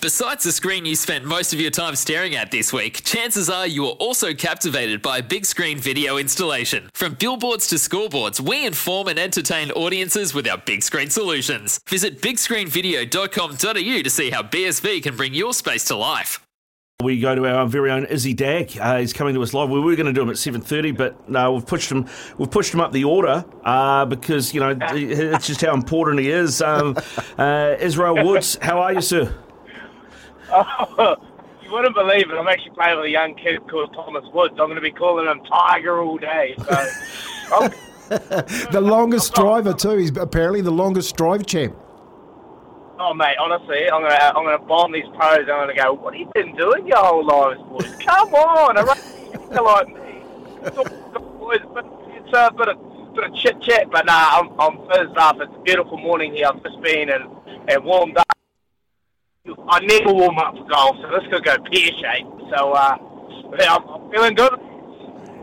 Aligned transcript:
Besides 0.00 0.44
the 0.44 0.52
screen 0.52 0.84
you 0.84 0.96
spent 0.96 1.24
most 1.24 1.54
of 1.54 1.60
your 1.60 1.70
time 1.70 1.96
staring 1.96 2.34
at 2.34 2.50
this 2.50 2.74
week, 2.74 3.02
chances 3.04 3.48
are 3.48 3.66
you 3.66 3.86
are 3.86 3.92
also 3.92 4.34
captivated 4.34 5.00
by 5.00 5.18
a 5.18 5.22
big 5.22 5.46
screen 5.46 5.78
video 5.78 6.18
installation. 6.18 6.90
From 6.92 7.14
billboards 7.14 7.68
to 7.68 7.76
scoreboards, 7.76 8.38
we 8.38 8.66
inform 8.66 9.08
and 9.08 9.18
entertain 9.18 9.70
audiences 9.70 10.34
with 10.34 10.46
our 10.46 10.58
big 10.58 10.82
screen 10.82 11.08
solutions. 11.08 11.80
Visit 11.88 12.20
bigscreenvideo.com.au 12.20 14.02
to 14.02 14.10
see 14.10 14.30
how 14.30 14.42
BSV 14.42 15.02
can 15.02 15.16
bring 15.16 15.32
your 15.32 15.54
space 15.54 15.84
to 15.86 15.96
life. 15.96 16.40
We 17.02 17.18
go 17.18 17.34
to 17.34 17.46
our 17.46 17.66
very 17.66 17.90
own 17.90 18.04
Izzy 18.04 18.34
Dagg. 18.34 18.78
Uh, 18.78 18.98
he's 18.98 19.12
coming 19.12 19.34
to 19.34 19.42
us 19.42 19.54
live. 19.54 19.70
We 19.70 19.80
were 19.80 19.96
going 19.96 20.06
to 20.06 20.12
do 20.12 20.22
him 20.22 20.30
at 20.30 20.38
seven 20.38 20.60
thirty, 20.60 20.92
but 20.92 21.28
no, 21.28 21.52
we've 21.52 21.66
pushed 21.66 21.90
him. 21.90 22.06
We've 22.38 22.50
pushed 22.50 22.72
him 22.72 22.80
up 22.80 22.92
the 22.92 23.04
order 23.04 23.44
uh, 23.64 24.04
because 24.04 24.54
you 24.54 24.60
know 24.60 24.76
it's 24.80 25.46
just 25.46 25.60
how 25.60 25.74
important 25.74 26.20
he 26.20 26.30
is. 26.30 26.62
Um, 26.62 26.96
uh, 27.36 27.74
Israel 27.80 28.24
Woods, 28.24 28.58
how 28.62 28.80
are 28.80 28.92
you, 28.92 29.00
sir? 29.00 29.34
Oh, 30.50 31.16
you 31.62 31.72
wouldn't 31.72 31.94
believe 31.94 32.30
it. 32.30 32.34
I'm 32.34 32.48
actually 32.48 32.70
playing 32.72 32.96
with 32.96 33.06
a 33.06 33.10
young 33.10 33.34
kid 33.34 33.60
called 33.68 33.92
Thomas 33.94 34.24
Woods. 34.32 34.52
I'm 34.52 34.66
going 34.66 34.76
to 34.76 34.80
be 34.80 34.90
calling 34.90 35.26
him 35.26 35.40
Tiger 35.44 36.00
all 36.00 36.18
day. 36.18 36.54
So, 36.58 37.68
the 38.08 38.80
longest 38.82 39.34
driver 39.34 39.72
too. 39.72 39.96
He's 39.96 40.16
apparently 40.16 40.60
the 40.60 40.70
longest 40.70 41.16
drive 41.16 41.46
champ. 41.46 41.76
oh 42.98 43.14
mate, 43.14 43.36
honestly, 43.40 43.90
I'm 43.90 44.02
going 44.02 44.12
to 44.12 44.36
I'm 44.36 44.58
to 44.58 44.64
bomb 44.66 44.92
these 44.92 45.04
pros. 45.14 45.40
I'm 45.40 45.46
going 45.46 45.68
to 45.68 45.82
go. 45.82 45.92
What 45.94 46.14
have 46.14 46.20
you 46.20 46.30
been 46.34 46.54
doing 46.54 46.86
your 46.86 46.98
whole 46.98 47.24
lives, 47.24 47.60
boys? 47.62 47.96
Come 48.04 48.34
on, 48.34 48.76
a 48.76 48.84
racer 48.84 49.62
like 49.62 49.88
me. 49.88 50.22
It's 50.62 50.76
all 50.76 51.20
boys, 51.38 51.60
but 51.72 51.86
it's 52.08 52.34
uh, 52.34 52.50
a 52.52 52.54
bit 52.54 52.68
of 52.68 53.14
bit 53.14 53.24
of 53.24 53.34
chit 53.34 53.60
chat. 53.62 53.90
But 53.90 54.06
nah, 54.06 54.40
I'm 54.40 54.60
I'm 54.60 54.78
fizzed 54.88 55.16
up. 55.16 55.40
It's 55.40 55.52
a 55.54 55.62
beautiful 55.62 55.98
morning 55.98 56.34
here. 56.34 56.46
I've 56.48 56.62
just 56.62 56.80
been 56.82 57.10
and 57.10 57.24
and 57.68 57.84
warmed 57.84 58.16
up. 58.16 58.33
I 59.46 59.80
never 59.80 60.12
warm 60.12 60.38
up 60.38 60.56
for 60.56 60.64
golf, 60.64 60.96
so 61.02 61.08
this 61.10 61.28
could 61.30 61.44
go 61.44 61.56
pear 61.70 61.90
shaped. 62.00 62.56
So 62.56 62.72
uh, 62.72 62.96
yeah, 63.58 63.74
I'm, 63.74 63.88
I'm 63.88 64.10
feeling 64.10 64.34
good. 64.34 64.52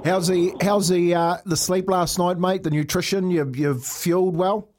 How's 0.04 0.28
the 0.28 0.54
how's 0.62 0.90
the 0.90 1.14
uh, 1.14 1.38
the 1.46 1.56
sleep 1.56 1.88
last 1.88 2.18
night, 2.18 2.40
mate? 2.40 2.64
The 2.64 2.72
nutrition 2.72 3.30
you've 3.30 3.56
you've 3.56 3.86
fueled 3.86 4.36
well. 4.36 4.70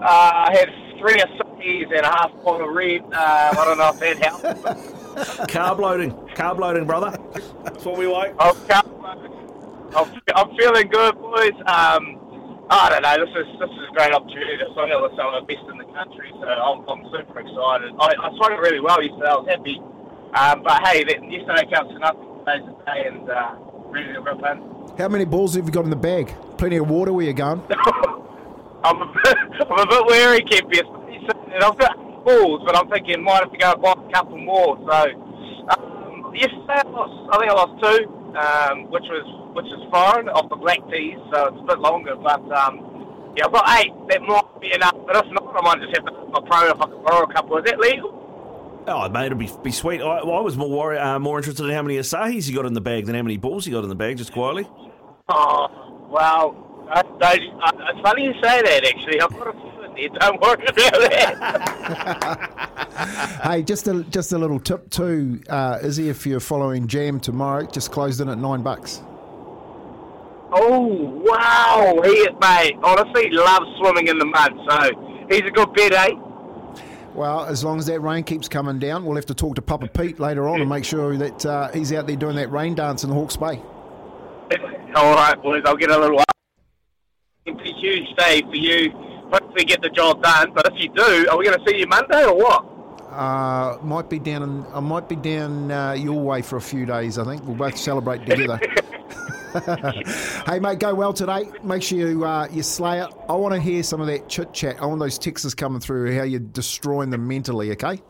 Uh, 0.00 0.02
I 0.02 0.56
had 0.56 0.68
three 0.98 1.14
Asahi's 1.20 1.86
and 1.90 2.04
a 2.04 2.08
half 2.08 2.32
pint 2.44 2.62
of 2.62 2.74
red. 2.74 3.02
Uh, 3.12 3.54
I 3.56 3.64
don't 3.64 3.78
know 3.78 3.90
if 3.90 4.00
that 4.00 4.18
helped. 4.18 4.44
Carb 5.48 5.78
loading, 5.78 6.10
carb 6.34 6.58
loading, 6.58 6.84
brother. 6.84 7.16
That's 7.64 7.84
what 7.86 7.96
we 7.96 8.06
like. 8.06 8.34
I'm, 8.38 8.54
I'm, 9.96 10.20
I'm 10.34 10.56
feeling 10.58 10.88
good, 10.88 11.14
boys. 11.14 11.52
Um, 11.66 12.20
I 12.68 12.90
don't 12.90 13.02
know. 13.02 13.14
This 13.22 13.30
is 13.30 13.46
this 13.62 13.70
is 13.70 13.82
a 13.86 13.92
great 13.94 14.12
opportunity 14.12 14.58
to 14.58 14.66
sign 14.74 14.90
with 14.90 15.14
some 15.14 15.30
of 15.30 15.38
the 15.38 15.46
best 15.46 15.62
in 15.70 15.78
the 15.78 15.86
country. 15.94 16.34
So 16.34 16.46
I'm, 16.50 16.82
I'm 16.90 17.06
super 17.14 17.38
excited. 17.38 17.94
I, 17.94 18.10
I 18.18 18.28
swung 18.34 18.52
it 18.52 18.60
really 18.60 18.80
well 18.80 18.98
yesterday. 18.98 19.30
I 19.30 19.36
was 19.38 19.46
happy. 19.46 19.78
Um, 20.34 20.66
but 20.66 20.82
hey, 20.82 21.04
that, 21.06 21.22
yesterday 21.30 21.62
counts 21.70 21.94
for 21.94 22.02
nothing. 22.02 22.26
Today's 22.42 22.66
the 22.66 22.74
day, 22.82 23.06
and 23.06 23.30
uh, 23.30 23.54
ready 23.86 24.12
to 24.12 24.20
rip 24.20 24.42
in. 24.42 24.58
How 24.98 25.06
many 25.06 25.24
balls 25.24 25.54
have 25.54 25.66
you 25.66 25.70
got 25.70 25.84
in 25.84 25.90
the 25.90 25.96
bag? 25.96 26.34
Plenty 26.58 26.76
of 26.78 26.90
water 26.90 27.12
where 27.12 27.24
you're 27.24 27.38
going? 27.38 27.62
I'm 28.82 28.98
a 29.02 29.14
bit, 29.14 29.36
I'm 29.62 29.78
a 29.78 29.86
bit 29.86 30.06
wary, 30.06 30.42
Kempius. 30.42 30.90
And 31.54 31.62
I've 31.62 31.78
got 31.78 31.96
balls, 32.24 32.62
but 32.66 32.76
I'm 32.76 32.90
thinking 32.90 33.22
might 33.22 33.46
have 33.46 33.52
to 33.52 33.58
go 33.58 33.72
and 33.72 33.82
buy 33.82 33.94
a 33.94 34.12
couple 34.12 34.38
more. 34.38 34.76
So 34.82 34.98
um, 35.70 36.34
yesterday, 36.34 36.82
I, 36.82 36.88
lost, 36.90 37.14
I 37.30 37.38
think 37.38 37.50
I 37.50 37.54
lost 37.54 37.74
two, 37.78 37.98
um, 38.34 38.90
which 38.90 39.06
was 39.06 39.45
which 39.56 39.66
is 39.66 39.80
fine 39.90 40.28
off 40.28 40.48
the 40.50 40.56
black 40.56 40.78
tees, 40.90 41.18
so 41.32 41.46
it's 41.48 41.58
a 41.58 41.62
bit 41.66 41.78
longer. 41.80 42.14
But 42.14 42.44
um, 42.52 43.32
yeah, 43.36 43.46
I've 43.46 43.52
got 43.52 43.66
eight. 43.80 43.92
That 44.08 44.22
might 44.22 44.60
be 44.60 44.72
enough. 44.72 44.94
But 45.06 45.16
if 45.16 45.26
not, 45.32 45.56
I 45.56 45.62
might 45.62 45.80
just 45.80 45.96
have 45.96 46.04
to 46.06 46.12
my 46.28 46.40
pro 46.46 46.70
if 46.70 46.80
I 46.80 46.84
can 46.84 47.02
borrow 47.02 47.24
a 47.24 47.32
couple. 47.32 47.58
Is 47.58 47.64
that 47.64 47.80
legal? 47.80 48.12
Oh, 48.88 49.08
mate, 49.08 49.26
it'd 49.26 49.38
be, 49.38 49.50
be 49.64 49.72
sweet. 49.72 50.00
I, 50.00 50.18
I 50.18 50.40
was 50.40 50.56
more 50.56 50.70
worried, 50.70 51.00
uh, 51.00 51.18
more 51.18 51.38
interested 51.38 51.64
in 51.64 51.72
how 51.72 51.82
many 51.82 51.96
Asahis 51.96 52.48
you 52.48 52.54
got 52.54 52.66
in 52.66 52.74
the 52.74 52.80
bag 52.80 53.06
than 53.06 53.16
how 53.16 53.22
many 53.22 53.36
balls 53.36 53.66
you 53.66 53.72
got 53.72 53.82
in 53.82 53.88
the 53.88 53.96
bag, 53.96 54.16
just 54.16 54.32
quietly. 54.32 54.64
Oh, 55.28 56.06
well, 56.08 56.86
I, 56.88 57.00
I, 57.00 57.40
I, 57.62 57.72
it's 57.90 58.00
funny 58.00 58.26
you 58.26 58.32
say 58.34 58.62
that, 58.62 58.84
actually. 58.84 59.20
I've 59.20 59.30
got 59.30 59.48
a 59.48 59.52
few 59.52 59.82
in 59.84 59.92
there. 59.94 60.08
Don't 60.20 60.40
worry 60.40 60.64
about 60.68 61.10
that. 61.10 61.40
hey, 63.44 63.64
just 63.64 63.88
a 63.88 64.04
just 64.04 64.30
a 64.32 64.38
little 64.38 64.60
tip 64.60 64.88
too, 64.90 65.40
uh, 65.48 65.80
Izzy. 65.82 66.08
If 66.08 66.24
you're 66.24 66.38
following 66.38 66.86
Jam 66.86 67.18
tomorrow, 67.18 67.66
just 67.66 67.90
closed 67.90 68.20
in 68.20 68.28
at 68.28 68.38
nine 68.38 68.62
bucks. 68.62 69.02
Oh, 70.56 70.86
wow. 71.24 72.00
He, 72.02 72.28
mate, 72.40 72.76
honestly, 72.82 73.30
loves 73.30 73.66
swimming 73.78 74.08
in 74.08 74.18
the 74.18 74.24
mud, 74.24 74.52
so 74.68 75.26
he's 75.30 75.42
a 75.42 75.50
good 75.50 75.72
bet, 75.74 75.92
eh? 75.92 76.14
Well, 77.14 77.46
as 77.46 77.64
long 77.64 77.78
as 77.78 77.86
that 77.86 78.00
rain 78.00 78.24
keeps 78.24 78.46
coming 78.46 78.78
down, 78.78 79.04
we'll 79.06 79.16
have 79.16 79.26
to 79.26 79.34
talk 79.34 79.54
to 79.54 79.62
Papa 79.62 79.88
Pete 79.88 80.20
later 80.20 80.48
on 80.48 80.60
and 80.60 80.68
make 80.68 80.84
sure 80.84 81.16
that 81.16 81.46
uh, 81.46 81.72
he's 81.72 81.90
out 81.92 82.06
there 82.06 82.16
doing 82.16 82.36
that 82.36 82.52
rain 82.52 82.74
dance 82.74 83.04
in 83.04 83.10
the 83.10 83.16
Hawke's 83.16 83.36
Bay. 83.36 83.62
All 84.94 85.14
right, 85.14 85.40
boys, 85.42 85.62
I'll 85.64 85.76
get 85.76 85.90
a 85.90 85.98
little 85.98 86.18
up. 86.18 86.26
It's 87.46 87.60
a 87.60 87.80
huge 87.80 88.14
day 88.16 88.42
for 88.42 88.56
you. 88.56 88.90
Hopefully, 89.30 89.64
get 89.64 89.80
the 89.80 89.88
job 89.88 90.22
done. 90.22 90.52
But 90.52 90.72
if 90.72 90.74
you 90.78 90.88
do, 90.90 91.26
are 91.30 91.38
we 91.38 91.46
going 91.46 91.58
to 91.58 91.64
see 91.70 91.78
you 91.78 91.86
Monday 91.86 92.24
or 92.24 92.36
what? 92.36 92.64
Uh, 93.10 93.78
might 93.82 94.10
be 94.10 94.18
down. 94.18 94.42
In, 94.42 94.66
I 94.74 94.80
might 94.80 95.08
be 95.08 95.16
down 95.16 95.70
uh, 95.70 95.92
your 95.92 96.20
way 96.20 96.42
for 96.42 96.56
a 96.56 96.60
few 96.60 96.84
days. 96.84 97.18
I 97.18 97.24
think 97.24 97.44
we'll 97.44 97.56
both 97.56 97.78
celebrate 97.78 98.26
together. 98.26 98.60
hey 100.46 100.58
mate, 100.60 100.78
go 100.78 100.94
well 100.94 101.12
today. 101.12 101.50
Make 101.62 101.82
sure 101.82 101.98
you 101.98 102.24
uh, 102.24 102.48
you 102.50 102.62
slay 102.62 103.00
it. 103.00 103.08
I 103.28 103.34
want 103.34 103.54
to 103.54 103.60
hear 103.60 103.82
some 103.82 104.00
of 104.00 104.06
that 104.06 104.28
chit 104.28 104.52
chat. 104.52 104.80
I 104.80 104.86
want 104.86 105.00
those 105.00 105.18
texts 105.18 105.54
coming 105.54 105.80
through. 105.80 106.16
How 106.16 106.24
you're 106.24 106.40
destroying 106.40 107.10
them 107.10 107.26
mentally. 107.26 107.70
Okay. 107.72 108.00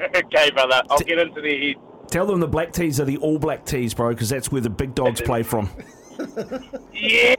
okay, 0.14 0.50
brother. 0.50 0.82
I'll 0.90 0.98
get 0.98 1.18
into 1.18 1.40
the 1.40 1.68
head. 1.68 1.76
Tell 2.10 2.26
them 2.26 2.40
the 2.40 2.46
black 2.46 2.72
tees 2.72 3.00
are 3.00 3.04
the 3.04 3.16
all 3.18 3.38
black 3.38 3.64
tees, 3.64 3.94
bro, 3.94 4.10
because 4.10 4.28
that's 4.28 4.52
where 4.52 4.60
the 4.60 4.70
big 4.70 4.94
dogs 4.94 5.20
play 5.24 5.42
from. 5.42 5.68
Yeah. 6.92 7.34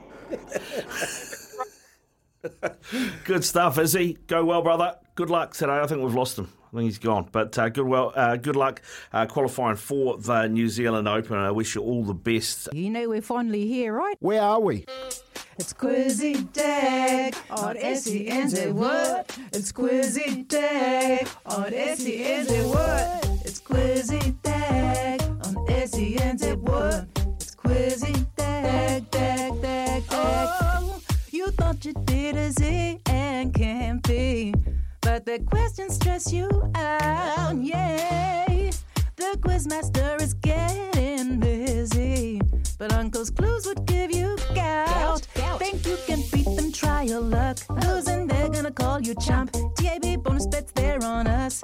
Good 3.24 3.44
stuff, 3.44 3.78
Izzy. 3.78 4.18
Go 4.26 4.44
well, 4.44 4.62
brother. 4.62 4.96
Good 5.14 5.30
luck 5.30 5.54
today. 5.54 5.80
I 5.80 5.86
think 5.86 6.02
we've 6.02 6.14
lost 6.14 6.38
him. 6.38 6.52
I 6.72 6.76
think 6.76 6.84
he's 6.84 6.98
gone. 6.98 7.28
But 7.32 7.58
uh, 7.58 7.70
good 7.70 7.86
well, 7.86 8.12
uh, 8.14 8.36
good 8.36 8.54
luck 8.56 8.82
uh, 9.12 9.24
qualifying 9.26 9.76
for 9.76 10.18
the 10.18 10.46
New 10.48 10.68
Zealand 10.68 11.08
Open. 11.08 11.36
I 11.38 11.50
wish 11.50 11.74
you 11.74 11.80
all 11.82 12.04
the 12.04 12.14
best. 12.14 12.68
You 12.72 12.90
know 12.90 13.08
we're 13.08 13.22
finally 13.22 13.66
here, 13.66 13.92
right? 13.94 14.16
Where 14.20 14.42
are 14.42 14.60
we? 14.60 14.84
It's 15.58 15.72
Quizzy 15.72 16.52
Dag 16.52 17.34
on 17.50 17.74
SENZ 17.76 18.72
What? 18.72 19.38
It's 19.52 19.72
Quizzy 19.72 20.46
Dag 20.46 21.26
on 21.46 21.64
SENZ 21.72 22.68
What? 22.68 23.42
It's 23.44 23.60
Quizzy 23.60 24.40
Dag 24.42 25.20
on 25.22 25.66
SENZ 25.66 26.56
What? 26.58 27.08
It's 27.40 27.54
Quizzy 27.56 28.26
Dag, 28.36 29.10
Dag, 29.10 29.60
Dag, 29.60 29.62
Dag. 29.62 30.02
Oh, 30.10 30.94
you 30.94 30.97
thought 31.58 31.84
you 31.84 31.92
did 32.04 32.36
a 32.36 32.50
Z 32.52 33.00
and 33.06 33.52
can't 33.52 34.02
be. 34.06 34.54
But 35.00 35.26
the 35.26 35.40
questions 35.40 35.96
stress 35.96 36.32
you 36.32 36.48
out, 36.74 37.56
yeah. 37.60 38.70
The 39.16 39.36
quizmaster 39.40 40.22
is 40.22 40.34
getting 40.34 41.40
busy. 41.40 42.40
But 42.78 42.92
Uncle's 42.92 43.30
clues 43.30 43.66
would 43.66 43.84
give 43.86 44.12
you 44.14 44.36
gout. 44.54 45.26
Think 45.58 45.84
you 45.84 45.96
can 46.06 46.22
beat 46.32 46.48
them, 46.56 46.70
try 46.72 47.02
your 47.02 47.20
luck. 47.20 47.58
Losing, 47.82 48.28
they're 48.28 48.48
gonna 48.48 48.70
call 48.70 49.00
you 49.00 49.14
chump. 49.16 49.52
TAB 49.76 50.22
bonus 50.22 50.46
bets, 50.46 50.72
they're 50.72 51.02
on 51.02 51.26
us. 51.26 51.62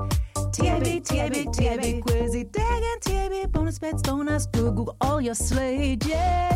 TAB, 0.52 1.04
TAB, 1.04 1.34
TAB, 1.52 1.84
Quizzy 2.04 2.50
Dag 2.50 2.82
and 2.90 3.00
TAB 3.02 3.52
bonus 3.52 3.78
bets, 3.78 4.02
don't 4.02 4.28
ask 4.28 4.50
Google 4.52 4.96
all 5.00 5.20
your 5.20 5.34
slate, 5.34 6.04
yeah. 6.06 6.53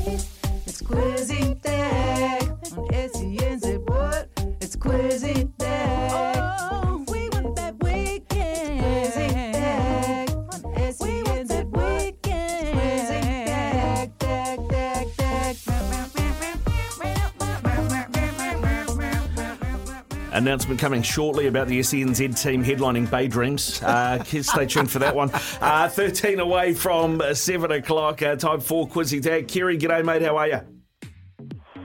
Announcement 20.49 20.81
coming 20.81 21.03
shortly 21.03 21.47
about 21.47 21.69
the 21.69 21.79
SENZ 21.81 22.43
team 22.43 22.65
headlining 22.65 23.11
Bay 23.11 23.29
Dreams. 23.29 23.83
Uh, 23.83 24.19
kids, 24.25 24.49
stay 24.49 24.65
tuned 24.65 24.91
for 24.91 24.99
that 24.99 25.15
one. 25.15 25.31
Uh, 25.61 25.91
13 25.91 26.41
away 26.41 26.73
from 26.73 27.21
uh, 27.21 27.35
7 27.35 27.71
o'clock. 27.71 28.23
Uh, 28.23 28.35
time 28.35 28.61
for 28.61 28.89
Quizzy 28.89 29.21
Dag. 29.21 29.47
Kerry, 29.47 29.77
g'day, 29.77 30.03
mate. 30.03 30.23
How 30.23 30.39
are 30.39 30.49
you? 30.49 30.61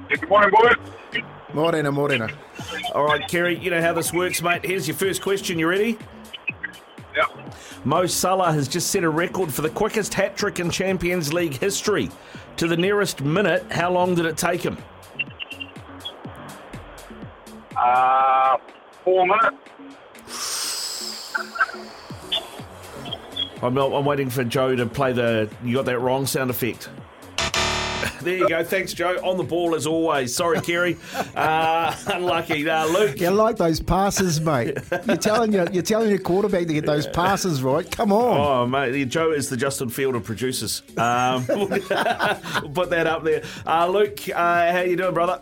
Good 0.08 0.30
morning, 0.30 0.52
boys. 0.58 1.22
Morena, 1.54 1.92
morena. 1.92 2.30
All 2.96 3.04
right, 3.04 3.28
Kerry, 3.28 3.60
you 3.60 3.70
know 3.70 3.82
how 3.82 3.92
this 3.92 4.14
works, 4.14 4.42
mate. 4.42 4.64
Here's 4.64 4.88
your 4.88 4.96
first 4.96 5.22
question. 5.22 5.60
You 5.60 5.68
ready? 5.68 6.00
Yeah. 7.18 7.26
Mo 7.84 8.06
Salah 8.06 8.54
has 8.54 8.70
just 8.70 8.92
set 8.92 9.04
a 9.04 9.10
record 9.10 9.54
for 9.54 9.62
the 9.62 9.72
quickest 9.72 10.14
hat 10.14 10.38
trick 10.38 10.62
in 10.62 10.72
Champions 10.72 11.34
League 11.34 11.58
history. 11.58 12.10
To 12.56 12.68
the 12.68 12.78
nearest 12.78 13.20
minute, 13.24 13.70
how 13.74 13.92
long 13.92 14.16
did 14.16 14.26
it 14.26 14.38
take 14.38 14.62
him? 14.62 14.78
Uh, 17.84 18.58
four 19.04 19.28
minutes. 19.28 19.58
I'm, 23.62 23.78
I'm 23.78 24.06
waiting 24.06 24.30
for 24.30 24.44
Joe 24.46 24.76
to 24.76 24.86
play 24.86 25.12
the 25.12 25.50
you 25.64 25.76
got 25.76 25.86
that 25.86 26.00
wrong 26.00 26.26
sound 26.26 26.50
effect. 26.50 26.90
There 28.22 28.38
you 28.38 28.48
go. 28.48 28.64
Thanks, 28.64 28.94
Joe. 28.94 29.18
On 29.24 29.36
the 29.36 29.44
ball 29.44 29.76
as 29.76 29.86
always. 29.86 30.34
Sorry, 30.34 30.60
Kerry. 30.62 30.98
Uh, 31.36 31.96
unlucky. 32.08 32.70
Uh, 32.70 32.86
Luke. 32.88 33.20
You 33.20 33.32
like 33.32 33.58
those 33.58 33.80
passes, 33.80 34.40
mate. 34.40 34.78
You're 35.08 35.18
telling 35.18 35.52
your, 35.52 35.70
you're 35.72 35.84
telling 35.84 36.10
your 36.10 36.20
quarterback 36.20 36.68
to 36.68 36.74
get 36.74 36.86
those 36.86 37.08
passes 37.08 37.64
right. 37.64 37.90
Come 37.90 38.12
on. 38.14 38.38
Oh, 38.38 38.68
mate. 38.68 39.06
Joe 39.06 39.32
is 39.32 39.50
the 39.50 39.58
Justin 39.58 39.90
Field 39.90 40.16
of 40.16 40.24
producers. 40.24 40.84
Um, 40.98 41.46
we'll 41.50 41.68
put 42.74 42.90
that 42.92 43.08
up 43.08 43.24
there. 43.24 43.44
Uh, 43.66 43.88
Luke, 43.88 44.20
uh, 44.30 44.72
how 44.72 44.82
you 44.82 44.96
doing, 44.96 45.14
brother? 45.14 45.42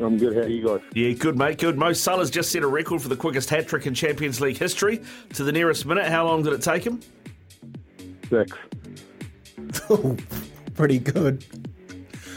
I'm 0.00 0.16
good. 0.16 0.34
How 0.34 0.42
are 0.42 0.48
you 0.48 0.66
guys? 0.66 0.80
Yeah, 0.94 1.12
good, 1.12 1.36
mate. 1.36 1.58
Good. 1.58 1.76
Mo 1.76 1.92
Salah's 1.92 2.30
just 2.30 2.52
set 2.52 2.62
a 2.62 2.66
record 2.66 3.02
for 3.02 3.08
the 3.08 3.16
quickest 3.16 3.50
hat 3.50 3.66
trick 3.68 3.86
in 3.86 3.94
Champions 3.94 4.40
League 4.40 4.56
history. 4.58 5.02
To 5.34 5.44
the 5.44 5.52
nearest 5.52 5.86
minute, 5.86 6.06
how 6.06 6.24
long 6.26 6.42
did 6.42 6.52
it 6.52 6.62
take 6.62 6.84
him? 6.84 7.00
Six. 8.28 8.52
Oh, 9.90 10.16
Pretty 10.74 10.98
good. 10.98 11.44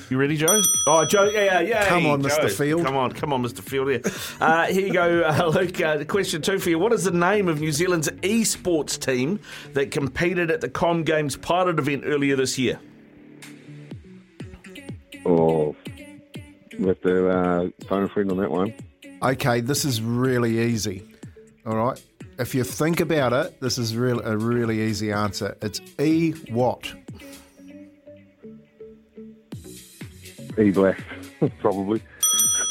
You 0.09 0.17
ready, 0.17 0.35
Joe? 0.35 0.61
Oh, 0.87 1.05
Joe, 1.05 1.25
yeah, 1.29 1.43
yeah. 1.43 1.59
yeah. 1.61 1.85
Come 1.87 2.05
on, 2.05 2.21
Joe. 2.21 2.27
Mr. 2.27 2.51
Field. 2.51 2.83
Come 2.83 2.97
on, 2.97 3.11
come 3.13 3.31
on, 3.31 3.41
Mr. 3.43 3.61
Field. 3.61 3.87
Here, 3.89 4.01
uh, 4.41 4.65
here 4.65 4.87
you 4.87 4.91
go, 4.91 5.21
uh, 5.25 5.47
Luke. 5.47 5.79
Uh, 5.79 6.03
question 6.03 6.41
two 6.41 6.59
for 6.59 6.69
you. 6.69 6.77
What 6.79 6.91
is 6.91 7.05
the 7.05 7.11
name 7.11 7.47
of 7.47 7.61
New 7.61 7.71
Zealand's 7.71 8.09
esports 8.09 8.99
team 8.99 9.39
that 9.73 9.91
competed 9.91 10.51
at 10.51 10.59
the 10.59 10.67
Com 10.69 11.03
Games 11.03 11.37
pilot 11.37 11.79
event 11.79 12.03
earlier 12.05 12.35
this 12.35 12.57
year? 12.57 12.79
Oh, 15.25 15.75
we 16.81 16.93
the 17.03 17.29
uh, 17.29 17.69
phone 17.87 18.03
a 18.03 18.09
friend 18.09 18.31
on 18.31 18.37
that 18.37 18.51
one. 18.51 18.73
Okay, 19.21 19.61
this 19.61 19.85
is 19.85 20.01
really 20.01 20.59
easy. 20.59 21.07
All 21.65 21.75
right. 21.75 22.03
If 22.39 22.55
you 22.55 22.63
think 22.63 22.99
about 22.99 23.33
it, 23.33 23.61
this 23.61 23.77
is 23.77 23.95
real, 23.95 24.19
a 24.21 24.35
really 24.35 24.81
easy 24.81 25.11
answer. 25.11 25.55
It's 25.61 25.79
E 25.99 26.31
what? 26.49 26.91
E 30.57 30.71
Black, 30.71 30.99
probably. 31.59 32.01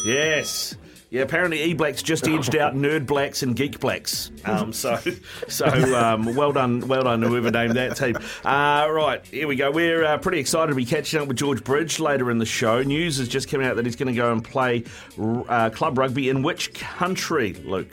Yes. 0.04 0.76
Yeah, 1.10 1.22
apparently 1.22 1.60
E 1.64 1.74
Blacks 1.74 2.04
just 2.04 2.28
edged 2.28 2.54
out 2.54 2.76
Nerd 2.76 3.04
Blacks 3.04 3.42
and 3.42 3.56
Geek 3.56 3.80
Blacks. 3.80 4.30
Um, 4.44 4.72
so, 4.72 4.96
so 5.48 5.66
um, 5.66 6.36
well 6.36 6.52
done, 6.52 6.86
well 6.86 7.02
done, 7.02 7.20
whoever 7.20 7.50
named 7.50 7.74
that 7.74 7.96
team. 7.96 8.16
Uh, 8.44 8.86
right, 8.88 9.24
here 9.26 9.48
we 9.48 9.56
go. 9.56 9.72
We're 9.72 10.04
uh, 10.04 10.18
pretty 10.18 10.38
excited 10.38 10.68
to 10.68 10.76
be 10.76 10.84
catching 10.84 11.20
up 11.20 11.26
with 11.26 11.36
George 11.36 11.64
Bridge 11.64 11.98
later 11.98 12.30
in 12.30 12.38
the 12.38 12.46
show. 12.46 12.82
News 12.84 13.18
has 13.18 13.26
just 13.26 13.48
come 13.48 13.60
out 13.60 13.74
that 13.74 13.84
he's 13.84 13.96
going 13.96 14.14
to 14.14 14.16
go 14.16 14.30
and 14.30 14.44
play 14.44 14.84
uh, 15.18 15.70
club 15.70 15.98
rugby 15.98 16.28
in 16.28 16.42
which 16.42 16.74
country, 16.74 17.54
Luke? 17.64 17.90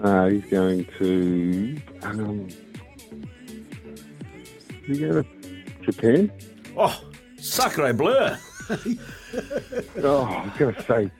Uh, 0.00 0.26
he's 0.28 0.46
going 0.46 0.86
to. 0.98 1.80
Um, 2.02 2.48
he 4.86 5.00
go 5.00 5.22
to 5.22 5.26
Japan? 5.82 6.30
Oh, 6.76 7.02
sacre 7.38 7.92
bleu. 7.92 8.36
Oh, 10.02 10.24
I'm 10.24 10.52
going 10.58 10.74
to 10.74 10.82
say. 10.84 11.10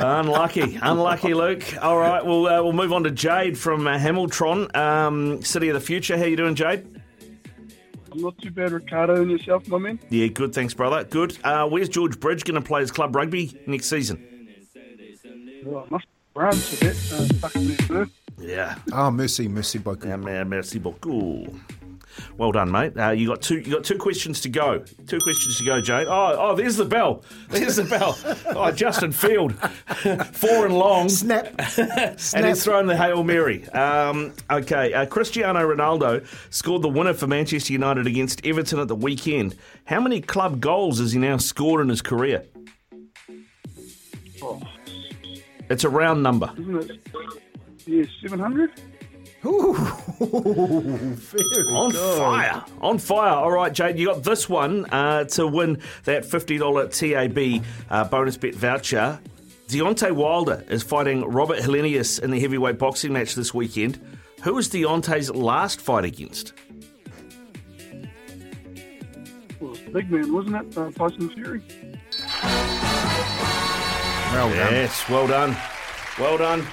Unlucky, 0.00 0.78
unlucky, 0.80 1.34
Luke. 1.34 1.62
All 1.82 1.98
right, 1.98 2.24
we'll 2.24 2.46
uh, 2.46 2.62
we'll 2.62 2.72
move 2.72 2.92
on 2.92 3.04
to 3.04 3.10
Jade 3.10 3.58
from 3.58 3.86
uh, 3.86 3.98
Hamilton, 3.98 4.74
um, 4.74 5.42
City 5.42 5.68
of 5.68 5.74
the 5.74 5.80
Future. 5.80 6.16
How 6.16 6.24
you 6.24 6.36
doing, 6.36 6.54
Jade? 6.54 6.86
I'm 8.12 8.20
not 8.22 8.38
too 8.38 8.50
bad, 8.50 8.72
Ricardo, 8.72 9.20
and 9.22 9.30
yourself, 9.30 9.68
my 9.68 9.78
man. 9.78 10.00
Yeah, 10.08 10.26
good. 10.28 10.54
Thanks, 10.54 10.74
brother. 10.74 11.04
Good. 11.04 11.38
Uh, 11.44 11.68
where's 11.68 11.88
George 11.88 12.18
Bridge 12.18 12.44
going 12.44 12.60
to 12.60 12.66
play 12.66 12.80
his 12.80 12.90
club 12.90 13.14
rugby 13.14 13.60
next 13.66 13.86
season? 13.86 14.48
Well, 15.64 15.86
I 15.86 15.90
must 15.90 16.06
run 16.34 16.54
a 16.54 16.56
bit. 16.56 16.90
Uh, 16.90 17.24
stuck 17.26 17.56
in 17.56 17.68
there, 17.68 17.86
sir. 17.86 18.06
Yeah. 18.38 18.76
Oh, 18.92 19.10
merci, 19.10 19.46
merci 19.48 19.78
beaucoup. 19.78 20.06
Yeah, 20.06 20.16
man, 20.16 20.48
merci 20.48 20.78
beaucoup. 20.78 21.54
Well 22.36 22.52
done, 22.52 22.70
mate. 22.70 22.96
Uh, 22.98 23.10
you 23.10 23.28
got 23.28 23.40
two. 23.42 23.58
You 23.60 23.72
got 23.74 23.84
two 23.84 23.98
questions 23.98 24.40
to 24.42 24.48
go. 24.48 24.84
Two 25.06 25.18
questions 25.20 25.58
to 25.58 25.64
go, 25.64 25.80
Jade. 25.80 26.06
Oh, 26.08 26.36
oh, 26.38 26.54
there's 26.54 26.76
the 26.76 26.84
bell. 26.84 27.22
There's 27.48 27.76
the 27.76 27.84
bell. 27.84 28.18
Oh, 28.48 28.70
Justin 28.72 29.12
Field, 29.12 29.52
four 30.32 30.66
and 30.66 30.76
long. 30.76 31.08
Snap. 31.08 31.54
and 31.78 32.46
he's 32.46 32.64
thrown 32.64 32.86
the 32.86 32.96
Hail 32.96 33.22
Mary. 33.24 33.68
Um, 33.70 34.32
okay, 34.50 34.92
uh, 34.92 35.06
Cristiano 35.06 35.60
Ronaldo 35.60 36.26
scored 36.52 36.82
the 36.82 36.88
winner 36.88 37.14
for 37.14 37.26
Manchester 37.26 37.72
United 37.72 38.06
against 38.06 38.44
Everton 38.46 38.78
at 38.80 38.88
the 38.88 38.96
weekend. 38.96 39.56
How 39.84 40.00
many 40.00 40.20
club 40.20 40.60
goals 40.60 40.98
has 40.98 41.12
he 41.12 41.18
now 41.18 41.36
scored 41.36 41.80
in 41.80 41.88
his 41.88 42.02
career? 42.02 42.44
Oh, 44.42 44.60
It's 45.68 45.84
a 45.84 45.88
round 45.88 46.22
number. 46.22 46.50
isn't 46.58 46.90
it? 46.90 47.00
Yeah, 47.86 48.04
700? 48.22 48.70
Ooh, 49.46 49.74
On 50.20 51.90
good. 51.90 52.18
fire. 52.18 52.62
On 52.82 52.98
fire. 52.98 53.32
All 53.34 53.50
right, 53.50 53.72
Jade, 53.72 53.98
you 53.98 54.06
got 54.06 54.22
this 54.22 54.48
one 54.48 54.84
uh, 54.92 55.24
to 55.24 55.46
win 55.46 55.80
that 56.04 56.24
$50 56.24 56.90
TAB 57.58 57.64
uh, 57.88 58.04
bonus 58.04 58.36
bet 58.36 58.54
voucher. 58.54 59.18
Deontay 59.68 60.12
Wilder 60.12 60.64
is 60.68 60.82
fighting 60.82 61.22
Robert 61.24 61.58
Helenius 61.60 62.20
in 62.20 62.30
the 62.30 62.38
heavyweight 62.40 62.76
boxing 62.78 63.12
match 63.14 63.34
this 63.34 63.54
weekend. 63.54 63.98
Who 64.42 64.54
was 64.54 64.68
Deontay's 64.68 65.30
last 65.30 65.80
fight 65.80 66.04
against? 66.04 66.52
Well, 69.60 69.76
big 69.92 70.10
man, 70.10 70.32
wasn't 70.34 70.56
it? 70.56 70.76
Uh, 70.76 70.90
Tyson 70.90 71.30
Fury. 71.30 71.62
Well 74.32 74.48
done. 74.48 74.72
Yes, 74.72 75.08
well 75.08 75.26
done. 75.26 75.56
Well 76.18 76.36
done. 76.38 76.66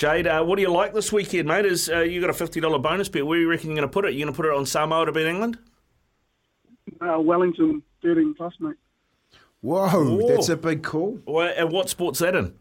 Jade, 0.00 0.26
uh, 0.26 0.42
what 0.42 0.56
do 0.56 0.62
you 0.62 0.70
like 0.70 0.94
this 0.94 1.12
weekend, 1.12 1.46
mate? 1.46 1.66
Is 1.66 1.90
uh, 1.90 1.98
you 2.00 2.22
got 2.22 2.30
a 2.30 2.32
fifty 2.32 2.58
dollar 2.58 2.78
bonus 2.78 3.10
bet? 3.10 3.26
Where 3.26 3.36
do 3.36 3.42
you 3.42 3.50
reckon 3.50 3.68
you're 3.68 3.76
going 3.76 3.86
to 3.86 3.92
put 3.92 4.06
it? 4.06 4.14
You 4.14 4.24
going 4.24 4.32
to 4.32 4.36
put 4.36 4.46
it 4.46 4.56
on 4.56 4.64
Samoa 4.64 5.04
to 5.04 5.12
beat 5.12 5.26
England? 5.26 5.58
Uh, 7.02 7.20
Wellington, 7.20 7.82
13 8.02 8.32
plus, 8.34 8.54
mate. 8.60 8.76
Whoa, 9.60 9.90
Oh. 9.92 10.26
that's 10.26 10.48
a 10.48 10.56
big 10.56 10.82
call. 10.82 11.20
Well, 11.26 11.52
and 11.54 11.70
what 11.70 11.90
sport's 11.90 12.20
that 12.20 12.34
in? 12.34 12.54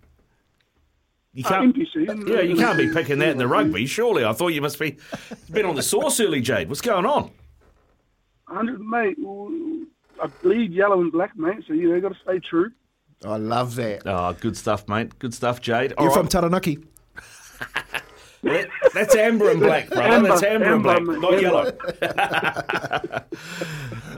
You 1.34 1.46
Uh, 1.46 1.50
can't. 1.50 1.74
NPC. 1.78 2.04
isn't 2.04 2.28
Yeah, 2.28 2.42
you 2.42 2.58
can't 2.58 2.78
be 2.78 2.90
picking 2.94 3.20
that 3.20 3.30
in 3.30 3.38
the 3.38 3.48
rugby, 3.48 3.86
surely. 3.86 4.26
I 4.26 4.34
thought 4.34 4.50
you 4.50 4.62
must 4.62 4.78
be 4.78 4.98
been 5.50 5.66
on 5.66 5.76
the 5.76 5.82
sauce 5.82 6.20
early, 6.20 6.42
Jade. 6.42 6.68
What's 6.68 6.82
going 6.82 7.06
on? 7.06 7.32
100, 8.48 8.82
mate. 8.82 9.16
I 10.22 10.28
bleed 10.44 10.74
yellow 10.74 11.00
and 11.00 11.10
black, 11.12 11.38
mate, 11.38 11.64
so 11.66 11.74
you 11.74 11.98
got 12.02 12.10
to 12.10 12.20
stay 12.22 12.40
true. 12.40 12.72
I 13.26 13.38
love 13.38 13.76
that. 13.76 14.02
Oh, 14.06 14.34
good 14.34 14.58
stuff, 14.58 14.90
mate. 14.90 15.18
Good 15.20 15.34
stuff, 15.34 15.62
Jade. 15.62 15.94
All 15.94 16.04
You're 16.04 16.14
from. 16.14 16.28
Taranaki. 16.28 16.80
That- 18.42 18.70
that's 18.94 19.16
amber 19.16 19.52
and 19.52 19.60
black, 19.60 19.90
brother. 19.90 20.04
Amber, 20.04 20.30
that's 20.30 20.44
amber, 20.44 20.74
and 20.74 20.82
black, 20.84 21.04
not 21.04 21.42
yellow. 21.42 21.74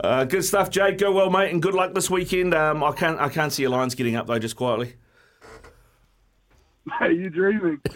uh, 0.04 0.24
good 0.24 0.44
stuff, 0.44 0.70
Jade. 0.70 0.98
Go 0.98 1.10
well, 1.12 1.28
mate, 1.28 1.50
and 1.50 1.60
good 1.60 1.74
luck 1.74 1.92
this 1.92 2.08
weekend. 2.08 2.54
Um, 2.54 2.84
I 2.84 2.92
can't, 2.92 3.20
I 3.20 3.28
can't 3.28 3.52
see 3.52 3.62
your 3.62 3.72
lines 3.72 3.96
getting 3.96 4.14
up 4.14 4.28
though. 4.28 4.38
Just 4.38 4.54
quietly. 4.54 4.94
Hey, 6.98 7.12
you 7.14 7.30
dreaming. 7.30 7.80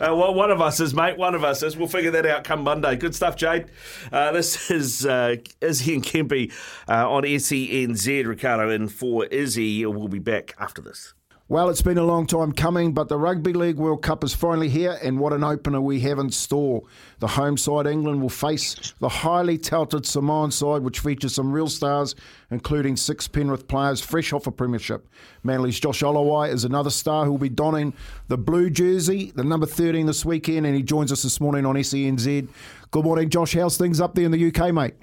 Uh, 0.00 0.14
well, 0.14 0.32
one 0.32 0.50
of 0.50 0.60
us 0.60 0.80
is, 0.80 0.94
mate. 0.94 1.16
One 1.18 1.34
of 1.34 1.42
us 1.44 1.62
is. 1.62 1.76
We'll 1.76 1.88
figure 1.88 2.10
that 2.12 2.24
out 2.24 2.44
come 2.44 2.62
Monday. 2.62 2.94
Good 2.96 3.14
stuff, 3.14 3.36
Jade. 3.36 3.66
Uh, 4.12 4.32
this 4.32 4.70
is 4.70 5.04
uh, 5.04 5.36
Izzy 5.60 5.94
and 5.94 6.04
Kempe 6.04 6.52
uh, 6.88 7.10
on 7.10 7.24
SENZ. 7.24 8.26
Ricardo 8.26 8.70
in 8.70 8.88
for 8.88 9.24
Izzy. 9.26 9.84
We'll 9.86 10.08
be 10.08 10.18
back 10.20 10.54
after 10.58 10.80
this. 10.80 11.14
Well, 11.50 11.70
it's 11.70 11.80
been 11.80 11.96
a 11.96 12.04
long 12.04 12.26
time 12.26 12.52
coming, 12.52 12.92
but 12.92 13.08
the 13.08 13.18
Rugby 13.18 13.54
League 13.54 13.78
World 13.78 14.02
Cup 14.02 14.22
is 14.22 14.34
finally 14.34 14.68
here, 14.68 14.98
and 15.02 15.18
what 15.18 15.32
an 15.32 15.42
opener 15.42 15.80
we 15.80 15.98
have 16.00 16.18
in 16.18 16.30
store. 16.30 16.82
The 17.20 17.26
home 17.26 17.56
side, 17.56 17.86
England, 17.86 18.20
will 18.20 18.28
face 18.28 18.92
the 19.00 19.08
highly 19.08 19.56
touted 19.56 20.04
Samoan 20.04 20.50
side, 20.50 20.82
which 20.82 21.00
features 21.00 21.34
some 21.34 21.50
real 21.50 21.68
stars, 21.68 22.14
including 22.50 22.96
six 22.96 23.26
Penrith 23.26 23.66
players 23.66 23.98
fresh 23.98 24.34
off 24.34 24.46
a 24.46 24.50
premiership. 24.50 25.08
Manly's 25.42 25.80
Josh 25.80 26.02
Aloiai 26.02 26.52
is 26.52 26.64
another 26.64 26.90
star 26.90 27.24
who 27.24 27.30
will 27.30 27.38
be 27.38 27.48
donning 27.48 27.94
the 28.26 28.36
blue 28.36 28.68
jersey, 28.68 29.32
the 29.34 29.42
number 29.42 29.64
13 29.64 30.04
this 30.04 30.26
weekend, 30.26 30.66
and 30.66 30.76
he 30.76 30.82
joins 30.82 31.10
us 31.10 31.22
this 31.22 31.40
morning 31.40 31.64
on 31.64 31.76
SENZ. 31.76 32.46
Good 32.90 33.04
morning, 33.04 33.30
Josh. 33.30 33.54
How's 33.54 33.78
things 33.78 34.02
up 34.02 34.14
there 34.14 34.26
in 34.26 34.32
the 34.32 34.48
UK, 34.48 34.74
mate? 34.74 34.96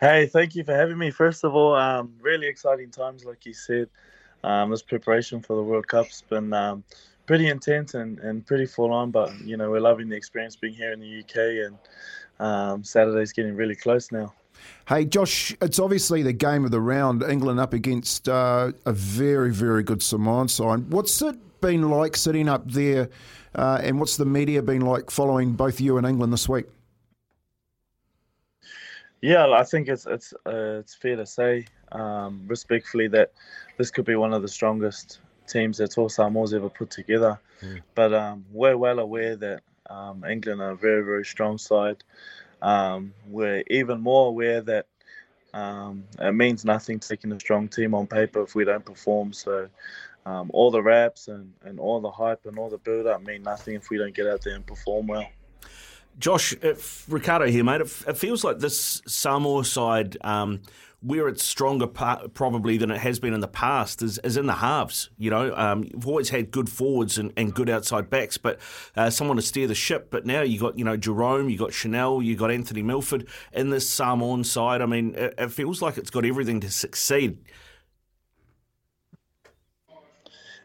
Hey, 0.00 0.26
thank 0.26 0.54
you 0.54 0.64
for 0.64 0.74
having 0.74 0.98
me. 0.98 1.10
First 1.10 1.44
of 1.44 1.54
all, 1.54 1.74
um, 1.74 2.12
really 2.20 2.46
exciting 2.46 2.90
times, 2.90 3.24
like 3.24 3.46
you 3.46 3.54
said. 3.54 3.88
Um, 4.44 4.70
this 4.70 4.82
preparation 4.82 5.40
for 5.40 5.56
the 5.56 5.62
World 5.62 5.88
Cup's 5.88 6.22
been 6.22 6.52
um, 6.52 6.84
pretty 7.26 7.48
intense 7.48 7.94
and, 7.94 8.18
and 8.20 8.46
pretty 8.46 8.66
full 8.66 8.92
on, 8.92 9.10
but 9.10 9.32
you 9.40 9.56
know 9.56 9.70
we're 9.70 9.80
loving 9.80 10.08
the 10.08 10.16
experience 10.16 10.56
being 10.56 10.74
here 10.74 10.92
in 10.92 11.00
the 11.00 11.20
UK, 11.20 11.66
and 11.66 11.78
um, 12.38 12.84
Saturday's 12.84 13.32
getting 13.32 13.56
really 13.56 13.74
close 13.74 14.12
now. 14.12 14.32
Hey, 14.88 15.04
Josh, 15.04 15.54
it's 15.60 15.78
obviously 15.78 16.22
the 16.22 16.32
game 16.32 16.64
of 16.64 16.70
the 16.70 16.80
round, 16.80 17.22
England 17.22 17.60
up 17.60 17.72
against 17.72 18.28
uh, 18.28 18.72
a 18.84 18.92
very, 18.92 19.52
very 19.52 19.82
good 19.82 20.02
Samoan 20.02 20.48
side. 20.48 20.90
What's 20.90 21.20
it 21.22 21.36
been 21.60 21.90
like 21.90 22.16
sitting 22.16 22.48
up 22.48 22.70
there, 22.70 23.10
uh, 23.54 23.80
and 23.82 23.98
what's 23.98 24.16
the 24.16 24.24
media 24.24 24.62
been 24.62 24.82
like 24.82 25.10
following 25.10 25.52
both 25.52 25.80
you 25.80 25.98
and 25.98 26.06
England 26.06 26.32
this 26.32 26.48
week? 26.48 26.66
Yeah, 29.22 29.50
I 29.50 29.64
think 29.64 29.88
it's 29.88 30.06
it's 30.06 30.32
uh, 30.46 30.78
it's 30.80 30.94
fair 30.94 31.16
to 31.16 31.26
say, 31.26 31.66
um, 31.92 32.42
respectfully, 32.46 33.08
that 33.08 33.32
this 33.76 33.90
could 33.90 34.04
be 34.04 34.16
one 34.16 34.32
of 34.32 34.42
the 34.42 34.48
strongest 34.48 35.20
teams 35.46 35.78
that 35.78 35.96
all 35.96 36.08
Samoa's 36.08 36.54
ever 36.54 36.68
put 36.68 36.90
together. 36.90 37.38
Mm. 37.62 37.82
But 37.94 38.14
um, 38.14 38.44
we're 38.52 38.76
well 38.76 38.98
aware 38.98 39.36
that 39.36 39.62
um, 39.88 40.24
England 40.24 40.60
are 40.60 40.70
a 40.70 40.76
very 40.76 41.04
very 41.04 41.24
strong 41.24 41.58
side. 41.58 42.02
Um, 42.62 43.12
we're 43.28 43.62
even 43.68 44.00
more 44.00 44.28
aware 44.28 44.60
that 44.62 44.86
um, 45.54 46.04
it 46.18 46.32
means 46.32 46.64
nothing 46.64 46.98
taking 46.98 47.32
a 47.32 47.40
strong 47.40 47.68
team 47.68 47.94
on 47.94 48.06
paper 48.06 48.42
if 48.42 48.54
we 48.54 48.64
don't 48.64 48.84
perform. 48.84 49.32
So 49.32 49.68
um, 50.26 50.50
all 50.52 50.70
the 50.70 50.82
raps 50.82 51.28
and, 51.28 51.52
and 51.64 51.78
all 51.78 52.00
the 52.00 52.10
hype 52.10 52.46
and 52.46 52.58
all 52.58 52.68
the 52.68 52.78
build 52.78 53.06
up 53.06 53.24
mean 53.24 53.42
nothing 53.42 53.74
if 53.74 53.88
we 53.90 53.96
don't 53.96 54.14
get 54.14 54.26
out 54.26 54.42
there 54.42 54.54
and 54.54 54.66
perform 54.66 55.06
well. 55.06 55.26
Josh, 56.18 56.54
if, 56.62 57.04
Ricardo 57.08 57.46
here, 57.46 57.62
mate. 57.62 57.82
It, 57.82 58.04
it, 58.08 58.16
feels 58.16 58.42
like 58.42 58.58
this 58.58 59.02
Samoa 59.06 59.64
side, 59.64 60.16
um, 60.22 60.62
where 61.06 61.28
it's 61.28 61.44
stronger 61.44 61.86
probably 61.86 62.76
than 62.76 62.90
it 62.90 62.98
has 62.98 63.20
been 63.20 63.32
in 63.32 63.40
the 63.40 63.48
past, 63.48 64.02
is, 64.02 64.18
is 64.18 64.36
in 64.36 64.46
the 64.46 64.54
halves. 64.54 65.08
You 65.16 65.30
know, 65.30 65.54
um, 65.54 65.84
you've 65.84 66.06
always 66.06 66.30
had 66.30 66.50
good 66.50 66.68
forwards 66.68 67.16
and, 67.16 67.32
and 67.36 67.54
good 67.54 67.70
outside 67.70 68.10
backs, 68.10 68.36
but 68.36 68.58
uh, 68.96 69.10
someone 69.10 69.36
to 69.36 69.42
steer 69.42 69.68
the 69.68 69.74
ship. 69.74 70.08
But 70.10 70.26
now 70.26 70.42
you 70.42 70.58
got 70.58 70.78
you 70.78 70.84
know 70.84 70.96
Jarome, 70.96 71.50
you 71.50 71.56
got 71.56 71.72
Chanel, 71.72 72.22
you 72.22 72.34
got 72.34 72.50
Anthony 72.50 72.82
Milford 72.82 73.28
in 73.52 73.70
this 73.70 73.88
Samoan 73.88 74.42
side. 74.42 74.82
I 74.82 74.86
mean, 74.86 75.14
it, 75.14 75.34
it 75.38 75.52
feels 75.52 75.80
like 75.80 75.96
it's 75.96 76.10
got 76.10 76.24
everything 76.24 76.60
to 76.60 76.70
succeed. 76.70 77.38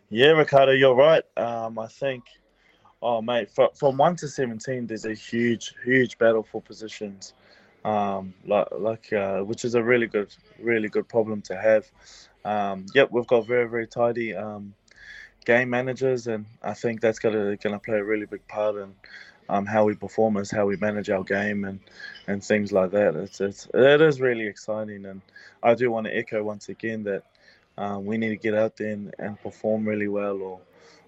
Yeah, 0.10 0.32
Ricardo, 0.32 0.72
you're 0.72 0.96
right. 0.96 1.24
Um, 1.38 1.80
I 1.80 1.88
think 1.88 2.24
Oh, 3.04 3.22
mate, 3.22 3.50
from, 3.50 3.70
from 3.74 3.98
1 3.98 4.16
to 4.18 4.28
17, 4.28 4.86
there's 4.86 5.06
a 5.06 5.14
huge, 5.14 5.74
huge 5.84 6.18
battle 6.20 6.44
for 6.44 6.62
positions, 6.62 7.34
um, 7.84 8.34
like, 8.46 8.68
like 8.72 9.14
uh, 9.14 9.40
which 9.40 9.66
is 9.66 9.76
a 9.76 9.84
really 9.84 10.08
good, 10.08 10.34
really 10.60 10.90
good 10.90 11.08
problem 11.08 11.42
to 11.44 11.56
have. 11.58 11.86
Um, 12.46 12.86
yep, 12.94 13.10
we've 13.12 13.28
got 13.28 13.48
very, 13.48 13.68
very 13.68 13.88
tidy 13.88 14.36
um, 14.36 14.74
game 15.46 15.70
managers, 15.70 16.28
and 16.28 16.46
I 16.64 16.74
think 16.74 17.02
that's 17.02 17.20
going 17.20 17.58
to 17.58 17.80
play 17.80 17.98
a 17.98 18.04
really 18.04 18.26
big 18.26 18.48
part 18.48 18.76
in 18.76 18.94
um, 19.50 19.66
how 19.66 19.84
we 19.86 19.96
perform 19.96 20.38
as 20.38 20.50
how 20.50 20.66
we 20.66 20.78
manage 20.78 21.10
our 21.10 21.24
game 21.24 21.66
and, 21.66 21.80
and 22.28 22.44
things 22.44 22.72
like 22.72 22.92
that. 22.92 23.16
It's, 23.16 23.42
it's, 23.42 23.68
it 23.74 24.02
is 24.02 24.22
really 24.22 24.48
exciting, 24.48 25.06
and 25.06 25.22
I 25.62 25.76
do 25.76 25.92
want 25.92 26.08
to 26.08 26.16
echo 26.16 26.44
once 26.44 26.70
again 26.70 27.04
that 27.04 27.24
um, 27.78 28.06
we 28.06 28.18
need 28.18 28.30
to 28.30 28.38
get 28.38 28.56
out 28.56 28.78
there 28.78 28.92
and, 28.92 29.14
and 29.20 29.42
perform 29.42 29.88
really 29.88 30.08
well 30.08 30.42
or 30.42 30.60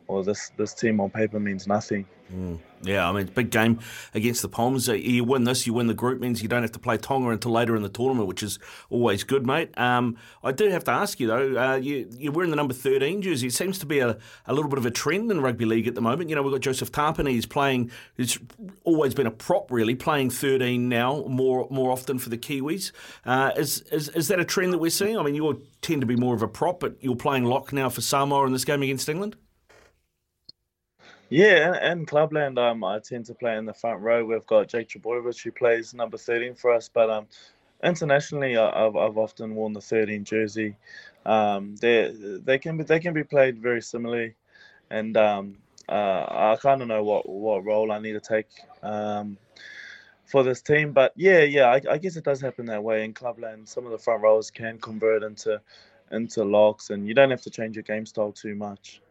or 0.08 0.24
this 0.24 0.52
this 0.58 0.74
team 0.74 1.00
on 1.00 1.10
paper 1.10 1.40
means 1.40 1.68
nothing. 1.68 2.06
Mm. 2.32 2.60
Yeah, 2.82 3.08
I 3.08 3.14
mean, 3.14 3.28
big 3.28 3.50
game 3.50 3.80
against 4.14 4.42
the 4.42 4.50
Poms. 4.50 4.90
Uh, 4.90 4.94
you 4.94 5.24
win 5.24 5.46
this, 5.46 5.66
you 5.66 5.74
win 5.74 5.88
the 5.88 5.94
group, 5.94 6.20
means 6.20 6.42
you 6.42 6.50
don't 6.50 6.64
have 6.64 6.72
to 6.74 6.80
play 6.80 6.98
Tonga 6.98 7.30
until 7.30 7.52
later 7.52 7.76
in 7.76 7.82
the 7.82 7.90
tournament, 7.90 8.28
which 8.28 8.44
is 8.44 8.60
always 8.90 9.24
good, 9.24 9.46
mate. 9.46 9.78
Um, 9.78 10.18
I 10.44 10.52
do 10.52 10.70
have 10.70 10.84
to 10.86 10.92
ask 10.92 11.20
you, 11.20 11.28
though, 11.28 11.58
uh, 11.58 11.76
you, 11.76 12.10
you're 12.18 12.34
wearing 12.34 12.50
the 12.50 12.58
number 12.58 12.74
13 12.74 13.22
jersey. 13.22 13.48
It 13.48 13.54
seems 13.54 13.80
to 13.80 13.86
be 13.86 14.00
a, 14.00 14.18
a 14.48 14.54
little 14.54 14.70
bit 14.70 14.80
of 14.80 14.86
a 14.86 14.92
trend 14.92 15.32
in 15.32 15.40
rugby 15.40 15.66
league 15.66 15.88
at 15.88 15.96
the 15.96 16.02
moment. 16.02 16.30
You 16.30 16.36
know, 16.36 16.42
we've 16.42 16.52
got 16.52 16.62
Joseph 16.62 16.92
Tapine, 16.92 17.30
he's 17.30 17.46
playing, 17.46 17.92
he's 18.18 18.38
always 18.84 19.14
been 19.14 19.28
a 19.28 19.32
prop, 19.32 19.72
really, 19.72 19.96
playing 19.96 20.32
13 20.32 20.90
now 20.90 21.24
more 21.28 21.68
more 21.70 21.92
often 21.92 22.20
for 22.20 22.30
the 22.30 22.38
Kiwis. 22.38 22.92
Uh, 23.26 23.52
is, 23.56 23.82
is, 23.92 24.10
is 24.10 24.28
that 24.28 24.40
a 24.40 24.46
trend 24.46 24.74
that 24.74 24.80
we're 24.80 24.90
seeing? 24.90 25.18
I 25.18 25.24
mean, 25.24 25.36
you 25.36 25.62
tend 25.82 26.02
to 26.02 26.08
be 26.08 26.16
more 26.18 26.36
of 26.36 26.42
a 26.42 26.48
prop, 26.48 26.80
but 26.82 26.96
you're 27.02 27.16
playing 27.16 27.46
lock 27.46 27.72
now 27.72 27.90
for 27.90 28.02
Samoa 28.02 28.46
in 28.46 28.52
this 28.52 28.66
game 28.66 28.82
against 28.82 29.08
England? 29.08 29.38
Yeah, 31.34 31.80
and 31.82 32.06
Clubland, 32.08 32.60
um, 32.60 32.84
I 32.84 33.00
tend 33.00 33.26
to 33.26 33.34
play 33.34 33.58
in 33.58 33.66
the 33.66 33.74
front 33.74 34.02
row. 34.02 34.24
We've 34.24 34.46
got 34.46 34.68
Jake 34.68 34.90
Trbojevic 34.90 35.42
who 35.42 35.52
plays 35.52 35.96
number 35.96 36.16
13 36.16 36.54
for 36.54 36.72
us, 36.72 36.88
but 36.88 37.10
um, 37.10 37.26
internationally, 37.84 38.56
I've, 38.56 38.96
I've 38.96 39.18
often 39.18 39.56
worn 39.56 39.74
the 39.74 39.82
13 39.82 40.26
jersey. 40.26 40.76
Um, 41.26 41.76
they 41.78 42.14
they 42.46 42.60
can 42.60 42.78
be 42.78 42.84
they 42.84 43.00
can 43.00 43.16
be 43.16 43.24
played 43.24 43.58
very 43.58 43.82
similarly, 43.82 44.36
and 44.92 45.18
um, 45.18 45.58
uh, 45.90 46.26
I 46.30 46.58
kind 46.62 46.84
of 46.84 46.88
know 46.88 47.04
what 47.04 47.28
what 47.28 47.66
role 47.66 47.92
I 47.92 47.98
need 47.98 48.14
to 48.14 48.20
take 48.20 48.50
um, 48.84 49.36
for 50.26 50.44
this 50.44 50.62
team. 50.62 50.92
But 50.92 51.14
yeah, 51.16 51.40
yeah, 51.40 51.66
I, 51.66 51.82
I 51.94 51.98
guess 51.98 52.16
it 52.16 52.26
does 52.26 52.42
happen 52.42 52.68
that 52.68 52.84
way 52.84 53.04
in 53.06 53.16
Clubland. 53.16 53.68
Some 53.68 53.88
of 53.88 53.92
the 53.92 53.98
front 53.98 54.22
rows 54.22 54.52
can 54.52 54.78
convert 54.78 55.24
into 55.24 55.60
into 56.12 56.44
locks, 56.44 56.92
and 56.92 57.08
you 57.08 57.16
don't 57.16 57.32
have 57.32 57.42
to 57.42 57.50
change 57.50 57.76
your 57.76 57.82
game 57.82 58.06
style 58.06 58.32
too 58.32 58.54
much. 58.54 59.02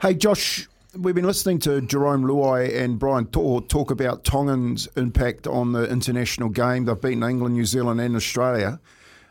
Hey, 0.00 0.14
Josh, 0.14 0.68
We've 0.96 1.14
been 1.14 1.26
listening 1.26 1.58
to 1.60 1.80
Jarome 1.80 2.24
Luai 2.24 2.80
and 2.80 3.00
Brian 3.00 3.26
To'o 3.26 3.60
talk 3.60 3.90
about 3.90 4.22
Tongan's 4.22 4.86
impact 4.96 5.48
on 5.48 5.72
the 5.72 5.90
international 5.90 6.50
game. 6.50 6.84
They've 6.84 7.00
beaten 7.00 7.22
England, 7.22 7.54
New 7.54 7.64
Zealand, 7.64 8.00
and 8.00 8.14
Australia. 8.14 8.78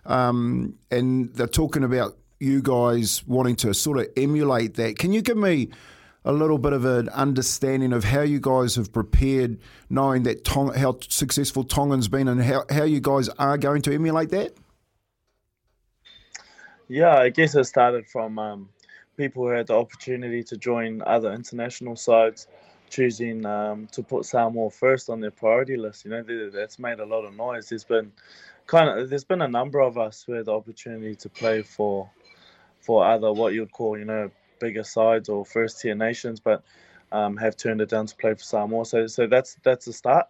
Um, 0.06 0.76
and 0.92 1.34
they're 1.34 1.48
talking 1.48 1.86
about 1.86 2.18
you 2.40 2.62
guys 2.62 3.26
wanting 3.28 3.56
to 3.58 3.74
sort 3.74 4.00
of 4.00 4.08
emulate 4.18 4.74
that. 4.74 4.98
Can 4.98 5.14
you 5.14 5.22
give 5.22 5.38
me 5.38 5.70
a 6.26 6.34
little 6.34 6.58
bit 6.58 6.74
of 6.74 6.84
an 6.84 7.08
understanding 7.10 7.94
of 7.94 8.04
how 8.04 8.22
you 8.22 8.42
guys 8.42 8.76
have 8.76 8.92
prepared, 8.92 9.58
knowing 9.90 10.24
that 10.24 10.44
Tong- 10.44 10.74
how 10.74 10.98
successful 11.08 11.64
Tongan's 11.64 12.10
been, 12.10 12.28
and 12.28 12.44
how, 12.44 12.66
how 12.70 12.84
you 12.84 13.00
guys 13.00 13.30
are 13.30 13.58
going 13.58 13.82
to 13.84 13.94
emulate 13.94 14.30
that? 14.32 14.54
Yeah, 16.90 17.18
I 17.18 17.30
guess 17.30 17.56
it 17.56 17.64
started 17.64 18.08
from 18.08 18.38
um, 18.38 18.70
people 19.18 19.44
who 19.44 19.50
had 19.50 19.68
the 19.68 19.76
opportunity 19.76 20.44
to 20.44 20.58
join 20.58 21.02
other 21.06 21.34
international 21.34 21.96
sides 21.96 22.48
choosing 22.90 23.46
um, 23.46 23.88
to 23.92 24.04
put 24.04 24.26
Samoa 24.26 24.70
first 24.70 25.10
on 25.10 25.20
their 25.20 25.32
priority 25.32 25.78
list. 25.78 26.06
You 26.06 26.12
know, 26.12 26.50
that's 26.52 26.78
made 26.78 27.00
a 27.00 27.06
lot 27.06 27.26
of 27.26 27.36
noise. 27.36 27.70
There's 27.70 27.84
been 27.84 28.12
kind 28.68 28.88
of 28.88 29.10
there's 29.10 29.24
been 29.24 29.42
a 29.42 29.48
number 29.48 29.80
of 29.80 29.98
us 29.98 30.24
who 30.24 30.34
had 30.34 30.46
the 30.46 30.54
opportunity 30.54 31.16
to 31.16 31.30
play 31.30 31.62
for 31.64 32.10
for 32.80 33.06
other 33.06 33.32
what 33.34 33.54
you'd 33.54 33.72
call 33.72 33.98
you 33.98 34.06
know 34.06 34.30
bigger 34.60 34.84
sides 34.84 35.28
or 35.28 35.46
first 35.46 35.82
tier 35.82 35.96
nations, 35.96 36.40
but 36.40 36.64
um, 37.12 37.36
have 37.38 37.58
turned 37.58 37.82
it 37.82 37.90
down 37.90 38.06
to 38.06 38.16
play 38.16 38.34
for 38.34 38.44
Samoa. 38.44 38.86
So 38.86 39.08
so 39.08 39.28
that's 39.28 39.58
that's 39.64 39.88
a 39.88 39.94
start. 39.94 40.28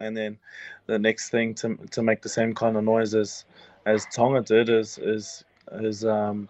And 0.00 0.16
then 0.16 0.38
the 0.86 0.98
next 0.98 1.30
thing 1.30 1.54
to 1.56 1.76
to 1.92 2.02
make 2.02 2.22
the 2.22 2.28
same 2.28 2.54
kind 2.54 2.76
of 2.76 2.84
noise 2.84 3.14
as 3.14 3.44
as 3.86 4.06
Tonga 4.14 4.42
did 4.42 4.68
is 4.68 4.98
is 4.98 5.44
is 5.72 6.04
um, 6.04 6.48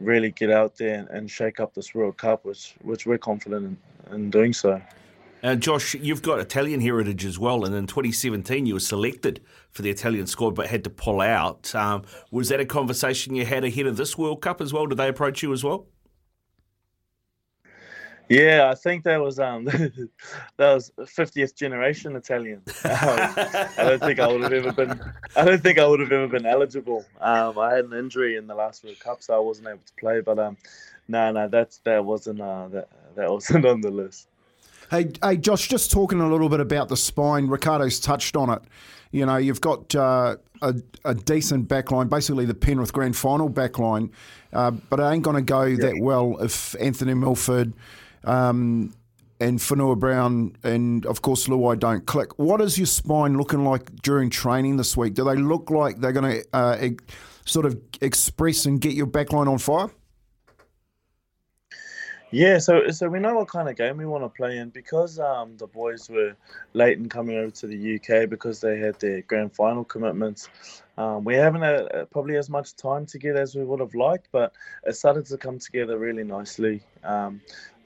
really 0.00 0.30
get 0.30 0.50
out 0.50 0.76
there 0.76 1.06
and, 1.10 1.30
shake 1.30 1.60
up 1.60 1.74
this 1.74 1.94
World 1.94 2.16
Cup, 2.16 2.44
which 2.44 2.74
which 2.82 3.06
we're 3.06 3.18
confident 3.18 3.78
in, 4.10 4.14
in 4.14 4.30
doing 4.30 4.52
so. 4.52 4.80
Uh, 5.42 5.54
Josh, 5.54 5.94
you've 5.94 6.22
got 6.22 6.40
Italian 6.40 6.80
heritage 6.80 7.24
as 7.24 7.38
well, 7.38 7.64
and 7.64 7.74
in 7.74 7.86
2017 7.86 8.66
you 8.66 8.74
were 8.74 8.80
selected 8.80 9.40
for 9.70 9.82
the 9.82 9.90
Italian 9.90 10.26
squad 10.26 10.54
but 10.56 10.66
had 10.66 10.82
to 10.84 10.90
pull 10.90 11.20
out. 11.20 11.72
Um, 11.74 12.02
was 12.32 12.48
that 12.48 12.58
a 12.58 12.66
conversation 12.66 13.34
you 13.34 13.44
had 13.44 13.64
ahead 13.64 13.86
of 13.86 13.96
this 13.96 14.18
World 14.18 14.42
Cup 14.42 14.60
as 14.60 14.72
well? 14.72 14.86
Did 14.86 14.98
they 14.98 15.08
approach 15.08 15.42
you 15.42 15.52
as 15.52 15.62
well? 15.62 15.86
Yeah, 18.28 18.68
I 18.70 18.74
think 18.74 19.04
that 19.04 19.20
was 19.20 19.38
um 19.38 19.64
that 20.56 20.74
was 20.74 20.92
fiftieth 21.06 21.54
generation 21.54 22.14
Italian. 22.14 22.62
Um, 22.66 22.72
I 22.84 23.70
don't 23.78 24.00
think 24.00 24.20
I 24.20 24.26
would 24.26 24.42
have 24.42 24.52
ever 24.52 24.72
been. 24.72 25.00
I 25.34 25.44
don't 25.44 25.62
think 25.62 25.78
I 25.78 25.86
would 25.86 26.00
have 26.00 26.12
ever 26.12 26.28
been 26.28 26.46
eligible. 26.46 27.04
Um, 27.20 27.58
I 27.58 27.74
had 27.74 27.86
an 27.86 27.94
injury 27.94 28.36
in 28.36 28.46
the 28.46 28.54
last 28.54 28.84
World 28.84 28.98
Cup, 29.00 29.22
so 29.22 29.34
I 29.34 29.38
wasn't 29.38 29.68
able 29.68 29.80
to 29.86 29.92
play. 29.98 30.20
But 30.20 30.38
um, 30.38 30.56
no, 31.08 31.32
no, 31.32 31.48
that's 31.48 31.78
that 31.78 32.04
wasn't 32.04 32.40
uh, 32.40 32.68
that 32.68 32.88
that 33.16 33.30
wasn't 33.30 33.64
on 33.64 33.80
the 33.80 33.90
list. 33.90 34.28
Hey, 34.90 35.10
hey, 35.22 35.36
Josh, 35.36 35.68
just 35.68 35.90
talking 35.90 36.20
a 36.20 36.30
little 36.30 36.48
bit 36.48 36.60
about 36.60 36.88
the 36.88 36.96
spine. 36.96 37.48
Ricardo's 37.48 38.00
touched 38.00 38.36
on 38.36 38.50
it. 38.50 38.62
You 39.10 39.26
know, 39.26 39.36
you've 39.36 39.60
got 39.60 39.94
uh, 39.94 40.36
a, 40.62 40.74
a, 41.04 41.14
decent 41.14 41.68
backline, 41.68 42.08
basically 42.08 42.44
the 42.44 42.54
Penrith 42.54 42.92
Grand 42.92 43.16
Final 43.16 43.50
backline, 43.50 44.10
uh, 44.52 44.70
but 44.70 45.00
it 45.00 45.02
ain't 45.04 45.22
going 45.22 45.36
to 45.36 45.42
go 45.42 45.62
yeah. 45.62 45.76
that 45.86 45.98
well 46.00 46.38
if 46.42 46.74
Anthony 46.80 47.14
Milford 47.14 47.72
um, 48.24 48.94
and 49.40 49.58
Fonua-Brown 49.58 50.56
and 50.64 51.06
of 51.06 51.22
course 51.22 51.46
Luai 51.46 51.78
don't 51.78 52.06
click. 52.06 52.38
What 52.38 52.60
is 52.60 52.76
your 52.76 52.86
spine 52.86 53.36
looking 53.36 53.64
like 53.64 53.94
during 54.02 54.30
training 54.30 54.76
this 54.76 54.96
week? 54.96 55.14
Do 55.14 55.24
they 55.24 55.36
look 55.36 55.70
like 55.70 56.00
they're 56.00 56.12
going 56.12 56.42
to 56.42 56.46
uh, 56.52 56.88
sort 57.44 57.66
of 57.66 57.80
express 58.00 58.66
and 58.66 58.80
get 58.80 58.94
your 58.94 59.06
backline 59.06 59.48
on 59.48 59.58
fire? 59.58 59.90
Yeah, 62.30 62.58
so 62.58 62.90
so 62.90 63.08
we 63.08 63.20
know 63.20 63.34
what 63.34 63.48
kind 63.48 63.70
of 63.70 63.76
game 63.76 63.96
we 63.96 64.04
want 64.04 64.22
to 64.22 64.28
play 64.28 64.58
in 64.58 64.68
because 64.68 65.18
um, 65.18 65.56
the 65.56 65.66
boys 65.66 66.10
were 66.10 66.36
late 66.74 66.98
in 66.98 67.08
coming 67.08 67.38
over 67.38 67.50
to 67.52 67.66
the 67.66 67.94
UK 67.94 68.28
because 68.28 68.60
they 68.60 68.78
had 68.78 69.00
their 69.00 69.22
grand 69.22 69.54
final 69.54 69.82
commitments. 69.82 70.50
Um, 70.98 71.24
we 71.24 71.36
haven't 71.36 71.62
had 71.62 71.80
uh, 71.94 72.04
probably 72.06 72.36
as 72.36 72.50
much 72.50 72.76
time 72.76 73.06
together 73.06 73.40
as 73.40 73.54
we 73.54 73.64
would 73.64 73.80
have 73.80 73.94
liked, 73.94 74.28
but 74.30 74.52
it 74.84 74.94
started 74.94 75.24
to 75.26 75.38
come 75.38 75.58
together 75.58 75.96
really 75.96 76.24
nicely. 76.24 76.82
Um, 77.02 77.40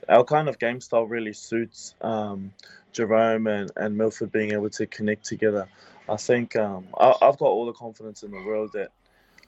our 0.09 0.25
kind 0.25 0.49
of 0.49 0.59
game 0.59 0.81
style 0.81 1.07
really 1.07 1.33
suits 1.33 1.95
um, 2.01 2.53
Jarome 2.93 3.61
and, 3.61 3.71
and 3.77 3.97
Milford 3.97 4.33
being 4.33 4.53
able 4.53 4.71
to 4.71 4.87
connect 4.87 5.25
together 5.25 5.69
I 6.09 6.17
think 6.17 6.57
um, 6.57 6.87
I, 6.99 7.15
I've 7.23 7.39
got 7.39 7.47
all 7.47 7.67
the 7.67 7.73
confidence 7.73 8.23
in 8.23 8.31
the 8.31 8.43
world 8.43 8.73
that 8.73 8.91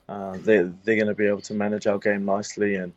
uh, 0.07 0.37
they're, 0.41 0.71
they're 0.83 0.95
going 0.95 1.07
to 1.07 1.15
be 1.15 1.27
able 1.27 1.41
to 1.41 1.53
manage 1.53 1.87
our 1.87 1.99
game 1.99 2.25
nicely. 2.25 2.75
And 2.75 2.93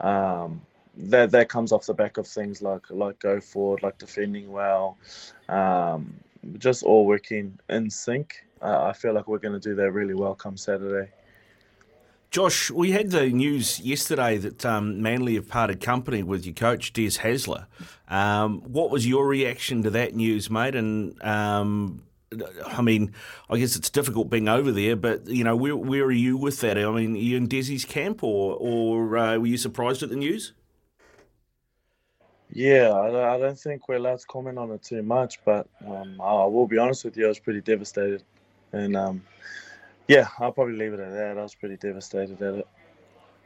um, 0.00 0.60
that, 0.96 1.30
that 1.30 1.48
comes 1.48 1.72
off 1.72 1.86
the 1.86 1.94
back 1.94 2.16
of 2.16 2.26
things 2.26 2.62
like, 2.62 2.90
like 2.90 3.18
go 3.18 3.40
forward, 3.40 3.82
like 3.82 3.98
defending 3.98 4.50
well, 4.50 4.96
um, 5.48 6.14
just 6.58 6.82
all 6.82 7.06
working 7.06 7.58
in 7.68 7.90
sync. 7.90 8.44
Uh, 8.60 8.84
I 8.84 8.92
feel 8.92 9.12
like 9.12 9.28
we're 9.28 9.38
going 9.38 9.58
to 9.58 9.68
do 9.68 9.74
that 9.76 9.92
really 9.92 10.14
well 10.14 10.34
come 10.34 10.56
Saturday. 10.56 11.10
Josh, 12.30 12.70
we 12.70 12.90
had 12.90 13.10
the 13.10 13.30
news 13.30 13.80
yesterday 13.80 14.36
that 14.36 14.64
um, 14.66 15.00
Manly 15.00 15.36
have 15.36 15.48
parted 15.48 15.80
company 15.80 16.22
with 16.22 16.44
your 16.44 16.54
coach, 16.54 16.92
Des 16.92 17.18
Hasler. 17.22 17.66
Um, 18.08 18.60
what 18.60 18.90
was 18.90 19.06
your 19.06 19.26
reaction 19.26 19.82
to 19.84 19.90
that 19.90 20.14
news, 20.14 20.50
mate? 20.50 20.74
And 20.74 21.22
um, 21.24 22.02
I 22.66 22.82
mean, 22.82 23.14
I 23.48 23.56
guess 23.56 23.76
it's 23.76 23.88
difficult 23.88 24.28
being 24.28 24.48
over 24.48 24.70
there, 24.70 24.94
but 24.94 25.26
you 25.26 25.42
know, 25.42 25.56
where 25.56 25.74
where 25.74 26.04
are 26.04 26.12
you 26.12 26.36
with 26.36 26.60
that? 26.60 26.76
I 26.76 26.90
mean, 26.90 27.14
are 27.14 27.18
you 27.18 27.38
in 27.38 27.48
Desi's 27.48 27.86
camp, 27.86 28.22
or 28.22 28.56
or 28.60 29.16
uh, 29.16 29.38
were 29.38 29.46
you 29.46 29.56
surprised 29.56 30.02
at 30.02 30.10
the 30.10 30.16
news? 30.16 30.52
Yeah, 32.50 32.92
I, 32.92 33.38
don't 33.38 33.58
think 33.58 33.88
we're 33.88 33.96
allowed 33.96 34.20
to 34.20 34.26
comment 34.26 34.58
on 34.58 34.70
it 34.70 34.82
too 34.82 35.02
much, 35.02 35.38
but 35.44 35.66
um, 35.86 36.18
I, 36.20 36.24
I 36.24 36.46
will 36.46 36.66
be 36.66 36.78
honest 36.78 37.04
with 37.04 37.14
you, 37.16 37.26
I 37.26 37.28
was 37.28 37.38
pretty 37.38 37.60
devastated, 37.60 38.22
and 38.72 38.96
um, 38.96 39.22
yeah, 40.08 40.28
I'll 40.38 40.52
probably 40.52 40.76
leave 40.76 40.94
it 40.94 41.00
at 41.00 41.12
that. 41.12 41.38
I 41.38 41.42
was 41.42 41.54
pretty 41.54 41.76
devastated 41.76 42.40
at 42.42 42.54
it. 42.54 42.68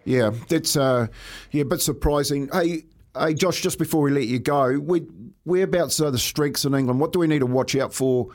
Yeah, 0.04 0.30
that's 0.48 0.76
uh, 0.76 1.08
yeah, 1.50 1.62
a 1.62 1.64
bit 1.64 1.80
surprising. 1.80 2.48
Hey, 2.52 2.84
hey, 3.18 3.34
Josh, 3.34 3.60
just 3.60 3.78
before 3.78 4.02
we 4.02 4.10
let 4.10 4.26
you 4.26 4.38
go, 4.38 4.78
we, 4.78 5.06
whereabouts 5.44 6.00
are 6.00 6.10
the 6.10 6.18
streaks 6.18 6.64
in 6.64 6.74
England? 6.74 7.00
What 7.00 7.12
do 7.12 7.18
we 7.18 7.26
need 7.26 7.40
to 7.40 7.46
watch 7.46 7.76
out 7.76 7.92
for 7.92 8.28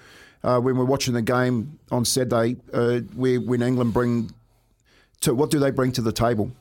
uh, 0.43 0.59
when 0.59 0.77
we're 0.77 0.85
watching 0.85 1.13
the 1.13 1.21
game 1.21 1.79
on 1.91 2.05
Saturday? 2.05 2.57
Uh, 2.71 2.99
where 3.15 3.41
when 3.41 3.61
England 3.61 3.93
bring 3.93 4.31
to 5.21 5.33
what 5.33 5.49
do 5.49 5.59
they 5.59 5.71
bring 5.71 5.91
to 5.93 6.01
the 6.01 6.11
table? 6.11 6.51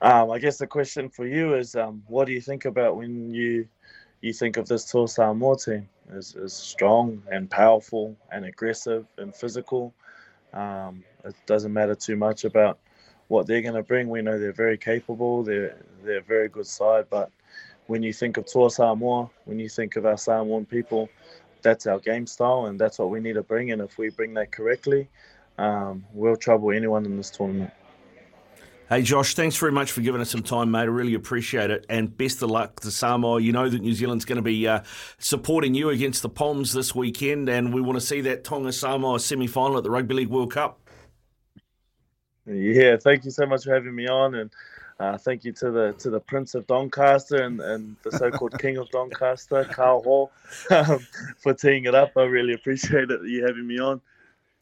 Um, 0.00 0.30
I 0.30 0.38
guess 0.38 0.58
the 0.58 0.66
question 0.66 1.08
for 1.08 1.26
you 1.26 1.54
is, 1.54 1.74
um, 1.74 2.02
what 2.06 2.26
do 2.26 2.32
you 2.32 2.40
think 2.40 2.64
about 2.64 2.96
when 2.96 3.34
you 3.34 3.66
you 4.20 4.32
think 4.32 4.56
of 4.56 4.66
this 4.66 4.90
Toa 4.90 5.08
Samoa 5.08 5.56
team? 5.56 5.88
Is 6.10 6.34
is 6.34 6.52
strong 6.52 7.22
and 7.30 7.50
powerful 7.50 8.16
and 8.32 8.44
aggressive 8.44 9.06
and 9.18 9.34
physical. 9.34 9.92
Um, 10.52 11.04
it 11.24 11.34
doesn't 11.46 11.72
matter 11.72 11.94
too 11.94 12.16
much 12.16 12.44
about 12.44 12.78
what 13.28 13.46
they're 13.46 13.62
going 13.62 13.74
to 13.74 13.82
bring. 13.82 14.08
We 14.08 14.22
know 14.22 14.38
they're 14.38 14.52
very 14.52 14.78
capable. 14.78 15.42
They're 15.42 15.76
they're 16.02 16.18
a 16.18 16.22
very 16.22 16.48
good 16.48 16.66
side. 16.66 17.06
But 17.10 17.30
when 17.86 18.02
you 18.02 18.12
think 18.12 18.36
of 18.36 18.46
Toa 18.46 18.70
Samoa, 18.70 19.30
when 19.44 19.58
you 19.58 19.68
think 19.68 19.96
of 19.96 20.06
our 20.06 20.16
Samoan 20.16 20.64
people, 20.64 21.08
that's 21.62 21.86
our 21.86 21.98
game 21.98 22.26
style, 22.26 22.66
and 22.66 22.78
that's 22.78 22.98
what 22.98 23.10
we 23.10 23.20
need 23.20 23.34
to 23.34 23.42
bring. 23.42 23.70
And 23.72 23.82
if 23.82 23.98
we 23.98 24.10
bring 24.10 24.34
that 24.34 24.50
correctly, 24.50 25.08
um, 25.58 26.04
we'll 26.12 26.36
trouble 26.36 26.70
anyone 26.70 27.04
in 27.04 27.16
this 27.16 27.30
tournament. 27.30 27.72
Hey, 28.88 29.02
Josh, 29.02 29.34
thanks 29.34 29.54
very 29.54 29.70
much 29.70 29.92
for 29.92 30.00
giving 30.00 30.22
us 30.22 30.30
some 30.30 30.42
time, 30.42 30.70
mate. 30.70 30.80
I 30.80 30.84
really 30.84 31.12
appreciate 31.12 31.70
it. 31.70 31.84
And 31.90 32.16
best 32.16 32.42
of 32.42 32.48
luck 32.48 32.80
to 32.80 32.90
Samoa. 32.90 33.38
You 33.38 33.52
know 33.52 33.68
that 33.68 33.82
New 33.82 33.92
Zealand's 33.92 34.24
going 34.24 34.36
to 34.36 34.42
be 34.42 34.66
uh, 34.66 34.80
supporting 35.18 35.74
you 35.74 35.90
against 35.90 36.22
the 36.22 36.30
Poms 36.30 36.72
this 36.72 36.94
weekend, 36.94 37.50
and 37.50 37.74
we 37.74 37.82
want 37.82 38.00
to 38.00 38.06
see 38.06 38.22
that 38.22 38.44
Tonga 38.44 38.72
Samoa 38.72 39.20
semi 39.20 39.46
final 39.46 39.76
at 39.76 39.84
the 39.84 39.90
Rugby 39.90 40.14
League 40.14 40.28
World 40.28 40.54
Cup. 40.54 40.80
Yeah, 42.46 42.96
thank 42.96 43.26
you 43.26 43.30
so 43.30 43.44
much 43.44 43.64
for 43.64 43.74
having 43.74 43.94
me 43.94 44.08
on, 44.08 44.36
and 44.36 44.50
uh, 44.98 45.18
thank 45.18 45.44
you 45.44 45.52
to 45.52 45.70
the 45.70 45.92
to 45.98 46.08
the 46.08 46.20
Prince 46.20 46.54
of 46.54 46.66
Doncaster 46.66 47.42
and, 47.42 47.60
and 47.60 47.94
the 48.04 48.12
so-called 48.12 48.58
King 48.58 48.78
of 48.78 48.88
Doncaster, 48.88 49.64
Carl 49.70 50.02
Hall, 50.02 50.32
um, 50.70 51.06
for 51.36 51.52
teeing 51.52 51.84
it 51.84 51.94
up. 51.94 52.12
I 52.16 52.22
really 52.22 52.54
appreciate 52.54 53.10
it 53.10 53.20
you 53.26 53.44
having 53.46 53.66
me 53.66 53.78
on. 53.78 54.00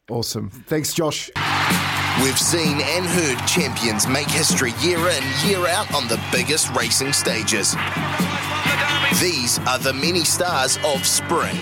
Awesome, 0.09 0.49
thanks, 0.49 0.93
Josh. 0.93 1.31
We've 2.23 2.39
seen 2.39 2.81
and 2.81 3.05
heard 3.05 3.47
champions 3.47 4.07
make 4.07 4.27
history 4.27 4.73
year 4.81 4.97
in, 4.97 5.23
year 5.45 5.67
out 5.67 5.93
on 5.93 6.07
the 6.07 6.19
biggest 6.31 6.73
racing 6.75 7.13
stages. 7.13 7.75
These 9.21 9.59
are 9.67 9.77
the 9.77 9.93
many 9.93 10.23
stars 10.23 10.79
of 10.83 11.05
spring. 11.05 11.55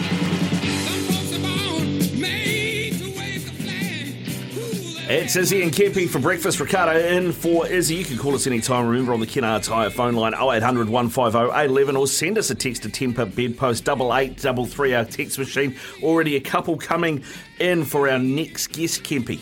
It's 5.07 5.35
Izzy 5.35 5.61
and 5.61 5.73
Kempi 5.73 6.07
for 6.07 6.19
breakfast. 6.19 6.61
Ricardo 6.61 6.97
in 6.99 7.33
for 7.33 7.67
Izzy. 7.67 7.95
You 7.95 8.05
can 8.05 8.17
call 8.17 8.33
us 8.33 8.47
anytime. 8.47 8.87
Remember 8.87 9.13
on 9.13 9.19
the 9.19 9.27
Kennard 9.27 9.63
Tyre 9.63 9.89
phone 9.89 10.13
line 10.15 10.33
0800 10.33 10.87
150 10.87 11.37
811 11.37 11.97
or 11.97 12.07
send 12.07 12.37
us 12.37 12.49
a 12.49 12.55
text 12.55 12.83
to 12.83 12.89
Temper 12.89 13.25
Bedpost 13.25 13.87
8833, 13.87 14.93
our 14.93 15.03
text 15.03 15.37
machine. 15.37 15.75
Already 16.01 16.37
a 16.37 16.41
couple 16.41 16.77
coming 16.77 17.23
in 17.59 17.83
for 17.83 18.09
our 18.09 18.19
next 18.19 18.67
guest, 18.67 19.03
Kempi. 19.03 19.41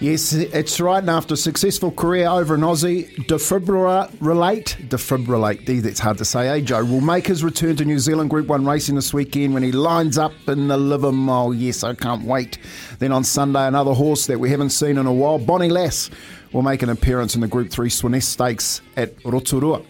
Yes, 0.00 0.32
it's 0.32 0.80
right. 0.80 1.00
And 1.00 1.10
after 1.10 1.34
a 1.34 1.36
successful 1.36 1.90
career 1.90 2.26
over 2.26 2.54
in 2.54 2.62
Aussie, 2.62 3.14
defibrillate, 3.26 4.88
defibrillate, 4.88 5.66
Gee, 5.66 5.80
that's 5.80 6.00
hard 6.00 6.16
to 6.16 6.24
say, 6.24 6.48
eh, 6.48 6.60
Joe, 6.60 6.82
will 6.86 7.02
make 7.02 7.26
his 7.26 7.44
return 7.44 7.76
to 7.76 7.84
New 7.84 7.98
Zealand 7.98 8.30
Group 8.30 8.46
1 8.46 8.64
racing 8.64 8.94
this 8.94 9.12
weekend 9.12 9.52
when 9.52 9.62
he 9.62 9.72
lines 9.72 10.16
up 10.16 10.32
in 10.48 10.68
the 10.68 10.78
Livamol. 10.78 11.54
Yes, 11.54 11.84
I 11.84 11.92
can't 11.92 12.24
wait. 12.24 12.56
Then 12.98 13.12
on 13.12 13.24
Sunday, 13.24 13.66
another 13.66 13.92
horse 13.92 14.26
that 14.26 14.40
we 14.40 14.48
haven't 14.48 14.70
seen 14.70 14.96
in 14.96 15.04
a 15.04 15.12
while, 15.12 15.38
Bonnie 15.38 15.68
Lass, 15.68 16.08
will 16.54 16.62
make 16.62 16.82
an 16.82 16.88
appearance 16.88 17.34
in 17.34 17.42
the 17.42 17.48
Group 17.48 17.70
3 17.70 17.90
Sweynesse 17.90 18.22
Stakes 18.22 18.80
at 18.96 19.22
Rotorua. 19.22 19.82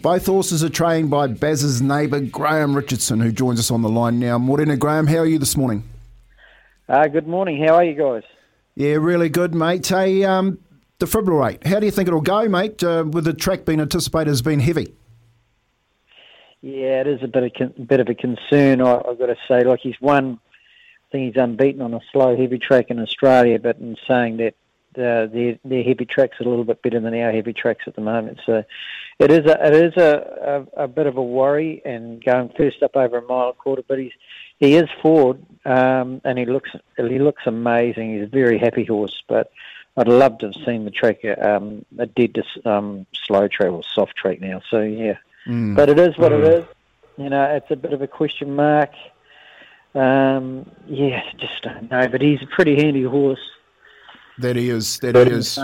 Both 0.00 0.24
horses 0.24 0.64
are 0.64 0.70
trained 0.70 1.10
by 1.10 1.26
Baz's 1.26 1.82
neighbour, 1.82 2.20
Graham 2.20 2.74
Richardson, 2.74 3.20
who 3.20 3.30
joins 3.30 3.60
us 3.60 3.70
on 3.70 3.82
the 3.82 3.90
line 3.90 4.18
now. 4.18 4.38
Morena, 4.38 4.78
Graham, 4.78 5.06
how 5.06 5.18
are 5.18 5.26
you 5.26 5.38
this 5.38 5.54
morning? 5.54 5.84
Uh, 6.88 7.08
good 7.08 7.28
morning. 7.28 7.62
How 7.62 7.74
are 7.74 7.84
you 7.84 7.94
guys? 7.94 8.22
Yeah, 8.74 8.94
really 8.94 9.28
good, 9.28 9.54
mate. 9.54 9.86
Hey, 9.86 10.24
um, 10.24 10.58
defibrillate. 10.98 11.66
How 11.66 11.80
do 11.80 11.86
you 11.86 11.92
think 11.92 12.08
it'll 12.08 12.20
go, 12.20 12.48
mate? 12.48 12.82
Uh, 12.82 13.04
with 13.06 13.24
the 13.24 13.34
track 13.34 13.64
being 13.64 13.80
anticipated 13.80 14.30
as 14.30 14.42
being 14.42 14.60
heavy. 14.60 14.94
Yeah, 16.62 17.00
it 17.00 17.06
is 17.06 17.22
a 17.22 17.28
bit 17.28 17.42
of 17.42 17.52
con- 17.56 17.86
bit 17.86 18.00
of 18.00 18.08
a 18.08 18.14
concern. 18.14 18.82
I, 18.82 18.96
I've 18.96 19.18
got 19.18 19.26
to 19.26 19.36
say, 19.48 19.64
like 19.64 19.80
he's 19.80 20.00
won. 20.00 20.38
I 20.38 21.12
think 21.12 21.34
he's 21.34 21.42
unbeaten 21.42 21.82
on 21.82 21.94
a 21.94 22.00
slow 22.12 22.36
heavy 22.36 22.58
track 22.58 22.90
in 22.90 23.00
Australia, 23.00 23.58
but 23.58 23.78
in 23.78 23.96
saying 24.06 24.36
that 24.36 24.54
uh, 24.96 25.26
their 25.26 25.58
their 25.64 25.82
heavy 25.82 26.04
tracks 26.04 26.40
are 26.40 26.44
a 26.44 26.48
little 26.48 26.64
bit 26.64 26.82
better 26.82 27.00
than 27.00 27.14
our 27.14 27.32
heavy 27.32 27.52
tracks 27.52 27.84
at 27.86 27.94
the 27.94 28.02
moment. 28.02 28.40
So 28.44 28.64
it 29.18 29.30
is 29.30 29.46
a 29.46 29.66
it 29.66 29.74
is 29.74 29.96
a, 29.96 30.66
a, 30.76 30.84
a 30.84 30.88
bit 30.88 31.06
of 31.06 31.16
a 31.16 31.22
worry 31.22 31.80
and 31.84 32.22
going 32.22 32.50
first 32.56 32.82
up 32.82 32.94
over 32.94 33.18
a 33.18 33.22
mile 33.22 33.52
quarter, 33.54 33.82
but 33.86 33.98
he's 33.98 34.12
he 34.60 34.74
is 34.76 34.88
forward 35.02 35.44
um, 35.64 36.20
and 36.24 36.38
he 36.38 36.44
looks 36.46 36.70
he 36.96 37.18
looks 37.18 37.42
amazing. 37.46 38.14
He's 38.14 38.24
a 38.24 38.26
very 38.30 38.58
happy 38.58 38.84
horse, 38.84 39.22
but 39.28 39.50
I'd 39.96 40.06
love 40.08 40.38
to 40.38 40.46
have 40.52 40.64
seen 40.64 40.84
the 40.84 40.90
track 40.90 41.24
um, 41.42 41.84
a 41.98 42.06
dead 42.06 42.40
um, 42.64 43.06
slow 43.26 43.48
track 43.48 43.70
or 43.72 43.82
soft 43.82 44.14
track 44.16 44.40
now. 44.40 44.62
So 44.70 44.82
yeah, 44.82 45.16
Mm. 45.48 45.74
but 45.74 45.88
it 45.88 45.98
is 45.98 46.16
what 46.18 46.32
Mm. 46.32 46.38
it 46.44 46.52
is. 46.58 46.64
You 47.16 47.30
know, 47.30 47.42
it's 47.44 47.70
a 47.70 47.76
bit 47.76 47.92
of 47.94 48.02
a 48.02 48.06
question 48.06 48.54
mark. 48.54 48.90
Um, 49.94 50.70
yeah, 50.86 51.22
just 51.38 51.62
don't 51.62 51.90
know. 51.90 52.06
But 52.08 52.20
he's 52.20 52.42
a 52.42 52.46
pretty 52.46 52.76
handy 52.76 53.02
horse. 53.02 53.40
That 54.38 54.56
he 54.56 54.68
is. 54.68 54.98
That 55.00 55.16
he 55.16 55.22
is. 55.32 55.58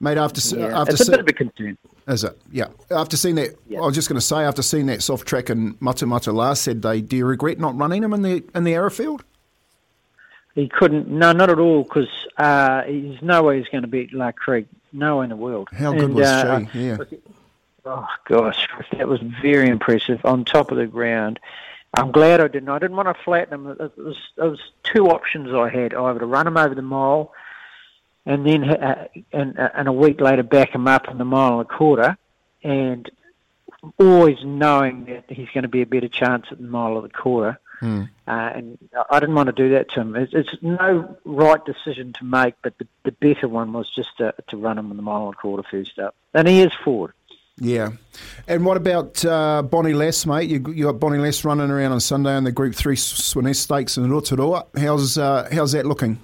Mate, 0.00 0.18
after 0.18 0.56
Yeah, 0.56 0.80
after 0.80 0.92
it's 0.94 1.08
a 1.08 1.10
bit 1.10 1.20
of 1.20 1.28
a 1.28 1.32
concern. 1.32 1.78
Is 2.08 2.24
it? 2.24 2.36
Yeah. 2.50 2.68
After 2.90 3.16
seeing 3.16 3.36
that, 3.36 3.54
Yeah. 3.68 3.80
I 3.80 3.86
was 3.86 3.94
just 3.94 4.08
going 4.08 4.18
to 4.18 4.26
say, 4.26 4.38
after 4.44 4.62
seeing 4.62 4.86
that 4.86 5.02
soft 5.02 5.26
track 5.26 5.50
in 5.50 5.74
Matamata 5.74 6.32
last 6.34 6.62
Saturday, 6.62 7.00
do 7.00 7.16
you 7.16 7.24
regret 7.26 7.58
not 7.60 7.76
running 7.76 8.02
him 8.02 8.12
in 8.12 8.22
the 8.22 8.42
in 8.54 8.64
the 8.64 8.74
Arrowfield? 8.74 9.22
He 10.54 10.68
couldn't. 10.68 11.08
No, 11.08 11.32
not 11.32 11.48
at 11.48 11.58
all. 11.58 11.84
Because 11.84 12.08
uh, 12.36 12.82
there's 12.82 13.22
no 13.22 13.42
way 13.44 13.58
he's 13.58 13.68
going 13.68 13.82
to 13.82 13.88
beat 13.88 14.12
La 14.12 14.32
Crique. 14.32 14.66
No 14.92 15.18
way 15.18 15.24
in 15.24 15.30
the 15.30 15.36
world. 15.36 15.68
How 15.72 15.92
good 15.92 16.02
And, 16.04 16.14
was 16.14 16.26
uh, 16.26 16.60
she? 16.72 16.78
Yeah. 16.80 16.96
Oh 17.84 18.06
gosh, 18.28 18.68
that 18.92 19.08
was 19.08 19.20
very 19.40 19.68
impressive 19.68 20.20
on 20.24 20.44
top 20.44 20.70
of 20.70 20.76
the 20.76 20.86
ground. 20.86 21.40
I'm 21.94 22.12
glad 22.12 22.40
I 22.40 22.46
didn't. 22.48 22.68
I 22.68 22.78
didn't 22.78 22.96
want 22.96 23.08
to 23.08 23.22
flatten 23.24 23.54
him. 23.54 23.66
It 23.68 23.98
was, 23.98 24.16
it 24.36 24.42
was 24.42 24.60
two 24.84 25.08
options 25.08 25.52
I 25.52 25.68
had: 25.68 25.92
either 25.94 26.20
to 26.20 26.26
run 26.26 26.46
him 26.46 26.56
over 26.56 26.74
the 26.74 26.82
mile, 26.82 27.32
and 28.26 28.46
then 28.46 28.64
uh, 28.64 29.06
and, 29.32 29.58
uh, 29.58 29.70
and 29.74 29.88
a 29.88 29.92
week 29.92 30.20
later 30.20 30.42
back 30.42 30.74
him 30.74 30.86
up 30.86 31.08
in 31.08 31.18
the 31.18 31.24
mile 31.24 31.60
and 31.60 31.70
a 31.70 31.76
quarter, 31.76 32.16
and 32.62 33.10
always 33.98 34.38
knowing 34.44 35.06
that 35.06 35.24
he's 35.28 35.48
going 35.50 35.62
to 35.62 35.68
be 35.68 35.82
a 35.82 35.86
better 35.86 36.08
chance 36.08 36.46
at 36.50 36.58
the 36.58 36.64
mile 36.64 36.96
of 36.96 37.02
the 37.02 37.08
quarter. 37.08 37.58
Hmm. 37.80 38.02
Uh, 38.28 38.30
and 38.30 38.78
I 39.10 39.18
didn't 39.18 39.34
want 39.34 39.48
to 39.48 39.52
do 39.52 39.70
that 39.70 39.90
to 39.90 40.00
him. 40.02 40.14
It's, 40.14 40.32
it's 40.32 40.54
no 40.62 41.16
right 41.24 41.64
decision 41.64 42.12
to 42.12 42.24
make, 42.24 42.54
but 42.62 42.78
the, 42.78 42.86
the 43.02 43.10
better 43.10 43.48
one 43.48 43.72
was 43.72 43.90
just 43.92 44.16
to, 44.18 44.32
to 44.48 44.56
run 44.56 44.78
him 44.78 44.92
in 44.92 44.96
the 44.96 45.02
mile 45.02 45.26
and 45.26 45.34
a 45.34 45.36
quarter 45.36 45.64
first 45.68 45.98
up. 45.98 46.14
And 46.32 46.46
he 46.46 46.60
is 46.60 46.72
forward. 46.84 47.12
Yeah. 47.58 47.90
And 48.46 48.64
what 48.64 48.76
about 48.76 49.24
uh, 49.24 49.62
Bonnie 49.62 49.94
Lass, 49.94 50.24
mate? 50.26 50.48
You, 50.48 50.64
you 50.72 50.84
got 50.84 51.00
Bonnie 51.00 51.18
Lass 51.18 51.44
running 51.44 51.70
around 51.70 51.90
on 51.90 52.00
Sunday 52.00 52.36
in 52.36 52.44
the 52.44 52.52
Group 52.52 52.76
3 52.76 52.94
Sweynesse 52.94 53.56
Stakes 53.56 53.96
in 53.96 54.08
Rotorua. 54.08 54.66
How's, 54.76 55.18
uh, 55.18 55.48
how's 55.52 55.72
that 55.72 55.84
looking? 55.84 56.20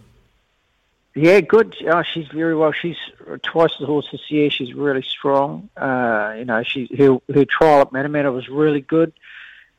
Yeah, 1.20 1.40
good. 1.40 1.74
Oh, 1.84 2.04
she's 2.04 2.28
very 2.28 2.54
well. 2.54 2.70
She's 2.70 2.96
twice 3.42 3.72
the 3.80 3.86
horse 3.86 4.06
this 4.12 4.30
year. 4.30 4.50
She's 4.50 4.72
really 4.72 5.02
strong. 5.02 5.68
Uh, 5.76 6.34
you 6.38 6.44
know, 6.44 6.62
she 6.62 6.88
her, 6.96 7.18
her 7.34 7.44
trial 7.44 7.80
at 7.80 7.90
Matamata 7.90 8.32
was 8.32 8.48
really 8.48 8.80
good. 8.82 9.12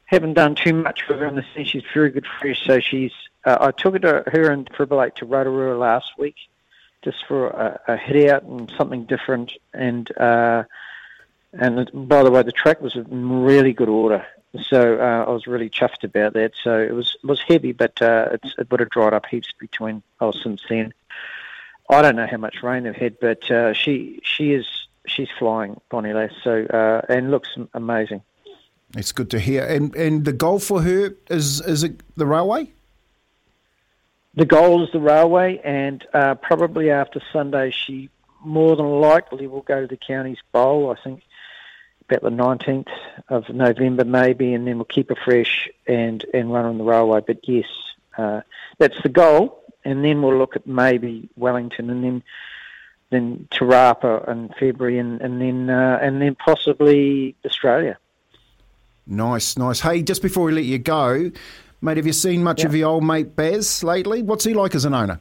haven't 0.03 0.33
done 0.33 0.55
too 0.55 0.73
much 0.73 1.07
with 1.07 1.19
her 1.19 1.27
in 1.27 1.35
the 1.35 1.45
sense 1.55 1.69
she's 1.69 1.83
very 1.93 2.09
good 2.09 2.25
fresh. 2.41 2.61
So 2.65 2.81
she's 2.81 3.13
uh, 3.45 3.57
I 3.61 3.71
took 3.71 3.93
her 3.93 3.99
to 3.99 4.23
her 4.29 4.51
and 4.51 4.67
Triple 4.67 5.01
Eight 5.01 5.15
to 5.17 5.25
Rotorua 5.25 5.77
last 5.77 6.17
week, 6.17 6.35
just 7.03 7.25
for 7.25 7.47
a, 7.47 7.79
a 7.87 7.95
hit 7.95 8.29
out 8.29 8.43
and 8.43 8.69
something 8.77 9.05
different. 9.05 9.53
And 9.73 10.11
uh, 10.17 10.63
and 11.53 11.89
by 11.93 12.23
the 12.23 12.31
way, 12.31 12.43
the 12.43 12.51
track 12.51 12.81
was 12.81 12.97
in 12.97 13.43
really 13.43 13.71
good 13.71 13.87
order. 13.87 14.25
So 14.57 14.99
uh, 14.99 15.25
I 15.27 15.29
was 15.29 15.45
really 15.45 15.69
chuffed 15.69 16.03
about 16.03 16.33
that. 16.33 16.53
So 16.63 16.79
it 16.79 16.93
was 16.93 17.15
was 17.23 17.41
heavy, 17.41 17.71
but 17.71 18.01
uh, 18.01 18.29
it's, 18.31 18.55
it 18.57 18.69
would 18.71 18.79
have 18.79 18.89
dried 18.89 19.13
up 19.13 19.25
heaps 19.27 19.49
between 19.59 20.01
oh 20.19 20.31
since 20.31 20.61
then. 20.67 20.93
I 21.89 22.01
don't 22.01 22.15
know 22.15 22.27
how 22.27 22.37
much 22.37 22.63
rain 22.63 22.83
they've 22.83 22.95
had, 22.95 23.19
but 23.19 23.49
uh, 23.51 23.73
she 23.73 24.19
she 24.23 24.53
is 24.53 24.65
she's 25.05 25.29
flying 25.37 25.79
Bonnie 25.89 26.13
Lass. 26.13 26.31
So 26.43 26.65
uh, 26.65 27.01
and 27.09 27.29
looks 27.29 27.49
amazing. 27.73 28.21
It's 28.97 29.11
good 29.11 29.29
to 29.31 29.39
hear. 29.39 29.63
And 29.65 29.95
and 29.95 30.25
the 30.25 30.33
goal 30.33 30.59
for 30.59 30.81
her 30.81 31.13
is 31.29 31.61
is 31.61 31.83
it 31.83 32.01
the 32.17 32.25
railway? 32.25 32.71
The 34.35 34.45
goal 34.45 34.83
is 34.83 34.91
the 34.91 34.99
railway, 34.99 35.59
and 35.63 36.05
uh, 36.13 36.35
probably 36.35 36.91
after 36.91 37.21
Sunday, 37.33 37.71
she 37.71 38.09
more 38.41 38.75
than 38.75 39.01
likely 39.01 39.47
will 39.47 39.61
go 39.61 39.81
to 39.81 39.87
the 39.87 39.97
Counties 39.97 40.37
Bowl. 40.51 40.95
I 40.97 41.03
think 41.03 41.23
about 42.11 42.21
the 42.23 42.35
19th 42.35 42.87
of 43.29 43.49
November, 43.49 44.03
maybe, 44.05 44.53
and 44.53 44.67
then 44.67 44.77
we'll 44.77 44.85
keep 44.85 45.09
her 45.09 45.15
fresh 45.15 45.69
and, 45.87 46.25
and 46.33 46.51
run 46.51 46.65
on 46.65 46.77
the 46.77 46.83
railway. 46.83 47.21
But 47.25 47.47
yes, 47.47 47.67
uh, 48.17 48.41
that's 48.77 49.01
the 49.03 49.09
goal, 49.09 49.63
and 49.85 50.03
then 50.03 50.21
we'll 50.21 50.37
look 50.37 50.55
at 50.55 50.67
maybe 50.67 51.29
Wellington, 51.35 51.89
and 51.89 52.03
then 52.03 52.23
then 53.11 53.47
Te 53.49 53.59
Rapa 53.65 54.27
in 54.29 54.49
February, 54.59 54.99
and, 54.99 55.19
and 55.21 55.41
then 55.41 55.69
uh, 55.69 55.99
and 56.01 56.21
then 56.21 56.35
possibly 56.35 57.35
Australia. 57.45 57.97
Nice, 59.07 59.57
nice. 59.57 59.79
Hey, 59.79 60.03
just 60.03 60.21
before 60.21 60.45
we 60.45 60.51
let 60.51 60.65
you 60.65 60.77
go, 60.77 61.31
mate, 61.81 61.97
have 61.97 62.05
you 62.05 62.13
seen 62.13 62.43
much 62.43 62.61
Yeah. 62.61 62.67
of 62.67 62.75
your 62.75 62.89
old 62.89 63.03
mate 63.03 63.35
Baz 63.35 63.83
lately? 63.83 64.21
What's 64.21 64.43
he 64.45 64.53
like 64.53 64.75
as 64.75 64.85
an 64.85 64.93
owner? 64.93 65.19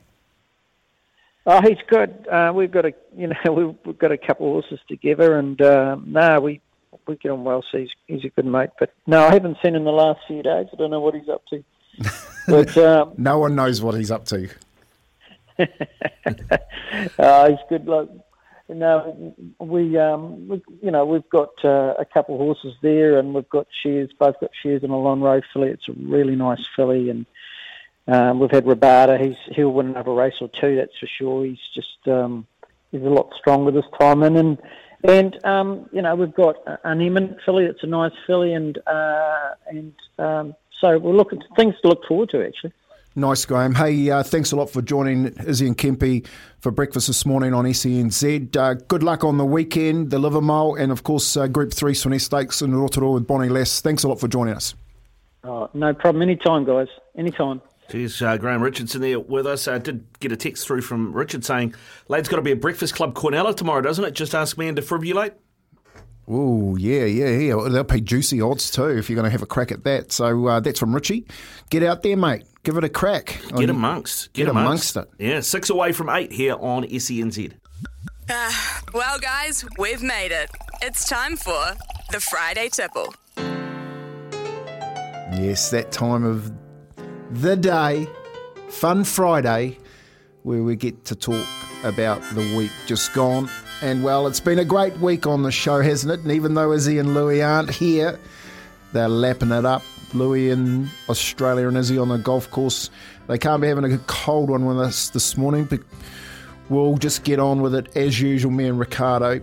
Oh, 1.47 1.63
he's 1.63 1.79
good. 1.87 2.29
Uh, 2.31 2.53
we've 2.55 2.71
got 2.71 2.85
a, 2.85 2.93
you 3.17 3.29
know, 3.29 3.53
we've, 3.53 3.75
we've 3.87 3.99
got 3.99 4.13
a 4.13 4.19
couple 4.19 4.47
of 4.49 4.65
horses 4.65 4.81
together, 4.87 5.39
and 5.39 5.61
uh, 5.63 5.97
no, 6.05 6.41
we 6.41 6.61
we 7.09 7.17
get 7.17 7.31
on 7.33 7.45
well. 7.45 7.65
So 7.73 7.79
he's 7.79 7.91
he's 8.07 8.25
a 8.25 8.29
good 8.29 8.47
mate. 8.47 8.71
But 8.79 8.93
no, 9.07 9.25
I 9.25 9.33
haven't 9.33 9.57
seen 9.63 9.75
him 9.75 9.85
the 9.85 9.91
last 9.91 10.21
few 10.27 10.43
days. 10.43 10.67
I 10.73 10.77
don't 10.77 10.91
know 10.91 11.01
what 11.01 11.15
he's 11.15 11.29
up 11.29 11.43
to. 11.51 11.65
But 12.49 12.75
um, 12.79 13.13
No 13.19 13.39
one 13.39 13.55
knows 13.55 13.83
what 13.83 13.95
he's 13.95 14.11
up 14.11 14.25
to. 14.27 14.49
uh, 15.59 15.67
he's 17.51 17.59
good. 17.69 17.87
You 18.69 18.75
know, 18.75 19.35
we, 19.59 19.99
um, 19.99 20.49
we, 20.49 20.63
you 20.83 20.91
know, 20.91 21.05
we've 21.05 21.29
got 21.31 21.51
uh, 21.65 21.95
a 21.99 22.05
couple 22.07 22.35
of 22.35 22.41
horses 22.41 22.75
there, 22.83 23.19
and 23.19 23.35
we've 23.35 23.49
got 23.49 23.67
shares. 23.83 24.11
Both 24.19 24.41
got 24.41 24.51
shares 24.63 24.83
in 24.83 24.91
a 24.91 24.95
Lonhro 24.95 25.43
filly. 25.53 25.69
It's 25.69 25.89
a 25.89 25.93
really 25.93 26.37
nice 26.37 26.67
filly, 26.77 27.11
and 27.11 27.27
um, 28.07 28.41
we've 28.41 28.51
had 28.51 28.65
Rabada. 28.65 29.19
He's 29.23 29.37
he'll 29.55 29.73
win 29.73 29.89
another 29.89 30.13
race 30.13 30.35
or 30.41 30.49
two. 30.49 30.77
That's 30.77 30.97
for 30.99 31.07
sure. 31.07 31.45
He's 31.45 31.59
just 31.75 32.09
um, 32.09 32.47
he's 32.93 33.03
a 33.03 33.11
lot 33.11 33.33
stronger 33.39 33.71
this 33.71 33.85
time, 33.99 34.23
and 34.23 34.37
and 34.37 34.59
and 35.05 35.45
um, 35.45 35.89
you 35.93 36.03
know 36.03 36.15
we've 36.15 36.35
got 36.35 36.57
an 36.85 37.01
eminent 37.01 37.39
filly. 37.45 37.65
It's 37.65 37.83
a 37.83 37.87
nice 37.87 38.13
filly, 38.27 38.53
and 38.53 38.79
uh, 38.87 39.55
and 39.69 39.95
um, 40.19 40.55
so 40.81 40.99
we're 40.99 41.15
looking 41.15 41.41
things 41.57 41.75
to 41.83 41.89
look 41.89 42.05
forward 42.07 42.31
to 42.31 42.45
actually. 42.45 42.73
Nice, 43.19 43.45
Graham. 43.47 43.75
Hey, 43.75 44.11
uh, 44.11 44.23
thanks 44.23 44.53
a 44.53 44.57
lot 44.57 44.71
for 44.71 44.81
joining 44.81 45.27
Izzy 45.45 45.67
and 45.67 45.77
Kempi 45.77 46.25
for 46.61 46.71
breakfast 46.71 47.09
this 47.09 47.27
morning 47.27 47.53
on 47.53 47.65
SENZ. 47.65 48.57
Uh, 48.57 48.75
good 48.75 49.03
luck 49.03 49.25
on 49.25 49.39
the 49.39 49.45
weekend, 49.45 50.11
the 50.11 50.19
Livamol, 50.19 50.79
and 50.79 50.93
of 50.93 51.03
course, 51.03 51.37
uh, 51.37 51.49
Group 51.49 51.73
3 51.73 51.95
Sweynesse 51.95 52.21
Stakes 52.21 52.63
in 52.63 52.73
Rotorua 52.77 53.15
with 53.15 53.27
Bonnie 53.27 53.49
Lass. 53.49 53.81
Thanks 53.81 54.05
a 54.05 54.09
lot 54.09 54.21
for 54.21 54.29
joining 54.29 54.55
us. 54.55 54.77
Oh, 55.43 55.69
no 55.75 55.93
problem. 55.95 56.23
Anytime, 56.23 56.65
guys. 56.65 56.87
Anytime. 57.17 57.61
Geez, 57.91 58.21
uh, 58.21 58.37
Graham 58.37 58.63
Richardson 58.63 59.01
there 59.01 59.19
with 59.19 59.47
us. 59.47 59.67
I 59.67 59.79
did 59.79 60.05
get 60.21 60.31
a 60.31 60.37
text 60.37 60.67
through 60.67 60.83
from 60.83 61.13
Richard 61.15 61.45
saying, 61.45 61.75
Lade's 62.09 62.29
got 62.29 62.37
to 62.37 62.43
be 62.43 62.53
a 62.53 62.57
Breakfast 62.57 62.95
Club 62.95 63.15
Cornella 63.15 63.57
tomorrow, 63.57 63.81
doesn't 63.81 64.05
it? 64.05 64.13
Just 64.13 64.35
ask 64.35 64.59
me 64.59 64.69
and 64.69 64.77
defibrillate. 64.77 65.33
Oh, 66.31 66.77
yeah, 66.77 67.07
yeah, 67.07 67.31
yeah. 67.31 67.69
They'll 67.71 67.85
pay 67.85 68.03
juicy 68.03 68.43
odds 68.43 68.71
too 68.71 68.89
if 68.89 69.09
you're 69.09 69.15
going 69.15 69.25
to 69.25 69.31
have 69.31 69.41
a 69.41 69.47
crack 69.47 69.73
at 69.73 69.85
that. 69.85 70.13
So 70.13 70.47
uh, 70.47 70.61
that's 70.61 70.79
from 70.79 70.95
Richie. 70.95 71.27
Get 71.71 71.83
out 71.83 72.03
there, 72.03 72.19
mate. 72.19 72.45
Give 72.63 72.77
it 72.77 72.85
a 72.85 72.91
crack. 72.91 73.41
Get 73.57 73.71
amongst. 73.71 74.35
Get 74.35 74.49
amongst 74.49 74.99
it. 74.99 75.09
Yeah, 75.19 75.41
six 75.41 75.71
away 75.71 75.93
from 75.93 76.11
eight 76.11 76.31
here 76.31 76.57
on 76.61 76.85
E 76.85 76.99
SENZ. 76.99 77.55
Ah, 78.29 78.83
well, 78.93 79.19
guys, 79.19 79.65
we've 79.79 80.03
made 80.03 80.33
it. 80.33 80.51
It's 80.83 81.09
time 81.09 81.35
for 81.37 81.75
the 82.13 82.21
Friday 82.21 82.69
Tipple. 82.69 83.15
Yes, 85.41 85.71
that 85.71 85.91
time 85.91 86.25
of 86.25 86.53
the 87.31 87.57
day, 87.57 88.09
Fun 88.69 89.05
Friday, 89.05 89.79
where 90.43 90.63
we 90.63 90.77
get 90.77 91.05
to 91.07 91.15
talk 91.15 91.47
about 91.85 92.23
the 92.35 92.57
week 92.57 92.71
just 92.87 93.13
gone. 93.13 93.49
And 93.83 94.03
well, 94.03 94.27
it's 94.27 94.41
been 94.41 94.59
a 94.59 94.65
great 94.65 94.99
week 94.99 95.27
on 95.27 95.43
the 95.43 95.53
show, 95.53 95.81
hasn't 95.81 96.13
it? 96.13 96.21
And 96.21 96.33
even 96.33 96.55
though 96.55 96.73
Izzy 96.73 96.99
and 96.99 97.15
Louie 97.15 97.43
aren't 97.43 97.71
here, 97.71 98.19
they're 98.93 99.09
lapping 99.09 99.53
it 99.53 99.65
up. 99.65 99.83
Louie 100.15 100.51
in 100.51 100.89
Australia 101.09 101.69
and 101.69 101.77
Izzy 101.77 101.99
on 101.99 102.09
the 102.09 102.17
golf 102.17 102.51
course. 102.51 102.91
They 103.27 103.39
can't 103.39 103.61
be 103.61 103.69
having 103.69 103.85
a 103.85 103.99
cold 104.07 104.49
one 104.49 104.65
with 104.65 104.81
us 104.81 105.11
this 105.11 105.37
morning, 105.37 105.65
but 105.65 105.81
we'll 106.71 106.97
just 106.97 107.25
get 107.25 107.39
on 107.39 107.61
with 107.61 107.75
it 107.75 107.95
as 107.95 108.21
usual, 108.21 108.51
me 108.51 108.67
and 108.67 108.79
Ricardo. 108.79 109.41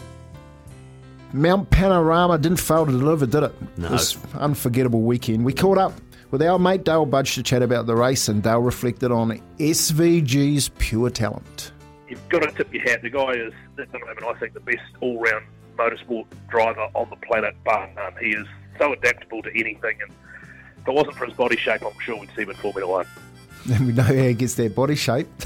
Mount 1.34 1.69
Panorama 1.69 2.38
didn't 2.38 2.60
fail 2.60 2.86
to 2.86 2.91
deliver, 2.91 3.26
did 3.26 3.43
it? 3.43 3.78
No. 3.78 3.88
It 3.88 3.91
was 3.91 4.15
an 4.15 4.39
unforgettable 4.39 5.02
weekend. 5.02 5.45
We 5.45 5.54
caught 5.54 5.78
up 5.78 5.93
with 6.32 6.42
our 6.42 6.60
mate 6.60 6.84
Dale 6.84 7.06
Budge 7.06 7.36
to 7.36 7.44
chat 7.44 7.62
about 7.62 7.86
the 7.86 7.96
race, 7.96 8.28
and 8.28 8.42
Dale 8.42 8.62
reflected 8.62 9.12
on 9.12 9.42
SVG's 9.58 10.70
pure 10.78 11.10
talent. 11.10 11.72
you've 12.08 12.28
got 12.30 12.44
to 12.44 12.52
tip 12.52 12.74
your 12.74 12.84
hat. 12.84 13.02
The 13.02 13.10
guy 13.10 13.32
is, 13.32 13.54
at 13.80 13.92
the 13.92 14.00
moment, 14.00 14.24
I 14.24 14.34
think, 14.40 14.54
the 14.54 14.60
best 14.60 14.84
all-round 15.02 15.46
motorsport 15.78 16.26
driver 16.50 16.88
on 16.94 17.10
the 17.10 17.16
planet, 17.18 17.56
bar 17.64 17.90
none. 17.96 18.14
He 18.20 18.30
is 18.30 18.48
so 18.78 18.94
adaptable 18.94 19.42
to 19.44 19.50
anything, 19.50 19.98
and 20.02 20.12
if 20.78 20.88
it 20.88 20.94
wasn't 20.94 21.16
for 21.16 21.26
his 21.26 21.36
body 21.36 21.58
shape, 21.58 21.82
I'm 21.84 22.00
sure 22.00 22.20
we'd 22.20 22.30
see 22.36 22.44
him 22.44 22.52
in 22.52 22.56
Formula 22.58 22.90
One. 22.90 23.06
And 23.71 23.88
we 23.88 23.93
know 23.93 24.04
how 24.04 24.13
he 24.13 24.34
gets 24.34 24.54
their 24.56 24.69
body 24.69 24.95
shape. 24.95 25.28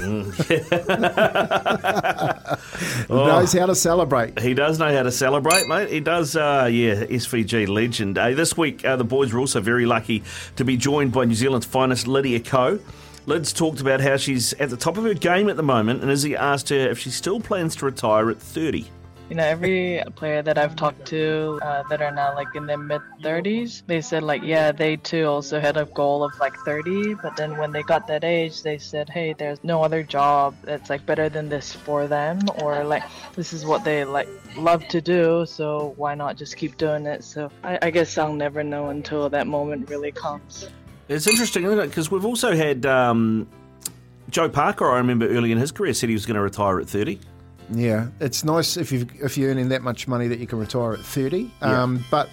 Oh. 3.08 3.26
Knows 3.26 3.52
how 3.52 3.66
to 3.66 3.74
celebrate. 3.74 4.38
He 4.38 4.54
does 4.54 4.78
know 4.78 4.94
how 4.94 5.02
to 5.02 5.10
celebrate, 5.10 5.66
mate. 5.66 5.88
He 5.90 6.00
does, 6.00 6.36
uh, 6.36 6.68
yeah, 6.70 6.94
SVG 7.04 7.66
legend. 7.68 8.16
Uh, 8.18 8.30
this 8.30 8.56
week, 8.56 8.84
uh, 8.84 8.96
the 8.96 9.04
boys 9.04 9.32
were 9.32 9.40
also 9.40 9.60
very 9.60 9.84
lucky 9.84 10.22
to 10.56 10.64
be 10.64 10.76
joined 10.76 11.12
by 11.12 11.24
New 11.24 11.34
Zealand's 11.34 11.66
finest 11.66 12.06
Lydia 12.06 12.40
Ko. 12.40 12.78
Lid's 13.26 13.52
talked 13.52 13.80
about 13.80 14.00
how 14.00 14.16
she's 14.16 14.52
at 14.54 14.70
the 14.70 14.76
top 14.76 14.96
of 14.96 15.04
her 15.04 15.14
game 15.14 15.48
at 15.48 15.56
the 15.56 15.62
moment, 15.62 16.02
and 16.02 16.10
Izzy 16.10 16.36
asked 16.36 16.68
her 16.68 16.76
if 16.90 16.98
she 16.98 17.10
still 17.10 17.40
plans 17.40 17.74
to 17.76 17.86
retire 17.86 18.30
at 18.30 18.38
30. 18.38 18.86
You 19.30 19.36
know, 19.36 19.44
every 19.44 20.02
player 20.16 20.42
that 20.42 20.58
I've 20.58 20.74
talked 20.74 21.06
to 21.06 21.60
uh, 21.62 21.84
that 21.88 22.02
are 22.02 22.10
now 22.10 22.34
like 22.34 22.52
in 22.56 22.66
their 22.66 22.76
mid 22.76 23.00
30s, 23.22 23.84
they 23.86 24.00
said 24.00 24.24
like, 24.24 24.42
yeah, 24.42 24.72
they 24.72 24.96
too 24.96 25.24
also 25.26 25.60
had 25.60 25.76
a 25.76 25.84
goal 25.84 26.24
of 26.24 26.36
like 26.40 26.56
30, 26.64 27.14
but 27.14 27.36
then 27.36 27.56
when 27.56 27.70
they 27.70 27.84
got 27.84 28.08
that 28.08 28.24
age, 28.24 28.64
they 28.64 28.76
said, 28.76 29.08
hey, 29.08 29.32
there's 29.32 29.62
no 29.62 29.84
other 29.84 30.02
job 30.02 30.56
that's 30.64 30.90
like 30.90 31.06
better 31.06 31.28
than 31.28 31.48
this 31.48 31.72
for 31.72 32.08
them, 32.08 32.40
or 32.58 32.82
like 32.82 33.04
this 33.36 33.52
is 33.52 33.64
what 33.64 33.84
they 33.84 34.04
like 34.04 34.28
love 34.56 34.86
to 34.88 35.00
do, 35.00 35.46
so 35.46 35.94
why 35.96 36.16
not 36.16 36.36
just 36.36 36.56
keep 36.56 36.76
doing 36.76 37.06
it? 37.06 37.22
So 37.22 37.52
I, 37.62 37.78
I 37.82 37.90
guess 37.92 38.18
I'll 38.18 38.32
never 38.32 38.64
know 38.64 38.88
until 38.88 39.28
that 39.28 39.46
moment 39.46 39.88
really 39.88 40.10
comes. 40.10 40.68
It's 41.08 41.28
interesting, 41.28 41.62
isn't 41.66 41.78
it? 41.78 41.86
Because 41.86 42.10
we've 42.10 42.26
also 42.26 42.56
had 42.56 42.84
um, 42.84 43.46
Joe 44.28 44.48
Parker, 44.48 44.90
I 44.90 44.96
remember 44.98 45.28
early 45.28 45.52
in 45.52 45.58
his 45.58 45.70
career, 45.70 45.94
said 45.94 46.08
he 46.08 46.16
was 46.16 46.26
going 46.26 46.34
to 46.34 46.42
retire 46.42 46.80
at 46.80 46.88
30. 46.88 47.20
Yeah, 47.72 48.08
it's 48.20 48.44
nice 48.44 48.76
if 48.76 48.90
you 48.90 49.06
if 49.22 49.38
you're 49.38 49.50
earning 49.50 49.68
that 49.68 49.82
much 49.82 50.08
money 50.08 50.28
that 50.28 50.38
you 50.38 50.46
can 50.46 50.58
retire 50.58 50.92
at 50.92 51.00
30. 51.00 51.50
Yeah. 51.60 51.82
Um, 51.82 52.04
but 52.10 52.28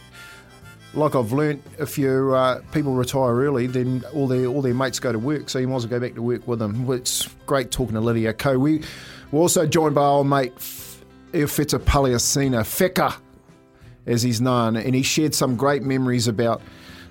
like 0.93 1.15
I've 1.15 1.31
learnt, 1.31 1.63
if 1.79 1.97
you 1.97 2.33
uh, 2.33 2.61
people 2.71 2.93
retire 2.93 3.35
early, 3.35 3.67
then 3.67 4.03
all 4.13 4.27
their 4.27 4.47
all 4.47 4.61
their 4.61 4.73
mates 4.73 4.99
go 4.99 5.11
to 5.11 5.19
work, 5.19 5.49
so 5.49 5.59
you 5.59 5.67
might 5.67 5.77
as 5.77 5.87
well 5.87 5.99
go 5.99 6.07
back 6.07 6.15
to 6.15 6.21
work 6.21 6.47
with 6.47 6.59
them. 6.59 6.89
It's 6.91 7.27
great 7.45 7.71
talking 7.71 7.93
to 7.93 8.01
Lydia 8.01 8.33
Ko. 8.33 8.57
We 8.57 8.83
we're 9.31 9.41
also 9.41 9.67
joined 9.67 9.95
by 9.95 10.01
our 10.01 10.23
mate 10.23 10.55
Eufeta 11.33 11.79
Paliacina 11.79 12.61
Feka, 12.61 13.15
as 14.05 14.23
he's 14.23 14.41
known, 14.41 14.75
and 14.75 14.95
he 14.95 15.03
shared 15.03 15.35
some 15.35 15.55
great 15.55 15.83
memories 15.83 16.27
about 16.27 16.61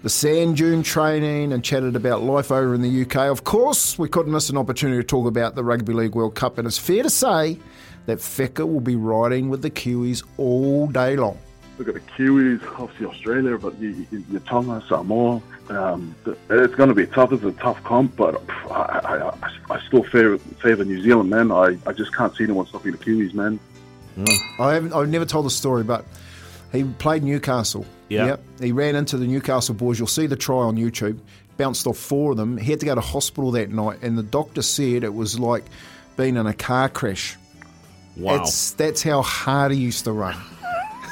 the 0.03 0.11
sand 0.11 0.57
dune 0.57 0.83
training 0.83 1.53
and 1.53 1.65
chatted 1.65 1.97
about 1.97 2.23
life 2.23 2.51
over 2.51 2.75
in 2.75 2.83
the 2.83 3.03
UK. 3.03 3.17
Of 3.29 3.45
course, 3.45 3.99
we 3.99 4.09
couldn't 4.09 4.33
miss 4.33 4.51
an 4.51 4.57
opportunity 4.57 5.01
to 5.01 5.07
talk 5.07 5.27
about 5.27 5.55
the 5.55 5.65
Rugby 5.65 5.93
League 5.93 6.15
World 6.15 6.35
Cup, 6.35 6.59
and 6.59 6.67
it's 6.67 6.79
fair 6.79 7.03
to 7.03 7.11
say 7.11 7.59
that 8.07 8.19
Feka 8.19 8.67
will 8.67 8.81
be 8.81 8.97
riding 8.97 9.49
with 9.49 9.63
the 9.63 9.71
Kiwis 9.71 10.23
all 10.37 10.87
day 10.87 11.17
long. 11.17 11.39
Look 11.79 11.89
at 11.89 11.95
the 11.95 12.01
Kiwis, 12.01 12.65
obviously 12.79 13.07
Australia, 13.07 13.59
but 13.59 13.79
you, 13.79 14.07
you, 14.11 14.25
your 14.31 14.41
Tonga, 14.41 14.83
Samoa. 14.89 15.43
Um, 15.69 16.15
th- 16.25 16.37
it's 16.49 16.75
going 16.75 16.89
to 16.89 16.95
be 16.95 17.07
tough. 17.07 17.33
It's 17.33 17.43
a 17.45 17.53
tough 17.53 17.83
comp, 17.85 18.17
but 18.17 18.41
I, 18.71 19.01
I, 19.05 19.29
I, 19.29 19.51
I 19.71 19.81
still 19.87 20.05
favour, 20.05 20.39
favour 20.39 20.85
New 20.85 21.03
Zealand, 21.03 21.29
man. 21.29 21.53
I, 21.53 21.77
I 21.87 21.93
just 21.93 22.15
can't 22.15 22.35
see 22.35 22.45
anyone 22.45 22.67
stopping 22.67 22.93
the 22.93 22.99
Kiwis, 22.99 23.35
man. 23.35 23.59
I 24.59 24.73
haven't. 24.73 24.95
I've 24.95 25.11
never 25.11 25.27
told 25.27 25.45
the 25.45 25.51
story, 25.51 25.85
but 25.85 26.07
He 26.73 26.85
played 26.85 27.23
Newcastle. 27.23 27.85
Yeah. 28.09 28.27
Yep. 28.27 28.43
He 28.61 28.73
ran 28.73 28.95
into 28.97 29.17
the 29.17 29.27
Newcastle 29.27 29.75
boys. 29.75 29.99
You'll 29.99 30.09
see 30.09 30.27
the 30.27 30.37
try 30.37 30.57
on 30.57 30.77
YouTube. 30.77 31.19
Bounced 31.57 31.87
off 31.87 31.99
four 31.99 32.33
of 32.33 32.37
them. 32.37 32.57
He 32.59 32.71
had 32.71 32.81
to 32.81 32.87
go 32.87 32.95
to 32.95 33.01
hospital 33.01 33.51
that 33.53 33.71
night, 33.71 33.99
and 34.03 34.17
the 34.17 34.23
doctor 34.23 34.63
said 34.63 35.05
it 35.05 35.15
was 35.15 35.39
like 35.39 35.65
being 36.17 36.37
in 36.37 36.47
a 36.47 36.55
car 36.55 36.89
crash. 36.89 37.37
Wow. 38.17 38.39
That's, 38.39 38.71
that's 38.73 39.03
how 39.03 39.23
hard 39.23 39.73
he 39.73 39.79
used 39.79 40.05
to 40.05 40.13
run. 40.13 40.37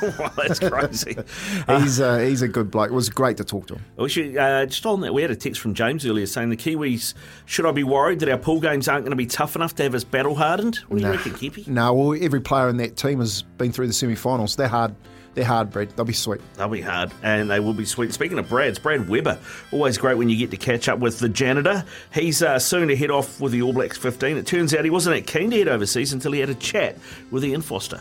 wow, 0.18 0.32
that's 0.36 0.58
crazy. 0.58 1.16
he's, 1.66 2.00
uh, 2.00 2.18
he's 2.18 2.42
a 2.42 2.48
good 2.48 2.70
bloke. 2.70 2.90
It 2.90 2.94
was 2.94 3.08
great 3.08 3.36
to 3.38 3.44
talk 3.44 3.66
to 3.68 3.74
him. 3.74 3.84
We 3.96 4.08
should, 4.08 4.36
uh, 4.36 4.66
just 4.66 4.84
on 4.86 5.00
that, 5.02 5.14
we 5.14 5.22
had 5.22 5.30
a 5.30 5.36
text 5.36 5.60
from 5.60 5.74
James 5.74 6.06
earlier 6.06 6.26
saying 6.26 6.50
the 6.50 6.56
Kiwis, 6.56 7.14
should 7.46 7.66
I 7.66 7.72
be 7.72 7.84
worried 7.84 8.20
that 8.20 8.28
our 8.28 8.38
pool 8.38 8.60
games 8.60 8.88
aren't 8.88 9.04
going 9.04 9.12
to 9.12 9.16
be 9.16 9.26
tough 9.26 9.56
enough 9.56 9.74
to 9.76 9.82
have 9.82 9.94
us 9.94 10.04
battle 10.04 10.34
hardened? 10.34 10.76
What 10.88 10.98
do 10.98 11.04
you 11.04 11.10
reckon, 11.10 11.34
Kippy? 11.34 11.64
No, 11.66 11.92
well, 11.94 12.18
every 12.20 12.40
player 12.40 12.68
in 12.68 12.76
that 12.78 12.96
team 12.96 13.20
has 13.20 13.42
been 13.42 13.72
through 13.72 13.86
the 13.86 13.92
semi-finals. 13.92 14.56
They're 14.56 14.68
hard. 14.68 14.94
They're 15.34 15.44
hard, 15.44 15.70
bread. 15.70 15.90
They'll 15.90 16.04
be 16.04 16.12
sweet. 16.12 16.40
They'll 16.56 16.68
be 16.68 16.80
hard, 16.80 17.10
and 17.22 17.50
they 17.50 17.58
will 17.58 17.72
be 17.72 17.84
sweet. 17.84 18.12
Speaking 18.12 18.38
of 18.38 18.48
Brad's, 18.48 18.78
Brad 18.78 19.08
Weber, 19.08 19.38
always 19.72 19.98
great 19.98 20.16
when 20.16 20.28
you 20.28 20.36
get 20.36 20.52
to 20.52 20.56
catch 20.56 20.88
up 20.88 21.00
with 21.00 21.18
the 21.18 21.28
janitor. 21.28 21.84
He's 22.12 22.42
uh, 22.42 22.58
soon 22.60 22.88
to 22.88 22.96
head 22.96 23.10
off 23.10 23.40
with 23.40 23.52
the 23.52 23.62
All 23.62 23.72
Blacks 23.72 23.98
15. 23.98 24.36
It 24.36 24.46
turns 24.46 24.72
out 24.74 24.84
he 24.84 24.90
wasn't 24.90 25.16
that 25.16 25.26
keen 25.26 25.50
to 25.50 25.58
head 25.58 25.68
overseas 25.68 26.12
until 26.12 26.32
he 26.32 26.40
had 26.40 26.50
a 26.50 26.54
chat 26.54 26.96
with 27.32 27.44
Ian 27.44 27.62
Foster. 27.62 28.00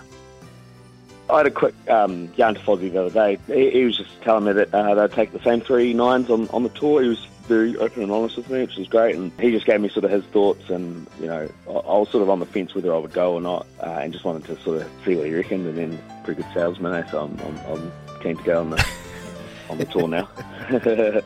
I 1.29 1.37
had 1.37 1.47
a 1.47 1.51
quick 1.51 1.73
um, 1.89 2.31
yarn 2.35 2.53
to 2.53 2.59
Fozzie 2.61 2.91
the 2.91 3.05
other 3.05 3.09
day. 3.09 3.39
He, 3.47 3.71
he 3.71 3.85
was 3.85 3.97
just 3.97 4.21
telling 4.21 4.43
me 4.43 4.53
that 4.53 4.71
uh, 4.73 4.93
they'd 4.93 5.11
take 5.11 5.31
the 5.31 5.41
same 5.41 5.61
three 5.61 5.93
nines 5.93 6.29
on, 6.29 6.47
on 6.49 6.61
the 6.61 6.69
tour. 6.69 7.01
He 7.01 7.09
was 7.09 7.27
very 7.43 7.75
open 7.77 8.03
and 8.03 8.11
honest 8.11 8.37
with 8.37 8.49
me, 8.49 8.61
which 8.61 8.77
was 8.77 8.87
great. 8.87 9.15
And 9.15 9.31
he 9.39 9.51
just 9.51 9.65
gave 9.65 9.81
me 9.81 9.89
sort 9.89 10.05
of 10.05 10.11
his 10.11 10.23
thoughts. 10.25 10.69
And, 10.69 11.07
you 11.19 11.27
know, 11.27 11.49
I, 11.67 11.71
I 11.71 11.97
was 11.97 12.09
sort 12.09 12.23
of 12.23 12.29
on 12.29 12.39
the 12.39 12.45
fence 12.45 12.73
whether 12.73 12.93
I 12.93 12.97
would 12.97 13.13
go 13.13 13.33
or 13.33 13.41
not 13.41 13.65
uh, 13.81 13.99
and 14.01 14.13
just 14.13 14.25
wanted 14.25 14.45
to 14.45 14.61
sort 14.63 14.81
of 14.81 14.89
see 15.05 15.15
what 15.15 15.27
he 15.27 15.33
reckoned. 15.33 15.67
And 15.67 15.77
then, 15.77 16.03
pretty 16.23 16.41
good 16.41 16.53
salesman, 16.53 16.93
eh? 16.93 17.09
So 17.11 17.23
I'm, 17.23 17.39
I'm, 17.39 17.57
I'm 17.67 17.91
keen 18.21 18.37
to 18.37 18.43
go 18.43 18.61
on 18.61 18.69
the, 18.71 18.85
on 19.69 19.77
the 19.77 19.85
tour 19.85 20.07
now. 20.07 20.29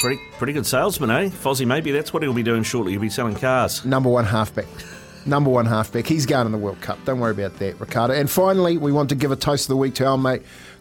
Pretty, 0.00 0.22
pretty 0.38 0.54
good 0.54 0.64
salesman, 0.64 1.10
eh? 1.10 1.28
Fozzie, 1.28 1.66
maybe 1.66 1.92
that's 1.92 2.10
what 2.10 2.22
he'll 2.22 2.32
be 2.32 2.42
doing 2.42 2.62
shortly. 2.62 2.92
He'll 2.92 3.02
be 3.02 3.10
selling 3.10 3.34
cars. 3.34 3.84
Number 3.84 4.08
one 4.08 4.24
halfback. 4.24 4.64
Number 5.26 5.50
one 5.50 5.66
halfback. 5.66 6.06
He's 6.06 6.24
going 6.24 6.46
in 6.46 6.52
the 6.52 6.58
World 6.58 6.80
Cup. 6.80 7.04
Don't 7.04 7.20
worry 7.20 7.32
about 7.32 7.58
that, 7.58 7.78
Ricardo. 7.78 8.14
And 8.14 8.30
finally, 8.30 8.78
we 8.78 8.92
want 8.92 9.10
to 9.10 9.14
give 9.14 9.30
a 9.30 9.36
toast 9.36 9.64
of 9.64 9.68
the 9.68 9.76
week 9.76 9.94
to 9.96 10.06
our 10.06 10.16
mate 10.16 10.40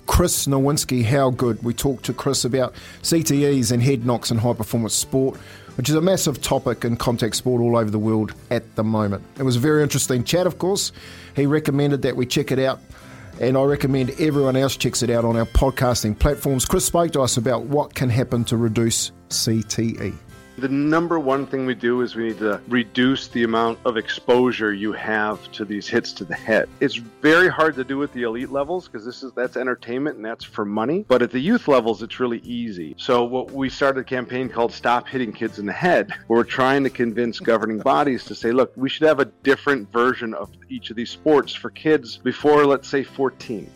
Chris 0.10 0.48
Nowinski. 0.48 1.06
How 1.06 1.30
good. 1.30 1.64
We 1.64 1.72
talked 1.74 2.04
to 2.06 2.14
Chris 2.14 2.44
about 2.44 2.74
CTEs 3.04 3.72
and 3.72 3.82
head 3.82 4.08
knocks 4.08 4.32
in 4.32 4.40
high 4.40 4.54
performance 4.54 4.96
sport, 4.96 5.38
which 5.78 5.88
is 5.88 5.94
a 5.96 6.02
massive 6.02 6.42
topic 6.42 6.84
in 6.84 6.98
contact 6.98 7.36
sport 7.36 7.62
all 7.62 7.78
over 7.78 7.92
the 7.92 8.00
world 8.00 8.34
at 8.50 8.76
the 8.76 8.84
moment. 8.84 9.24
It 9.38 9.44
was 9.44 9.56
a 9.56 9.60
very 9.60 9.84
interesting 9.84 10.24
chat, 10.24 10.48
of 10.48 10.58
course. 10.58 10.92
He 11.36 11.46
recommended 11.46 12.02
that 12.02 12.16
we 12.16 12.26
check 12.26 12.52
it 12.52 12.58
out. 12.60 12.82
And 13.40 13.56
I 13.56 13.64
recommend 13.64 14.10
everyone 14.20 14.58
else 14.58 14.76
checks 14.76 15.04
it 15.04 15.12
out 15.12 15.26
on 15.26 15.38
our 15.38 15.46
podcasting 15.46 16.18
platforms. 16.18 16.66
Chris 16.66 16.86
spoke 16.86 17.14
to 17.14 17.22
us 17.22 17.38
about 17.38 17.66
what 17.66 17.94
can 17.94 18.10
happen 18.10 18.44
to 18.46 18.58
reduce. 18.58 19.12
CTE. 19.30 20.16
The 20.60 20.68
number 20.68 21.20
one 21.20 21.48
thing 21.48 21.66
we 21.66 21.74
do 21.74 22.02
is 22.02 22.18
we 22.18 22.28
need 22.28 22.40
to 22.40 22.60
reduce 22.68 23.30
the 23.30 23.44
amount 23.44 23.80
of 23.86 23.96
exposure 23.96 24.74
you 24.74 24.92
have 24.92 25.50
to 25.54 25.64
these 25.64 25.88
hits 25.88 26.12
to 26.14 26.26
the 26.26 26.36
head. 26.36 26.68
It's 26.82 26.96
very 26.96 27.48
hard 27.48 27.76
to 27.76 27.86
do 27.86 28.04
at 28.04 28.12
the 28.12 28.24
elite 28.24 28.52
levels 28.52 28.90
because 28.90 29.06
this 29.06 29.24
is 29.24 29.32
that's 29.32 29.56
entertainment 29.56 30.18
and 30.18 30.26
that's 30.26 30.44
for 30.44 30.66
money. 30.66 31.06
But 31.08 31.22
at 31.22 31.32
the 31.32 31.40
youth 31.40 31.70
levels, 31.70 32.04
it's 32.04 32.20
really 32.20 32.40
easy. 32.40 32.94
So 32.98 33.24
what 33.24 33.52
we 33.52 33.70
started 33.70 34.02
a 34.02 34.04
campaign 34.04 34.50
called 34.50 34.74
"Stop 34.74 35.08
Hitting 35.08 35.32
Kids 35.32 35.60
in 35.60 35.66
the 35.66 35.72
Head," 35.72 36.12
where 36.28 36.40
we're 36.40 36.44
trying 36.44 36.84
to 36.84 36.90
convince 36.90 37.40
governing 37.40 37.80
bodies 37.80 38.26
to 38.26 38.36
say, 38.36 38.52
look, 38.52 38.74
we 38.76 38.90
should 38.90 39.08
have 39.08 39.22
a 39.22 39.26
different 39.44 39.90
version 39.94 40.34
of 40.34 40.50
each 40.70 40.90
of 40.90 40.98
these 40.98 41.10
sports 41.10 41.54
for 41.54 41.70
kids 41.70 42.18
before, 42.18 42.66
let's 42.66 42.90
say, 42.90 43.04
14. 43.04 43.70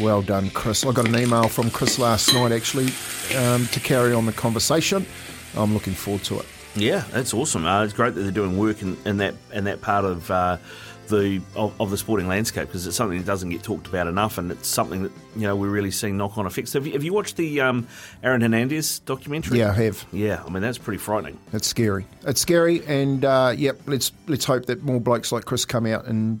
Well 0.00 0.22
done, 0.22 0.50
Chris. 0.50 0.86
I 0.86 0.92
got 0.92 1.08
an 1.08 1.16
email 1.16 1.48
from 1.48 1.70
Chris 1.70 1.98
last 1.98 2.32
night 2.32 2.52
actually 2.52 2.92
um, 3.36 3.66
to 3.68 3.80
carry 3.80 4.12
on 4.12 4.26
the 4.26 4.32
conversation. 4.32 5.04
I'm 5.56 5.74
looking 5.74 5.94
forward 5.94 6.22
to 6.24 6.38
it. 6.38 6.46
Yeah, 6.76 7.04
that's 7.10 7.34
awesome. 7.34 7.66
Uh, 7.66 7.82
it's 7.82 7.92
great 7.92 8.14
that 8.14 8.20
they're 8.20 8.30
doing 8.30 8.56
work 8.56 8.80
in, 8.82 8.96
in 9.04 9.16
that 9.16 9.34
in 9.52 9.64
that 9.64 9.80
part 9.80 10.04
of 10.04 10.30
uh, 10.30 10.58
the 11.08 11.40
of, 11.56 11.78
of 11.80 11.90
the 11.90 11.98
sporting 11.98 12.28
landscape 12.28 12.68
because 12.68 12.86
it's 12.86 12.96
something 12.96 13.18
that 13.18 13.26
doesn't 13.26 13.50
get 13.50 13.64
talked 13.64 13.88
about 13.88 14.06
enough, 14.06 14.38
and 14.38 14.52
it's 14.52 14.68
something 14.68 15.02
that 15.02 15.12
you 15.34 15.42
know 15.42 15.56
we're 15.56 15.68
really 15.68 15.90
seeing 15.90 16.16
knock 16.16 16.38
on 16.38 16.46
effects. 16.46 16.74
Have 16.74 16.86
you, 16.86 16.92
have 16.92 17.02
you 17.02 17.12
watched 17.12 17.36
the 17.36 17.60
um, 17.60 17.88
Aaron 18.22 18.40
Hernandez 18.40 19.00
documentary? 19.00 19.58
Yeah, 19.58 19.70
I 19.70 19.74
have. 19.74 20.06
Yeah, 20.12 20.44
I 20.46 20.50
mean 20.50 20.62
that's 20.62 20.78
pretty 20.78 20.98
frightening. 20.98 21.38
It's 21.52 21.66
scary. 21.66 22.06
It's 22.24 22.40
scary, 22.40 22.84
and 22.86 23.24
uh, 23.24 23.54
yep, 23.56 23.80
let's 23.86 24.12
let's 24.28 24.44
hope 24.44 24.66
that 24.66 24.82
more 24.82 25.00
blokes 25.00 25.32
like 25.32 25.44
Chris 25.44 25.64
come 25.64 25.86
out 25.86 26.06
and 26.06 26.40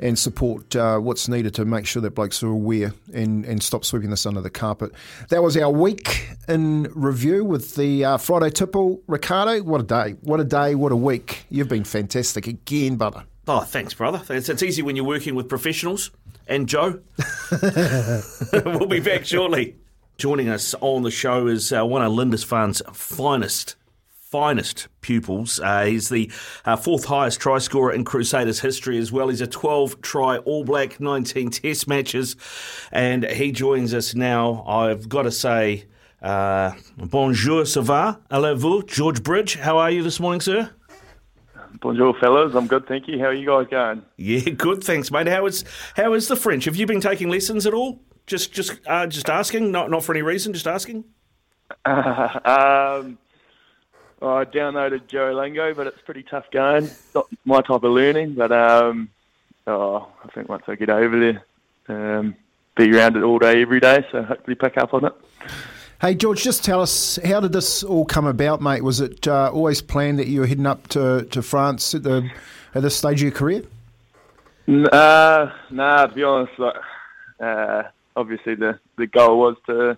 and 0.00 0.18
support 0.18 0.74
uh, 0.76 0.98
what's 0.98 1.28
needed 1.28 1.54
to 1.54 1.64
make 1.64 1.86
sure 1.86 2.02
that 2.02 2.14
blokes 2.14 2.42
are 2.42 2.48
aware 2.48 2.92
and, 3.12 3.44
and 3.44 3.62
stop 3.62 3.84
sweeping 3.84 4.10
this 4.10 4.26
under 4.26 4.40
the 4.40 4.50
carpet. 4.50 4.92
That 5.30 5.42
was 5.42 5.56
our 5.56 5.70
week 5.70 6.28
in 6.48 6.90
review 6.94 7.44
with 7.44 7.74
the 7.74 8.04
uh, 8.04 8.16
Friday 8.18 8.50
tipple. 8.50 9.00
Ricardo, 9.06 9.62
what 9.62 9.80
a 9.80 9.84
day! 9.84 10.16
What 10.22 10.40
a 10.40 10.44
day! 10.44 10.74
What 10.74 10.92
a 10.92 10.96
week! 10.96 11.46
You've 11.50 11.68
been 11.68 11.84
fantastic 11.84 12.46
again, 12.46 12.96
brother. 12.96 13.24
Oh, 13.46 13.60
thanks, 13.60 13.94
brother. 13.94 14.22
It's, 14.28 14.48
it's 14.48 14.62
easy 14.62 14.82
when 14.82 14.94
you're 14.94 15.06
working 15.06 15.34
with 15.34 15.48
professionals. 15.48 16.10
And 16.46 16.68
Joe, 16.68 17.00
we'll 18.52 18.86
be 18.86 19.00
back 19.00 19.24
shortly. 19.24 19.76
Joining 20.16 20.48
us 20.48 20.74
on 20.80 21.02
the 21.02 21.10
show 21.10 21.46
is 21.46 21.72
uh, 21.72 21.86
one 21.86 22.02
of 22.02 22.12
Lindisfarne's 22.12 22.82
finest, 22.92 23.76
finest 24.30 24.88
pupils. 25.00 25.58
Uh, 25.58 25.84
he's 25.84 26.10
the 26.10 26.30
uh, 26.64 26.76
fourth 26.76 27.06
highest 27.06 27.40
try 27.40 27.58
scorer 27.58 27.92
in 27.92 28.04
Crusaders 28.04 28.60
history 28.60 28.98
as 28.98 29.10
well. 29.10 29.28
He's 29.28 29.40
a 29.40 29.46
12 29.46 30.02
try 30.02 30.36
All 30.38 30.64
Black, 30.64 31.00
19 31.00 31.50
Test 31.50 31.88
matches, 31.88 32.36
and 32.92 33.24
he 33.24 33.52
joins 33.52 33.94
us 33.94 34.14
now. 34.14 34.64
I've 34.66 35.08
got 35.08 35.22
to 35.22 35.30
say, 35.30 35.86
uh, 36.20 36.72
bonjour, 36.98 37.62
ça 37.62 37.82
va? 37.82 38.20
Allez-vous? 38.30 38.82
George 38.82 39.22
Bridge, 39.22 39.56
how 39.56 39.78
are 39.78 39.90
you 39.90 40.02
this 40.02 40.20
morning, 40.20 40.42
sir? 40.42 40.70
Bonjour, 41.80 42.12
fellas. 42.20 42.54
I'm 42.54 42.66
good, 42.66 42.86
thank 42.86 43.08
you. 43.08 43.18
How 43.18 43.26
are 43.26 43.34
you 43.34 43.46
guys 43.46 43.66
going? 43.70 44.02
Yeah, 44.16 44.50
good. 44.50 44.82
Thanks, 44.82 45.10
mate. 45.10 45.28
How 45.28 45.46
is 45.46 45.64
how 45.96 46.12
is 46.14 46.26
the 46.26 46.34
French? 46.34 46.64
Have 46.64 46.76
you 46.76 46.86
been 46.86 47.00
taking 47.00 47.28
lessons 47.28 47.66
at 47.66 47.74
all? 47.74 48.00
Just 48.26 48.52
just 48.52 48.80
uh, 48.86 49.06
just 49.06 49.30
asking, 49.30 49.70
not 49.70 49.88
not 49.90 50.02
for 50.02 50.12
any 50.12 50.22
reason, 50.22 50.52
just 50.52 50.66
asking. 50.66 51.04
um, 51.84 53.18
I 54.20 54.44
downloaded 54.44 55.02
Duolingo, 55.08 55.76
but 55.76 55.86
it's 55.86 56.00
pretty 56.02 56.24
tough 56.24 56.50
going. 56.50 56.90
Not 57.14 57.26
my 57.44 57.60
type 57.60 57.84
of 57.84 57.92
learning, 57.92 58.34
but 58.34 58.50
um, 58.50 59.08
oh, 59.66 60.08
I 60.24 60.28
think 60.28 60.48
once 60.48 60.64
I 60.66 60.74
get 60.74 60.90
over 60.90 61.18
there, 61.88 62.18
um, 62.18 62.34
be 62.76 62.92
around 62.92 63.16
it 63.16 63.22
all 63.22 63.38
day, 63.38 63.62
every 63.62 63.80
day, 63.80 64.04
so 64.10 64.22
hopefully 64.22 64.56
pick 64.56 64.76
up 64.76 64.92
on 64.92 65.04
it. 65.04 65.12
Hey 66.00 66.14
George, 66.14 66.42
just 66.42 66.64
tell 66.64 66.80
us 66.80 67.18
how 67.24 67.40
did 67.40 67.52
this 67.52 67.82
all 67.82 68.04
come 68.04 68.26
about, 68.26 68.60
mate? 68.60 68.82
Was 68.84 69.00
it 69.00 69.26
uh, 69.26 69.50
always 69.52 69.82
planned 69.82 70.18
that 70.20 70.28
you 70.28 70.40
were 70.40 70.46
heading 70.46 70.66
up 70.66 70.86
to, 70.88 71.24
to 71.30 71.42
France 71.42 71.94
at 71.94 72.04
the 72.04 72.30
at 72.74 72.82
this 72.82 72.96
stage 72.96 73.20
of 73.20 73.22
your 73.22 73.32
career? 73.32 73.62
N- 74.68 74.86
Uh, 74.92 75.52
nah, 75.70 76.06
to 76.06 76.14
be 76.14 76.22
honest, 76.22 76.58
like, 76.58 76.76
uh, 77.40 77.82
obviously 78.14 78.54
the, 78.54 78.78
the 78.96 79.06
goal 79.06 79.38
was 79.38 79.56
to 79.66 79.96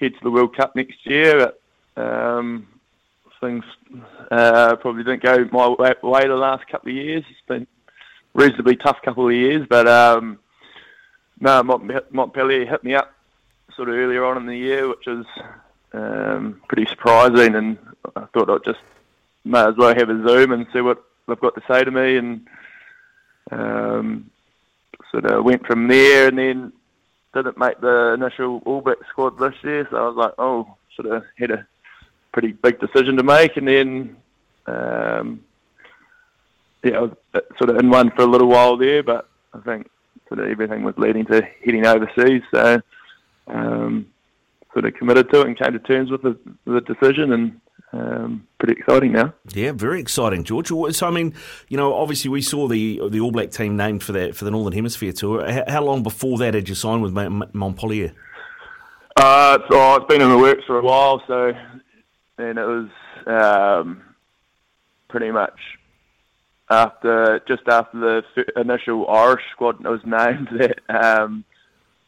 head 0.00 0.14
to 0.14 0.20
the 0.22 0.30
World 0.30 0.56
Cup 0.56 0.76
next 0.76 1.04
year, 1.04 1.52
but 1.96 2.02
um, 2.02 2.66
things 3.44 3.64
uh, 4.30 4.76
probably 4.76 5.04
didn't 5.04 5.22
go 5.22 5.46
my 5.52 5.68
way, 6.02 6.26
the 6.26 6.34
last 6.34 6.66
couple 6.68 6.90
of 6.90 6.96
years. 6.96 7.24
It's 7.30 7.46
been 7.46 7.66
reasonably 8.34 8.76
tough 8.76 8.98
couple 9.04 9.28
of 9.28 9.34
years, 9.34 9.66
but 9.68 9.86
um, 9.86 10.38
no, 11.40 11.62
Mont- 11.62 12.12
Montpellier 12.12 12.66
hit 12.66 12.84
me 12.84 12.94
up 12.94 13.12
sort 13.76 13.88
of 13.88 13.96
earlier 13.96 14.24
on 14.24 14.36
in 14.36 14.46
the 14.46 14.56
year, 14.56 14.88
which 14.88 15.06
was 15.06 15.26
um, 15.92 16.60
pretty 16.68 16.86
surprising, 16.90 17.54
and 17.54 17.78
I 18.16 18.24
thought 18.32 18.50
I'd 18.50 18.64
just 18.64 18.80
may 19.44 19.60
as 19.60 19.76
well 19.76 19.94
have 19.94 20.08
a 20.08 20.26
Zoom 20.26 20.52
and 20.52 20.66
see 20.72 20.80
what 20.80 21.02
they've 21.28 21.40
got 21.40 21.54
to 21.54 21.62
say 21.68 21.84
to 21.84 21.90
me, 21.90 22.16
and 22.16 22.46
um, 23.50 24.30
sort 25.10 25.26
of 25.26 25.44
went 25.44 25.66
from 25.66 25.88
there, 25.88 26.28
and 26.28 26.38
then 26.38 26.72
didn't 27.34 27.58
make 27.58 27.80
the 27.80 28.14
initial 28.14 28.62
All 28.64 28.80
Black 28.80 28.98
squad 29.10 29.38
this 29.38 29.54
year, 29.62 29.86
so 29.90 29.96
I 29.96 30.08
was 30.08 30.16
like, 30.16 30.34
oh, 30.38 30.76
sort 30.96 31.14
of 31.14 31.24
had 31.36 31.50
a 31.50 31.66
pretty 32.34 32.52
big 32.52 32.80
decision 32.80 33.16
to 33.16 33.22
make, 33.22 33.56
and 33.56 33.66
then 33.66 34.16
um, 34.66 35.40
yeah, 36.82 36.98
I 36.98 37.00
was 37.00 37.12
sort 37.56 37.70
of 37.70 37.76
in 37.76 37.88
one 37.88 38.10
for 38.10 38.22
a 38.22 38.26
little 38.26 38.48
while 38.48 38.76
there, 38.76 39.02
but 39.02 39.28
I 39.54 39.60
think 39.60 39.88
sort 40.28 40.40
of 40.40 40.48
everything 40.48 40.82
was 40.82 40.94
leading 40.98 41.24
to 41.26 41.42
heading 41.64 41.86
overseas, 41.86 42.42
so 42.50 42.82
um, 43.46 44.06
sort 44.72 44.84
of 44.84 44.94
committed 44.94 45.30
to 45.30 45.42
it 45.42 45.46
and 45.46 45.58
came 45.58 45.72
to 45.72 45.78
terms 45.78 46.10
with 46.10 46.22
the, 46.22 46.36
the 46.66 46.80
decision, 46.80 47.32
and 47.32 47.60
um, 47.92 48.46
pretty 48.58 48.80
exciting 48.80 49.12
now. 49.12 49.32
Yeah, 49.52 49.70
very 49.70 50.00
exciting, 50.00 50.42
George. 50.42 50.68
So 50.68 51.06
I 51.06 51.10
mean, 51.10 51.34
you 51.68 51.76
know, 51.76 51.94
obviously 51.94 52.30
we 52.30 52.42
saw 52.42 52.66
the 52.66 53.00
the 53.08 53.20
All 53.20 53.30
Black 53.30 53.52
team 53.52 53.76
named 53.76 54.02
for 54.02 54.12
that 54.12 54.34
for 54.34 54.44
the 54.44 54.50
Northern 54.50 54.72
Hemisphere 54.72 55.12
tour. 55.12 55.48
How, 55.48 55.64
how 55.68 55.82
long 55.84 56.02
before 56.02 56.36
that 56.38 56.54
had 56.54 56.68
you 56.68 56.74
signed 56.74 57.02
with 57.02 57.12
Mon- 57.12 57.48
Montpellier? 57.52 58.12
Uh, 59.16 59.58
it's, 59.60 59.68
oh, 59.70 59.94
it's 59.94 60.06
been 60.06 60.20
in 60.20 60.28
the 60.28 60.36
works 60.36 60.64
for 60.66 60.80
a 60.80 60.82
while, 60.82 61.22
so 61.28 61.52
and 62.38 62.58
it 62.58 62.64
was 62.64 62.88
um, 63.26 64.02
pretty 65.08 65.30
much 65.30 65.58
after 66.70 67.40
just 67.46 67.62
after 67.68 67.98
the 67.98 68.44
initial 68.60 69.08
Irish 69.08 69.42
squad 69.52 69.84
was 69.84 70.00
named 70.04 70.48
that 70.58 70.78
um, 70.88 71.44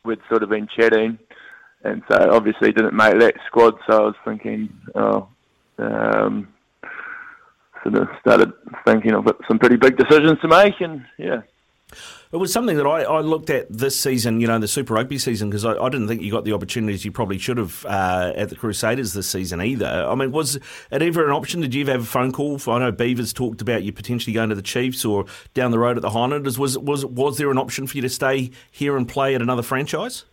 we'd 0.05 0.19
sort 0.29 0.43
of 0.43 0.49
been 0.49 0.69
chatting, 0.77 1.19
and 1.85 2.03
so 2.11 2.31
obviously 2.31 2.73
didn't 2.73 2.95
make 2.95 3.19
that 3.21 3.35
squad. 3.47 3.75
So 3.89 3.97
I 3.97 4.01
was 4.01 4.15
thinking, 4.25 4.69
oh, 4.95 5.29
um, 5.79 6.49
sort 7.83 7.97
of 7.97 8.09
started 8.21 8.53
thinking 8.85 9.13
of 9.13 9.27
some 9.49 9.59
pretty 9.59 9.77
big 9.77 9.97
decisions 9.97 10.39
to 10.41 10.49
make, 10.49 10.81
and 10.81 11.05
yeah. 11.19 11.43
It 12.33 12.39
was 12.39 12.53
something 12.53 12.77
that 12.77 12.87
I, 12.87 13.03
I 13.03 13.21
looked 13.21 13.49
at 13.51 13.71
this 13.71 13.99
season, 13.99 14.41
you 14.41 14.49
know, 14.49 14.59
the 14.59 14.67
Super 14.67 14.95
Rugby 14.95 15.19
season, 15.19 15.49
because 15.49 15.65
I, 15.65 15.75
I 15.75 15.89
didn't 15.89 16.09
think 16.09 16.23
you 16.23 16.33
got 16.33 16.45
the 16.45 16.53
opportunities 16.53 17.05
you 17.05 17.13
probably 17.13 17.39
should 17.39 17.59
have 17.59 17.87
uh, 17.87 18.33
at 18.35 18.49
the 18.49 18.57
Crusaders 18.57 19.13
this 19.13 19.29
season 19.29 19.63
either. 19.63 19.87
I 19.87 20.15
mean, 20.17 20.33
was 20.33 20.57
it 20.57 21.03
ever 21.03 21.25
an 21.25 21.31
option? 21.31 21.61
Did 21.61 21.75
you 21.75 21.83
ever 21.83 21.93
have 21.93 22.03
a 22.03 22.05
phone 22.05 22.33
call? 22.33 22.61
I 22.67 22.81
know 22.81 22.91
Beavers 22.91 23.33
talked 23.33 23.63
about 23.63 23.85
you 23.85 23.93
potentially 23.93 24.35
going 24.35 24.49
to 24.49 24.57
the 24.57 24.63
Chiefs 24.63 25.05
or 25.05 25.27
down 25.55 25.71
the 25.71 25.79
road 25.79 25.97
at 25.97 26.03
the 26.03 26.11
Highlanders. 26.11 26.59
Was 26.59 26.77
was 26.77 27.07
was 27.07 27.39
there 27.39 27.51
an 27.51 27.59
option 27.59 27.87
for 27.87 27.97
you 27.97 28.03
to 28.03 28.09
stay 28.09 28.51
here 28.73 28.97
and 28.97 29.09
play 29.09 29.37
at 29.37 29.41
another 29.41 29.63
franchise? 29.63 30.25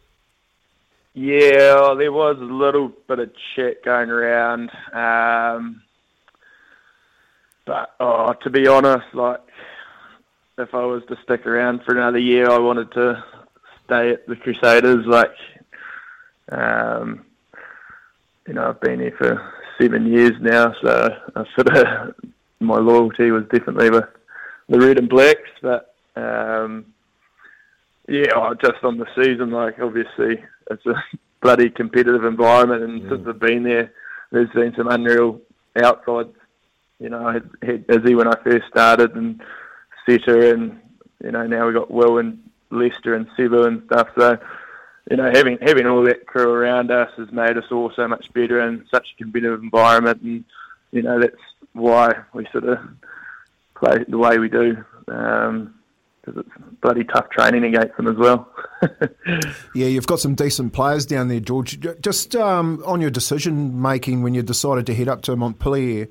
Yeah, 1.13 1.93
there 1.95 2.11
was 2.11 2.37
a 2.39 2.45
little 2.45 2.91
bit 3.07 3.19
of 3.19 3.31
chat 3.55 3.83
going 3.83 4.09
around. 4.09 4.71
Um, 4.91 5.83
but 7.65 7.93
oh, 7.99 8.33
to 8.41 8.49
be 8.49 8.67
honest, 8.67 9.05
like 9.13 9.39
if 10.57 10.73
I 10.73 10.85
was 10.85 11.03
to 11.07 11.17
stick 11.23 11.45
around 11.45 11.83
for 11.83 11.95
another 11.95 12.19
year, 12.19 12.49
I 12.49 12.59
wanted 12.59 12.91
to 12.93 13.23
stay 13.85 14.11
at 14.11 14.27
the 14.27 14.35
Crusaders. 14.35 15.05
Like, 15.05 15.33
um, 16.51 17.25
you 18.47 18.53
know, 18.53 18.69
I've 18.69 18.81
been 18.81 18.99
here 18.99 19.15
for 19.17 19.53
seven 19.79 20.05
years 20.05 20.33
now, 20.39 20.73
so 20.81 21.17
I 21.35 21.43
sort 21.55 21.75
of 21.75 22.15
my 22.59 22.77
loyalty 22.77 23.31
was 23.31 23.45
definitely 23.45 23.89
with 23.89 24.05
the 24.69 24.79
red 24.79 24.97
and 24.97 25.09
blacks. 25.09 25.49
But 25.61 25.95
um, 26.15 26.85
yeah, 28.07 28.53
just 28.61 28.83
on 28.83 28.97
the 28.97 29.07
season, 29.15 29.51
like 29.51 29.79
obviously 29.79 30.43
it's 30.69 30.85
a 30.85 31.03
bloody 31.41 31.69
competitive 31.69 32.25
environment, 32.25 32.83
and 32.83 33.09
since 33.09 33.27
I've 33.27 33.39
been 33.39 33.63
there, 33.63 33.91
there's 34.31 34.49
been 34.51 34.73
some 34.75 34.87
unreal 34.87 35.41
outsides. 35.81 36.35
You 36.99 37.09
know, 37.09 37.27
I 37.27 37.33
had, 37.33 37.49
had 37.61 37.85
Izzy 37.89 38.15
when 38.15 38.27
I 38.27 38.35
first 38.43 38.65
started, 38.69 39.15
and 39.15 39.41
Seta, 40.05 40.53
and 40.53 40.79
you 41.23 41.31
know 41.31 41.45
now 41.47 41.65
we've 41.65 41.75
got 41.75 41.91
Will 41.91 42.17
and 42.17 42.41
Leicester 42.69 43.13
and 43.13 43.27
Sevu 43.31 43.67
and 43.67 43.83
stuff. 43.85 44.09
So 44.17 44.37
you 45.09 45.17
know 45.17 45.31
having 45.33 45.57
having 45.61 45.87
all 45.87 46.03
that 46.03 46.25
crew 46.25 46.51
around 46.51 46.91
us 46.91 47.11
has 47.17 47.31
made 47.31 47.57
us 47.57 47.71
all 47.71 47.91
so 47.95 48.07
much 48.07 48.31
better 48.33 48.59
and 48.59 48.85
such 48.91 49.07
a 49.13 49.23
competitive 49.23 49.61
environment, 49.61 50.21
and 50.21 50.45
you 50.91 51.01
know 51.01 51.19
that's 51.19 51.35
why 51.73 52.13
we 52.33 52.47
sort 52.51 52.65
of 52.65 52.79
play 53.75 54.03
the 54.07 54.17
way 54.17 54.39
we 54.39 54.49
do. 54.49 54.83
Um, 55.07 55.75
because 56.23 56.45
it's 56.45 56.79
bloody 56.81 57.03
tough 57.03 57.29
training 57.29 57.63
against 57.63 57.97
them 57.97 58.07
as 58.07 58.15
well. 58.15 58.49
Yeah, 59.75 59.87
you've 59.87 60.07
got 60.07 60.19
some 60.19 60.35
decent 60.35 60.73
players 60.73 61.05
down 61.05 61.29
there, 61.29 61.39
George. 61.39 61.79
Just 62.01 62.35
um, 62.35 62.83
on 62.85 63.01
your 63.01 63.09
decision 63.09 63.81
making 63.81 64.21
when 64.21 64.33
you 64.33 64.43
decided 64.43 64.85
to 64.87 64.93
head 64.93 65.07
up 65.07 65.21
to 65.23 65.35
Montpellier, 65.35 66.09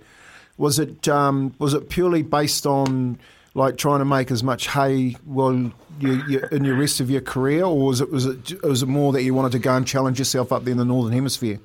was 0.56 0.78
it 0.78 1.06
um, 1.06 1.54
was 1.58 1.74
it 1.74 1.90
purely 1.90 2.22
based 2.22 2.66
on 2.66 3.18
like 3.54 3.76
trying 3.76 3.98
to 3.98 4.04
make 4.04 4.30
as 4.30 4.42
much 4.42 4.68
hay 4.68 5.16
well 5.26 5.72
you, 6.00 6.22
you, 6.28 6.42
in 6.50 6.64
your 6.64 6.76
rest 6.76 7.00
of 7.00 7.10
your 7.10 7.20
career, 7.20 7.64
or 7.64 7.86
was 7.86 8.00
it 8.00 8.10
was 8.10 8.26
it 8.26 8.62
was 8.62 8.82
it 8.82 8.86
more 8.86 9.12
that 9.12 9.22
you 9.22 9.34
wanted 9.34 9.52
to 9.52 9.58
go 9.58 9.74
and 9.74 9.86
challenge 9.86 10.18
yourself 10.18 10.52
up 10.52 10.64
there 10.64 10.72
in 10.72 10.78
the 10.78 10.84
northern 10.84 11.12
hemisphere? 11.12 11.58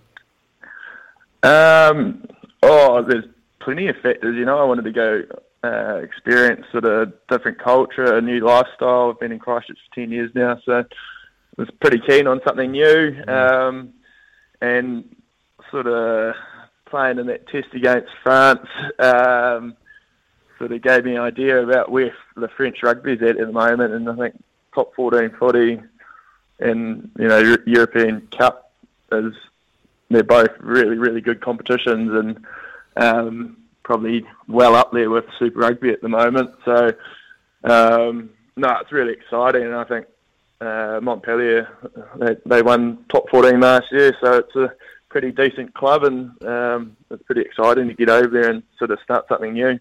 Um, 1.43 2.25
oh, 2.63 3.03
there's 3.03 3.25
plenty 3.59 3.87
of 3.87 3.95
factors. 3.97 4.35
You 4.35 4.45
know, 4.45 4.59
I 4.59 4.63
wanted 4.63 4.83
to 4.85 4.91
go 4.91 5.23
uh, 5.63 5.95
experience 5.97 6.65
sort 6.71 6.85
of 6.85 7.13
different 7.29 7.59
culture, 7.59 8.15
a 8.15 8.21
new 8.21 8.39
lifestyle. 8.39 9.11
I've 9.11 9.19
been 9.19 9.31
in 9.31 9.39
Christchurch 9.39 9.77
for 9.89 9.95
ten 9.95 10.11
years 10.11 10.31
now, 10.35 10.59
so 10.65 10.79
I 10.79 10.83
was 11.57 11.69
pretty 11.79 12.01
keen 12.07 12.27
on 12.27 12.41
something 12.45 12.71
new. 12.71 13.23
Um, 13.27 13.93
and 14.61 15.15
sort 15.71 15.87
of 15.87 16.35
playing 16.85 17.19
in 17.19 17.27
that 17.27 17.47
test 17.47 17.67
against 17.73 18.09
France 18.23 18.67
um, 18.99 19.75
sort 20.57 20.71
of 20.71 20.81
gave 20.81 21.05
me 21.05 21.15
an 21.15 21.21
idea 21.21 21.63
about 21.63 21.91
where 21.91 22.13
the 22.35 22.47
French 22.49 22.83
rugby 22.83 23.13
is 23.13 23.21
at 23.21 23.39
at 23.39 23.47
the 23.47 23.51
moment. 23.51 23.93
And 23.93 24.09
I 24.09 24.15
think 24.15 24.43
top 24.73 24.93
14 24.95 25.31
footy 25.39 25.81
and 26.59 27.09
you 27.17 27.27
know 27.27 27.55
European 27.65 28.27
Cup 28.37 28.71
is 29.11 29.33
they're 30.09 30.23
both 30.23 30.51
really 30.59 30.97
really 30.97 31.21
good 31.21 31.41
competitions 31.41 32.11
and 32.13 32.45
um, 32.95 33.57
probably 33.83 34.25
well 34.47 34.75
up 34.75 34.91
there 34.91 35.09
with 35.09 35.25
Super 35.39 35.59
Rugby 35.59 35.89
at 35.89 36.01
the 36.01 36.09
moment. 36.09 36.51
So 36.65 36.93
um, 37.63 38.29
no, 38.55 38.69
it's 38.81 38.91
really 38.91 39.13
exciting, 39.13 39.63
and 39.63 39.75
I 39.75 39.83
think 39.83 40.07
uh, 40.61 40.99
Montpellier 41.01 41.69
they, 42.17 42.35
they 42.45 42.61
won 42.61 43.05
top 43.09 43.29
14 43.29 43.59
last 43.59 43.85
year, 43.91 44.15
so 44.21 44.33
it's 44.33 44.55
a 44.55 44.73
pretty 45.09 45.31
decent 45.31 45.73
club, 45.73 46.03
and 46.03 46.43
um, 46.43 46.97
it's 47.11 47.23
pretty 47.23 47.41
exciting 47.41 47.87
to 47.87 47.93
get 47.93 48.09
over 48.09 48.27
there 48.27 48.49
and 48.49 48.63
sort 48.77 48.91
of 48.91 48.99
start 49.03 49.27
something 49.27 49.53
new. 49.53 49.79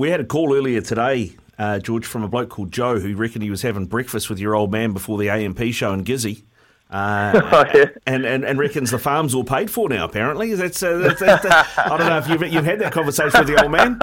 We 0.00 0.08
had 0.08 0.20
a 0.20 0.24
call 0.24 0.56
earlier 0.56 0.80
today, 0.80 1.32
uh, 1.58 1.78
George, 1.78 2.06
from 2.06 2.22
a 2.22 2.28
bloke 2.28 2.48
called 2.48 2.72
Joe 2.72 2.98
who 2.98 3.14
reckoned 3.14 3.42
he 3.42 3.50
was 3.50 3.60
having 3.60 3.84
breakfast 3.84 4.30
with 4.30 4.38
your 4.38 4.54
old 4.54 4.72
man 4.72 4.94
before 4.94 5.18
the 5.18 5.28
A&P 5.28 5.72
show 5.72 5.92
in 5.92 6.04
Gizzy. 6.04 6.44
Uh, 6.90 7.66
and, 8.06 8.24
and, 8.24 8.42
and 8.42 8.58
reckons 8.58 8.92
the 8.92 8.98
farm's 8.98 9.34
all 9.34 9.44
paid 9.44 9.70
for 9.70 9.90
now. 9.90 10.06
Apparently, 10.06 10.54
that's, 10.54 10.82
uh, 10.82 10.96
that's, 10.96 11.20
that's 11.20 11.44
I 11.76 11.98
don't 11.98 12.08
know 12.08 12.16
if 12.16 12.28
you've 12.30 12.50
you've 12.50 12.64
had 12.64 12.78
that 12.78 12.94
conversation 12.94 13.40
with 13.40 13.48
the 13.48 13.62
old 13.62 13.72
man. 13.72 14.00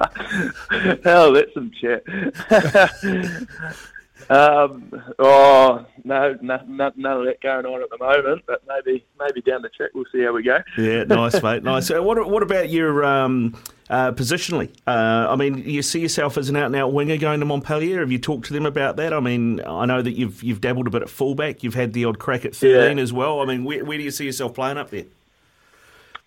Hell, 1.03 1.33
that's 1.33 1.51
some 1.55 1.71
shit. 1.81 2.05
um, 4.29 4.91
oh 5.19 5.85
no, 6.03 6.37
no, 6.41 6.59
no, 6.67 6.91
none 6.95 7.17
of 7.19 7.25
that 7.25 7.41
going 7.41 7.65
on 7.65 7.81
at 7.81 7.89
the 7.89 7.97
moment. 7.97 8.43
But 8.45 8.63
maybe, 8.67 9.05
maybe 9.19 9.41
down 9.41 9.61
the 9.61 9.69
track 9.69 9.91
we'll 9.93 10.05
see 10.11 10.23
how 10.23 10.33
we 10.33 10.43
go. 10.43 10.59
Yeah, 10.77 11.03
nice, 11.03 11.41
mate. 11.41 11.63
Nice. 11.67 11.87
So 11.87 12.01
what, 12.01 12.29
what 12.29 12.43
about 12.43 12.69
your 12.69 13.03
um, 13.03 13.55
uh, 13.89 14.11
positionally? 14.11 14.69
Uh, 14.85 15.27
I 15.29 15.35
mean, 15.35 15.57
you 15.57 15.81
see 15.81 15.99
yourself 15.99 16.37
as 16.37 16.49
an 16.49 16.55
out 16.55 16.67
and 16.67 16.75
out 16.75 16.93
winger 16.93 17.17
going 17.17 17.39
to 17.41 17.45
Montpellier. 17.45 17.99
Have 17.99 18.11
you 18.11 18.19
talked 18.19 18.45
to 18.47 18.53
them 18.53 18.65
about 18.65 18.95
that? 18.97 19.13
I 19.13 19.19
mean, 19.19 19.61
I 19.65 19.85
know 19.85 20.01
that 20.01 20.13
you've 20.13 20.41
you've 20.43 20.61
dabbled 20.61 20.87
a 20.87 20.89
bit 20.89 21.01
at 21.01 21.09
fullback. 21.09 21.63
You've 21.63 21.75
had 21.75 21.93
the 21.93 22.05
odd 22.05 22.19
crack 22.19 22.45
at 22.45 22.55
thirteen 22.55 22.99
as 22.99 23.11
well. 23.11 23.41
I 23.41 23.45
mean, 23.45 23.63
where, 23.63 23.83
where 23.83 23.97
do 23.97 24.03
you 24.03 24.11
see 24.11 24.25
yourself 24.25 24.53
playing 24.53 24.77
up 24.77 24.89
there? 24.89 25.05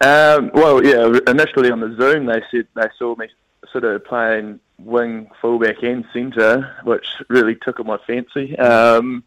Um, 0.03 0.51
well, 0.55 0.85
yeah. 0.85 1.19
Initially 1.27 1.71
on 1.71 1.81
the 1.81 1.95
Zoom, 1.99 2.27
they 2.27 2.43
said 2.51 2.67
they 2.75 2.89
saw 2.99 3.15
me 3.17 3.29
sort 3.71 3.85
of 3.85 4.05
playing 4.05 4.61
wing, 4.85 5.31
fullback, 5.41 5.83
and 5.83 6.05
centre, 6.13 6.77
which 6.85 7.07
really 7.29 7.55
took 7.57 7.85
my 7.85 7.99
fancy. 8.07 8.57
Um, 8.59 9.25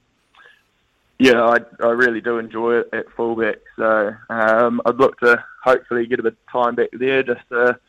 yeah, 1.19 1.43
I, 1.43 1.59
I 1.81 1.91
really 1.91 2.21
do 2.21 2.37
enjoy 2.37 2.79
it 2.79 2.89
at 2.93 3.09
fullback. 3.11 3.59
So 3.77 4.15
um, 4.29 4.81
I'd 4.85 4.97
look 4.97 5.19
to 5.19 5.43
hopefully 5.63 6.05
get 6.05 6.19
a 6.19 6.23
bit 6.23 6.33
of 6.33 6.51
time 6.51 6.75
back 6.75 6.89
there, 6.93 7.23
just 7.23 7.47
to 7.49 7.79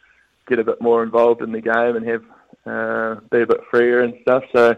get 0.47 0.59
a 0.59 0.65
bit 0.65 0.81
more 0.81 1.03
involved 1.03 1.43
in 1.43 1.53
the 1.53 1.61
game 1.61 1.97
and 1.97 2.07
have 2.07 2.25
uh, 2.67 3.21
be 3.31 3.43
a 3.43 3.47
bit 3.47 3.61
freer 3.71 4.03
and 4.03 4.15
stuff. 4.23 4.45
So, 4.53 4.77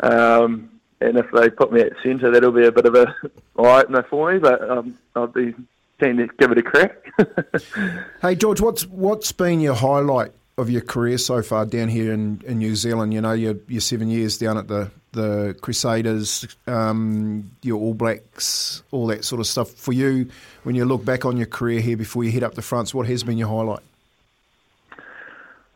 um, 0.00 0.70
and 1.00 1.16
if 1.16 1.26
they 1.32 1.48
put 1.50 1.72
me 1.72 1.80
at 1.80 1.92
centre, 2.02 2.30
that'll 2.30 2.52
be 2.52 2.66
a 2.66 2.72
bit 2.72 2.86
of 2.86 2.94
a 2.94 3.14
eye 3.58 3.82
opener 3.82 4.02
for 4.02 4.32
me. 4.32 4.38
But 4.38 4.68
um, 4.68 4.98
I'll 5.14 5.28
be 5.28 5.54
keen 6.00 6.16
to 6.16 6.28
give 6.38 6.52
it 6.52 6.58
a 6.58 6.62
crack. 6.62 6.96
Hey 8.20 8.34
George, 8.34 8.60
what's 8.60 8.84
what's 8.86 9.30
been 9.30 9.60
your 9.60 9.74
highlight 9.74 10.32
of 10.58 10.68
your 10.68 10.82
career 10.82 11.16
so 11.16 11.42
far 11.42 11.64
down 11.64 11.88
here 11.88 12.12
in, 12.12 12.42
in 12.46 12.58
New 12.58 12.74
Zealand? 12.76 13.14
You 13.14 13.20
know, 13.20 13.32
your 13.32 13.54
your 13.68 13.80
seven 13.80 14.08
years 14.08 14.38
down 14.38 14.58
at 14.58 14.68
the 14.68 14.90
the 15.12 15.56
Crusaders, 15.60 16.46
um, 16.66 17.50
your 17.62 17.78
All 17.80 17.94
Blacks, 17.94 18.82
all 18.90 19.06
that 19.06 19.24
sort 19.24 19.40
of 19.40 19.46
stuff. 19.46 19.70
For 19.70 19.92
you, 19.92 20.28
when 20.64 20.74
you 20.74 20.84
look 20.84 21.04
back 21.04 21.24
on 21.24 21.36
your 21.36 21.46
career 21.46 21.80
here 21.80 21.96
before 21.96 22.24
you 22.24 22.32
head 22.32 22.42
up 22.42 22.54
the 22.54 22.62
fronts, 22.62 22.94
what 22.94 23.06
has 23.06 23.24
been 23.24 23.38
your 23.38 23.48
highlight? 23.48 23.82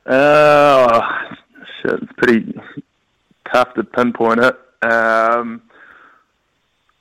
Uh, 0.05 1.01
shit, 1.81 2.03
it's 2.03 2.13
pretty 2.17 2.61
tough 3.53 3.73
to 3.75 3.85
pinpoint 3.85 4.41
it. 4.41 4.59
Um, 4.83 5.63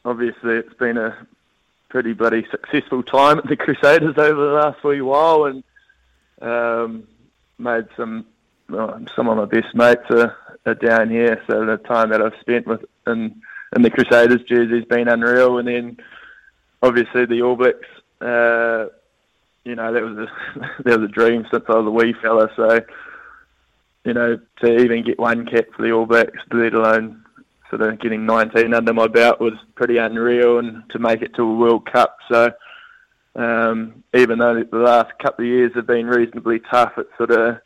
obviously, 0.05 0.55
it's 0.55 0.73
been 0.75 0.97
a 0.97 1.27
pretty 1.89 2.13
bloody 2.13 2.47
successful 2.49 3.03
time 3.03 3.39
at 3.39 3.47
the 3.47 3.57
Crusaders 3.57 4.17
over 4.17 4.47
the 4.47 4.53
last 4.53 4.83
wee 4.83 5.01
while, 5.01 5.45
and 5.45 5.63
um, 6.41 7.07
made 7.61 7.85
some. 7.95 8.25
Well, 8.69 9.01
some 9.15 9.27
of 9.27 9.37
my 9.37 9.45
best 9.45 9.75
mates 9.75 10.09
are, 10.11 10.35
are 10.65 10.75
down 10.75 11.09
here, 11.09 11.41
so 11.45 11.65
the 11.65 11.77
time 11.77 12.09
that 12.09 12.21
I've 12.21 12.39
spent 12.39 12.67
with 12.67 12.85
in 13.05 13.41
in 13.75 13.81
the 13.81 13.89
Crusaders 13.89 14.43
jersey 14.43 14.75
has 14.75 14.85
been 14.85 15.07
unreal. 15.07 15.57
And 15.57 15.67
then, 15.67 15.97
obviously, 16.81 17.25
the 17.25 17.41
All 17.41 17.55
Blacks. 17.55 17.87
Uh, 18.19 18.87
you 19.63 19.75
know, 19.75 19.93
that 19.93 20.03
was 20.03 20.17
a 20.17 20.83
that 20.83 20.99
was 20.99 21.09
a 21.09 21.11
dream 21.11 21.45
since 21.51 21.65
I 21.67 21.77
was 21.77 21.87
a 21.87 21.91
wee 21.91 22.15
fella. 22.21 22.49
So, 22.55 22.81
you 24.05 24.13
know, 24.13 24.39
to 24.61 24.77
even 24.77 25.03
get 25.03 25.19
one 25.19 25.45
cap 25.45 25.65
for 25.75 25.83
the 25.83 25.91
All 25.91 26.05
Blacks, 26.05 26.39
let 26.51 26.73
alone 26.73 27.23
sort 27.69 27.81
of 27.81 27.99
getting 27.99 28.25
19 28.25 28.73
under 28.73 28.93
my 28.93 29.07
belt, 29.07 29.39
was 29.39 29.53
pretty 29.75 29.97
unreal. 29.97 30.59
And 30.59 30.83
to 30.91 30.99
make 30.99 31.21
it 31.21 31.33
to 31.35 31.43
a 31.43 31.57
World 31.57 31.89
Cup, 31.91 32.17
so 32.29 32.51
um, 33.35 34.03
even 34.13 34.39
though 34.39 34.63
the 34.63 34.77
last 34.77 35.11
couple 35.19 35.45
of 35.45 35.49
years 35.49 35.71
have 35.75 35.87
been 35.87 36.07
reasonably 36.07 36.59
tough, 36.59 36.93
it's 36.97 37.09
sort 37.17 37.31
of 37.31 37.57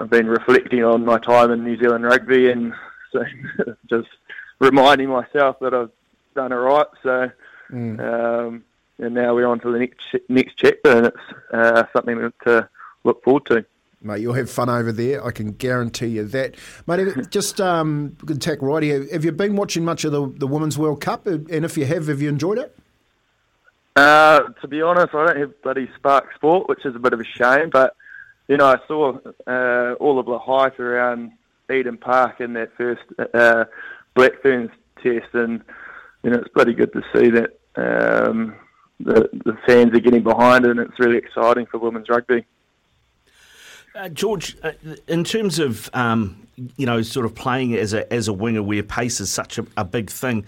I've 0.00 0.10
been 0.10 0.26
reflecting 0.28 0.84
on 0.84 1.04
my 1.04 1.18
time 1.18 1.50
in 1.50 1.64
New 1.64 1.76
Zealand 1.78 2.04
rugby 2.04 2.50
and 2.50 2.72
so 3.12 3.24
just 3.88 4.08
reminding 4.60 5.08
myself 5.08 5.56
that 5.60 5.74
I've 5.74 5.90
done 6.34 6.52
it 6.52 6.56
right. 6.56 6.86
So, 7.02 7.30
Mm. 7.70 8.00
um, 8.00 8.64
and 8.98 9.14
now 9.14 9.34
we're 9.34 9.46
on 9.46 9.60
to 9.60 9.70
the 9.70 9.78
next 9.78 10.00
next 10.30 10.54
chapter, 10.56 10.90
and 10.90 11.06
it's 11.08 11.16
uh, 11.52 11.84
something 11.92 12.32
to 12.44 12.66
look 13.04 13.22
forward 13.22 13.44
to. 13.46 13.64
Mate, 14.00 14.22
you'll 14.22 14.32
have 14.32 14.48
fun 14.50 14.70
over 14.70 14.90
there. 14.90 15.22
I 15.22 15.32
can 15.32 15.52
guarantee 15.52 16.06
you 16.06 16.24
that. 16.24 16.54
Mate, 16.86 17.14
just 17.30 17.60
um, 17.60 18.16
good 18.24 18.40
tack 18.40 18.62
right 18.62 18.82
here. 18.82 19.06
Have 19.12 19.22
you 19.22 19.32
been 19.32 19.54
watching 19.54 19.84
much 19.84 20.04
of 20.04 20.12
the, 20.12 20.32
the 20.38 20.46
Women's 20.46 20.78
World 20.78 21.02
Cup? 21.02 21.26
And 21.26 21.50
if 21.64 21.76
you 21.76 21.84
have, 21.84 22.06
have 22.08 22.22
you 22.22 22.30
enjoyed 22.30 22.56
it? 22.56 22.74
Uh, 23.98 24.50
to 24.60 24.68
be 24.68 24.80
honest, 24.80 25.12
I 25.12 25.26
don't 25.26 25.36
have 25.38 25.60
bloody 25.60 25.90
Spark 25.96 26.32
Sport, 26.36 26.68
which 26.68 26.86
is 26.86 26.94
a 26.94 27.00
bit 27.00 27.12
of 27.12 27.18
a 27.18 27.24
shame. 27.24 27.68
But 27.68 27.96
you 28.46 28.56
know, 28.56 28.66
I 28.66 28.76
saw 28.86 29.18
uh, 29.48 29.94
all 29.94 30.20
of 30.20 30.26
the 30.26 30.38
hype 30.38 30.78
around 30.78 31.32
Eden 31.68 31.98
Park 31.98 32.40
in 32.40 32.52
that 32.52 32.70
first 32.76 33.02
uh, 33.34 33.64
Black 34.14 34.40
Ferns 34.40 34.70
test, 35.02 35.34
and 35.34 35.64
you 36.22 36.30
know, 36.30 36.38
it's 36.38 36.48
bloody 36.54 36.74
good 36.74 36.92
to 36.92 37.02
see 37.12 37.28
that 37.30 37.58
um, 37.74 38.54
the 39.00 39.28
the 39.44 39.58
fans 39.66 39.92
are 39.92 40.00
getting 40.00 40.22
behind 40.22 40.64
it, 40.64 40.70
and 40.70 40.78
it's 40.78 41.00
really 41.00 41.18
exciting 41.18 41.66
for 41.66 41.78
women's 41.78 42.08
rugby. 42.08 42.44
Uh, 43.96 44.08
George, 44.10 44.56
uh, 44.62 44.74
in 45.08 45.24
terms 45.24 45.58
of 45.58 45.90
um, 45.92 46.46
you 46.76 46.86
know, 46.86 47.02
sort 47.02 47.26
of 47.26 47.34
playing 47.34 47.74
as 47.74 47.94
a 47.94 48.12
as 48.12 48.28
a 48.28 48.32
winger, 48.32 48.62
where 48.62 48.84
pace 48.84 49.18
is 49.18 49.28
such 49.28 49.58
a, 49.58 49.66
a 49.76 49.84
big 49.84 50.08
thing, 50.08 50.46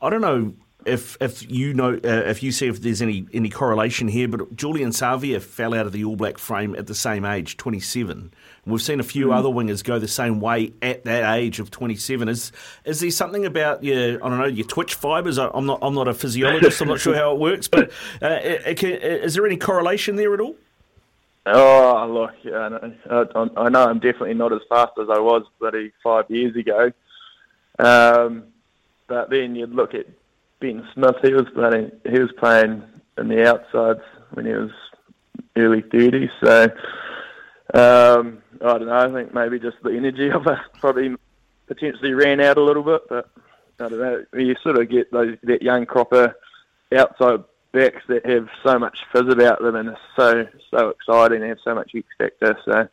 I 0.00 0.08
don't 0.08 0.20
know 0.20 0.54
if 0.86 1.16
if 1.20 1.50
you 1.50 1.74
know 1.74 1.94
uh, 1.94 2.22
if 2.26 2.42
you 2.42 2.52
see 2.52 2.66
if 2.68 2.80
there's 2.82 3.02
any 3.02 3.26
any 3.32 3.48
correlation 3.48 4.08
here. 4.08 4.28
But 4.28 4.54
Julian 4.56 4.90
Savea 4.90 5.40
fell 5.40 5.74
out 5.74 5.86
of 5.86 5.92
the 5.92 6.04
All 6.04 6.16
Black 6.16 6.38
frame 6.38 6.74
at 6.76 6.86
the 6.86 6.94
same 6.94 7.24
age, 7.24 7.56
27. 7.56 8.32
We've 8.64 8.80
seen 8.80 9.00
a 9.00 9.02
few 9.02 9.28
Mm. 9.28 9.34
other 9.36 9.48
wingers 9.48 9.82
go 9.82 9.98
the 9.98 10.06
same 10.06 10.38
way 10.40 10.72
at 10.82 11.04
that 11.04 11.34
age 11.34 11.58
of 11.60 11.70
27. 11.70 12.28
Is 12.28 12.52
is 12.84 13.00
there 13.00 13.10
something 13.10 13.44
about 13.44 13.82
your 13.82 14.24
I 14.24 14.28
don't 14.28 14.38
know 14.38 14.46
your 14.46 14.66
twitch 14.66 14.94
fibres? 14.94 15.38
I- 15.38 15.50
I'm 15.52 15.66
not 15.66 15.80
I'm 15.82 15.94
not 15.94 16.08
a 16.08 16.14
physiologist. 16.14 16.80
I'm 16.80 16.88
not 16.88 17.00
sure 17.00 17.14
how 17.14 17.32
it 17.32 17.38
works, 17.40 17.68
but 17.68 17.90
uh, 18.22 18.38
it, 18.42 18.62
it 18.66 18.78
can, 18.78 18.90
is 18.92 19.34
there 19.34 19.46
any 19.46 19.56
correlation 19.56 20.16
there 20.16 20.32
at 20.34 20.40
all? 20.40 20.56
Oh, 21.44 22.06
look, 22.08 22.34
yeah, 22.44 22.56
I 22.56 22.68
know, 22.68 22.94
I, 23.34 23.60
I 23.62 23.68
know 23.68 23.88
I'm 23.88 23.98
definitely 23.98 24.34
not 24.34 24.52
as 24.52 24.60
fast 24.68 24.92
as 25.02 25.08
I 25.10 25.18
was 25.18 25.42
bloody 25.58 25.90
five 26.00 26.26
years 26.30 26.54
ago. 26.54 26.92
Um, 27.80 28.44
but 29.08 29.28
then 29.30 29.56
you 29.56 29.66
look 29.66 29.92
at 29.94 30.06
Ben 30.62 30.86
Smith. 30.94 31.16
He 31.20 31.34
was 31.34 31.48
bloody, 31.54 31.90
he 32.08 32.18
was 32.18 32.32
playing 32.38 32.82
in 33.18 33.28
the 33.28 33.46
outsides 33.46 34.00
when 34.30 34.46
he 34.46 34.52
was 34.52 34.70
early 35.56 35.82
thirties. 35.82 36.30
So 36.42 36.64
um, 37.74 38.38
I 38.64 38.78
don't 38.78 38.86
know. 38.86 38.94
I 38.94 39.12
think 39.12 39.34
maybe 39.34 39.58
just 39.58 39.76
the 39.82 39.90
energy 39.90 40.30
of 40.30 40.46
it 40.46 40.58
probably 40.80 41.14
potentially 41.66 42.14
ran 42.14 42.40
out 42.40 42.56
a 42.56 42.62
little 42.62 42.84
bit. 42.84 43.02
But 43.08 43.28
I 43.80 43.88
don't 43.88 43.98
know. 43.98 44.24
You 44.34 44.54
sort 44.62 44.78
of 44.78 44.88
get 44.88 45.10
those 45.10 45.36
that 45.42 45.62
young 45.62 45.84
cropper 45.84 46.34
outside 46.96 47.44
backs 47.72 48.02
that 48.06 48.24
have 48.24 48.48
so 48.64 48.78
much 48.78 48.98
fizz 49.12 49.28
about 49.28 49.60
them 49.60 49.74
and 49.74 49.88
are 49.88 49.98
so 50.16 50.46
so 50.70 50.88
exciting. 50.90 51.40
They 51.40 51.48
have 51.48 51.58
so 51.64 51.74
much 51.74 51.90
X 51.94 52.06
factor. 52.18 52.56
So 52.64 52.88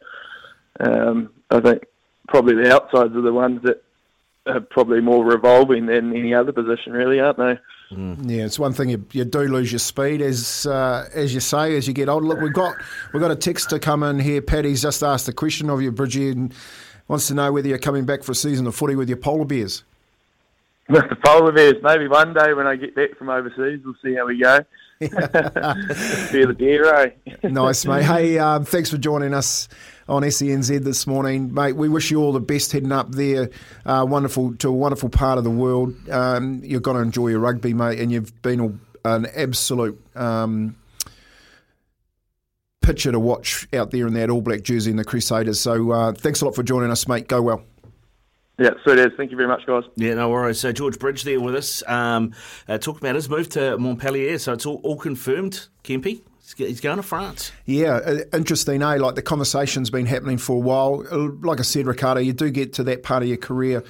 um, 0.80 1.30
I 1.52 1.60
think 1.60 1.86
probably 2.28 2.56
the 2.56 2.74
outsides 2.74 3.16
are 3.16 3.22
the 3.22 3.34
ones 3.34 3.62
that 3.64 3.84
are 4.46 4.60
probably 4.60 5.02
more 5.02 5.26
revolving 5.26 5.86
than 5.86 6.16
any 6.16 6.34
other 6.34 6.52
position, 6.52 6.94
really, 6.94 7.20
aren't 7.20 7.38
they? 7.38 7.60
Yeah, 7.92 8.46
it's 8.46 8.60
one 8.60 8.74
thing 8.74 8.90
you, 8.90 9.04
you 9.14 9.26
do 9.26 9.40
lose 9.40 9.72
your 9.72 9.80
speed 9.80 10.22
as 10.22 10.68
uh, 10.68 11.10
as 11.14 11.34
you 11.34 11.40
say 11.40 11.76
as 11.76 11.88
you 11.88 11.94
get 11.94 12.08
older. 12.08 12.28
Look, 12.28 12.40
we've 12.40 12.54
got 12.54 12.76
we've 13.14 13.22
got 13.22 13.32
a 13.32 13.36
text 13.36 13.72
to 13.72 13.80
come 13.80 14.04
in 14.04 14.20
here. 14.20 14.42
Paddy's 14.42 14.84
just 14.84 15.02
asked 15.02 15.26
the 15.26 15.34
question 15.34 15.72
of 15.72 15.82
you, 15.82 15.92
Bridgie, 15.92 16.30
and 16.30 16.54
wants 17.08 17.28
to 17.30 17.34
know 17.34 17.52
whether 17.52 17.68
you're 17.68 17.80
coming 17.80 18.06
back 18.06 18.22
for 18.22 18.34
a 18.34 18.36
season 18.36 18.68
of 18.68 18.76
footy 18.76 18.96
with 18.96 19.10
your 19.10 19.18
polar 19.18 19.46
bears. 19.46 19.84
With 20.88 21.10
the 21.10 21.16
polar 21.16 21.52
bears, 21.52 21.76
maybe 21.82 22.08
one 22.08 22.34
day 22.34 22.54
when 22.54 22.68
I 22.68 22.76
get 22.76 22.96
back 22.96 23.18
from 23.18 23.30
overseas, 23.30 23.82
we'll 23.84 23.96
see 24.04 24.14
how 24.16 24.28
we 24.28 24.40
go. 24.40 24.60
Be 25.00 25.08
the 25.08 26.56
bear, 26.58 27.06
eh? 27.06 27.12
nice, 27.44 27.86
mate. 27.86 28.04
Hey, 28.04 28.38
um, 28.38 28.66
thanks 28.66 28.92
for 28.92 28.98
joining 28.98 29.34
us 29.34 29.68
on 30.10 30.24
SENZ 30.24 30.84
this 30.84 31.08
morning, 31.08 31.54
mate. 31.54 31.76
We 31.76 31.88
wish 31.88 32.12
you 32.12 32.20
all 32.22 32.34
the 32.34 32.40
best 32.40 32.72
heading 32.72 32.92
up 32.92 33.12
there. 33.12 33.50
Uh, 33.86 34.06
wonderful 34.08 34.56
to 34.56 34.70
a 34.70 34.74
wonderful 34.74 35.10
part 35.10 35.38
of 35.38 35.44
the 35.44 35.50
world. 35.50 35.94
Um, 36.10 36.62
you're 36.64 36.82
going 36.82 36.98
to 36.98 37.04
enjoy 37.04 37.28
your 37.30 37.40
rugby, 37.40 37.74
mate, 37.74 38.00
and 38.00 38.12
you've 38.12 38.42
been 38.42 38.80
an 39.06 39.28
absolute. 39.36 40.02
Um, 40.16 40.76
Picture 42.82 43.12
to 43.12 43.20
watch 43.20 43.68
out 43.72 43.92
there 43.92 44.08
in 44.08 44.14
that 44.14 44.32
all 44.32 44.42
black 44.42 44.64
jersey 44.64 44.90
in 44.90 44.98
the 44.98 45.04
Crusaders. 45.04 45.60
So, 45.60 45.92
uh, 45.92 46.12
thanks 46.14 46.42
a 46.42 46.46
lot 46.46 46.56
for 46.56 46.64
joining 46.64 46.90
us, 46.90 47.08
mate. 47.08 47.28
Go 47.28 47.40
well. 47.40 47.64
Yeah, 48.58 48.72
so 48.84 48.92
it 48.92 49.00
is. 49.00 49.12
Thank 49.16 49.30
you 49.32 49.38
very 49.38 49.48
much, 49.48 49.66
guys. 49.68 49.84
Yeah, 49.96 50.16
no 50.16 50.30
worries. 50.30 50.60
So 50.60 50.72
George 50.72 50.98
Bridge 50.98 51.24
there 51.24 51.40
with 51.40 51.56
us, 51.56 51.84
um, 51.88 52.34
uh, 52.68 52.78
talking 52.78 53.00
about 53.00 53.16
his 53.16 53.30
move 53.30 53.48
to 53.50 53.78
Montpellier. 53.78 54.40
So 54.40 54.54
it's 54.54 54.66
all, 54.66 54.82
all 54.84 54.98
confirmed, 54.98 55.68
Kempy. 55.84 56.22
He's 56.58 56.82
going 56.82 56.98
to 56.98 57.04
France. 57.04 57.52
Yeah, 57.66 57.96
uh, 57.98 58.20
interesting, 58.34 58.82
eh? 58.82 58.96
Like 58.96 59.16
the 59.16 59.22
conversation's 59.22 59.90
been 59.90 60.06
happening 60.06 60.38
for 60.38 60.56
a 60.58 60.60
while. 60.60 61.06
Uh, 61.12 61.30
Like 61.42 61.60
I 61.60 61.64
said, 61.64 61.86
Ricardo, 61.86 62.22
you 62.22 62.34
do 62.34 62.50
get 62.50 62.74
to 62.74 62.84
that 62.86 63.04
part 63.04 63.24
of 63.24 63.30
your 63.30 63.38
career 63.38 63.84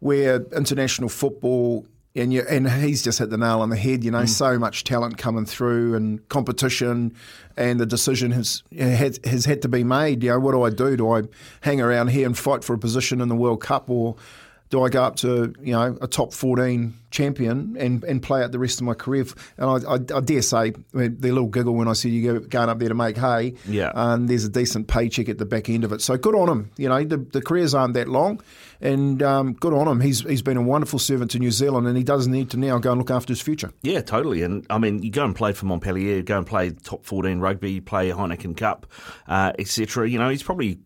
where 0.00 0.42
international 0.56 1.08
football, 1.08 1.86
and 2.14 2.32
you, 2.32 2.42
and 2.48 2.68
he's 2.68 3.02
just 3.02 3.20
hit 3.20 3.30
the 3.30 3.38
nail 3.38 3.60
on 3.60 3.70
the 3.70 3.76
head. 3.76 4.04
You 4.04 4.10
know, 4.10 4.24
so 4.26 4.58
much 4.58 4.84
talent 4.84 5.16
coming 5.16 5.46
through 5.46 5.94
and 5.94 6.28
competition, 6.28 7.14
and 7.56 7.78
the 7.80 7.86
decision 7.86 8.32
has, 8.32 8.62
has 8.76 9.20
has 9.24 9.44
had 9.44 9.62
to 9.62 9.68
be 9.68 9.84
made. 9.84 10.22
You 10.22 10.30
know, 10.30 10.40
what 10.40 10.52
do 10.52 10.62
I 10.62 10.70
do? 10.70 10.96
Do 10.96 11.10
I 11.12 11.22
hang 11.60 11.80
around 11.80 12.08
here 12.08 12.26
and 12.26 12.36
fight 12.36 12.64
for 12.64 12.74
a 12.74 12.78
position 12.78 13.20
in 13.20 13.28
the 13.28 13.36
World 13.36 13.62
Cup, 13.62 13.88
or 13.88 14.16
do 14.72 14.82
I 14.82 14.88
go 14.88 15.04
up 15.04 15.16
to 15.16 15.54
you 15.60 15.72
know 15.72 15.96
a 16.00 16.08
top 16.08 16.32
fourteen 16.32 16.94
champion 17.10 17.76
and, 17.78 18.02
and 18.04 18.22
play 18.22 18.42
out 18.42 18.52
the 18.52 18.58
rest 18.58 18.80
of 18.80 18.86
my 18.86 18.94
career? 18.94 19.26
And 19.58 19.86
I, 19.86 19.92
I, 19.92 20.18
I 20.18 20.20
dare 20.20 20.40
say 20.40 20.58
I 20.58 20.72
mean, 20.94 21.16
the 21.20 21.30
little 21.30 21.46
giggle 21.48 21.74
when 21.74 21.88
I 21.88 21.92
said 21.92 22.10
you 22.10 22.32
go 22.32 22.40
going 22.40 22.70
up 22.70 22.78
there 22.78 22.88
to 22.88 22.94
make 22.94 23.18
hay. 23.18 23.52
Yeah. 23.68 23.92
and 23.94 24.30
there's 24.30 24.46
a 24.46 24.48
decent 24.48 24.88
paycheck 24.88 25.28
at 25.28 25.36
the 25.36 25.44
back 25.44 25.68
end 25.68 25.84
of 25.84 25.92
it. 25.92 26.00
So 26.00 26.16
good 26.16 26.34
on 26.34 26.48
him. 26.48 26.70
You 26.78 26.88
know 26.88 27.04
the, 27.04 27.18
the 27.18 27.42
careers 27.42 27.74
aren't 27.74 27.92
that 27.94 28.08
long, 28.08 28.40
and 28.80 29.22
um, 29.22 29.52
good 29.52 29.74
on 29.74 29.86
him. 29.86 30.00
He's 30.00 30.20
he's 30.22 30.40
been 30.40 30.56
a 30.56 30.62
wonderful 30.62 30.98
servant 30.98 31.32
to 31.32 31.38
New 31.38 31.50
Zealand, 31.50 31.86
and 31.86 31.94
he 31.94 32.02
does 32.02 32.26
need 32.26 32.48
to 32.52 32.56
now 32.56 32.78
go 32.78 32.92
and 32.92 32.98
look 32.98 33.10
after 33.10 33.30
his 33.30 33.42
future. 33.42 33.72
Yeah, 33.82 34.00
totally. 34.00 34.40
And 34.40 34.66
I 34.70 34.78
mean, 34.78 35.02
you 35.02 35.10
go 35.10 35.26
and 35.26 35.36
play 35.36 35.52
for 35.52 35.66
Montpellier, 35.66 36.22
go 36.22 36.38
and 36.38 36.46
play 36.46 36.70
top 36.70 37.04
14 37.04 37.40
rugby, 37.40 37.82
play 37.82 38.08
Heineken 38.08 38.56
Cup, 38.56 38.86
uh, 39.28 39.52
etc. 39.58 40.08
You 40.08 40.18
know, 40.18 40.30
he's 40.30 40.42
probably, 40.42 40.80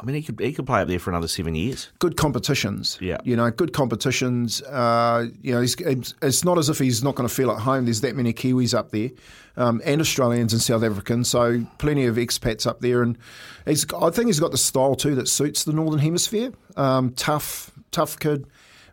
I 0.00 0.04
mean, 0.04 0.14
he 0.14 0.22
could 0.22 0.38
he 0.40 0.52
could 0.52 0.66
play 0.66 0.80
up 0.80 0.88
there 0.88 0.98
for 0.98 1.10
another 1.10 1.28
seven 1.28 1.54
years. 1.54 1.90
good 1.98 2.16
competitions. 2.16 2.98
Yeah. 3.00 3.18
You 3.24 3.36
know, 3.36 3.50
good 3.50 3.72
competitions. 3.72 4.62
Uh, 4.62 5.26
you 5.42 5.52
know, 5.52 5.60
he's, 5.60 5.74
it's, 5.76 6.14
it's 6.22 6.44
not 6.44 6.58
as 6.58 6.68
if 6.68 6.78
he's 6.78 7.02
not 7.02 7.14
going 7.14 7.28
to 7.28 7.34
feel 7.34 7.50
at 7.50 7.58
home. 7.58 7.84
There's 7.84 8.00
that 8.02 8.14
many 8.14 8.32
Kiwis 8.32 8.74
up 8.74 8.90
there, 8.90 9.10
um, 9.56 9.80
and 9.84 10.00
Australians 10.00 10.52
and 10.52 10.62
South 10.62 10.82
Africans. 10.82 11.28
So 11.28 11.64
plenty 11.78 12.06
of 12.06 12.16
expats 12.16 12.66
up 12.66 12.80
there, 12.80 13.02
and 13.02 13.18
he's. 13.66 13.86
I 13.92 14.10
think 14.10 14.26
he's 14.26 14.40
got 14.40 14.52
the 14.52 14.58
style 14.58 14.94
too 14.94 15.14
that 15.16 15.28
suits 15.28 15.64
the 15.64 15.72
Northern 15.72 16.00
Hemisphere. 16.00 16.52
Um, 16.76 17.12
tough, 17.14 17.72
tough 17.90 18.18
kid. 18.18 18.46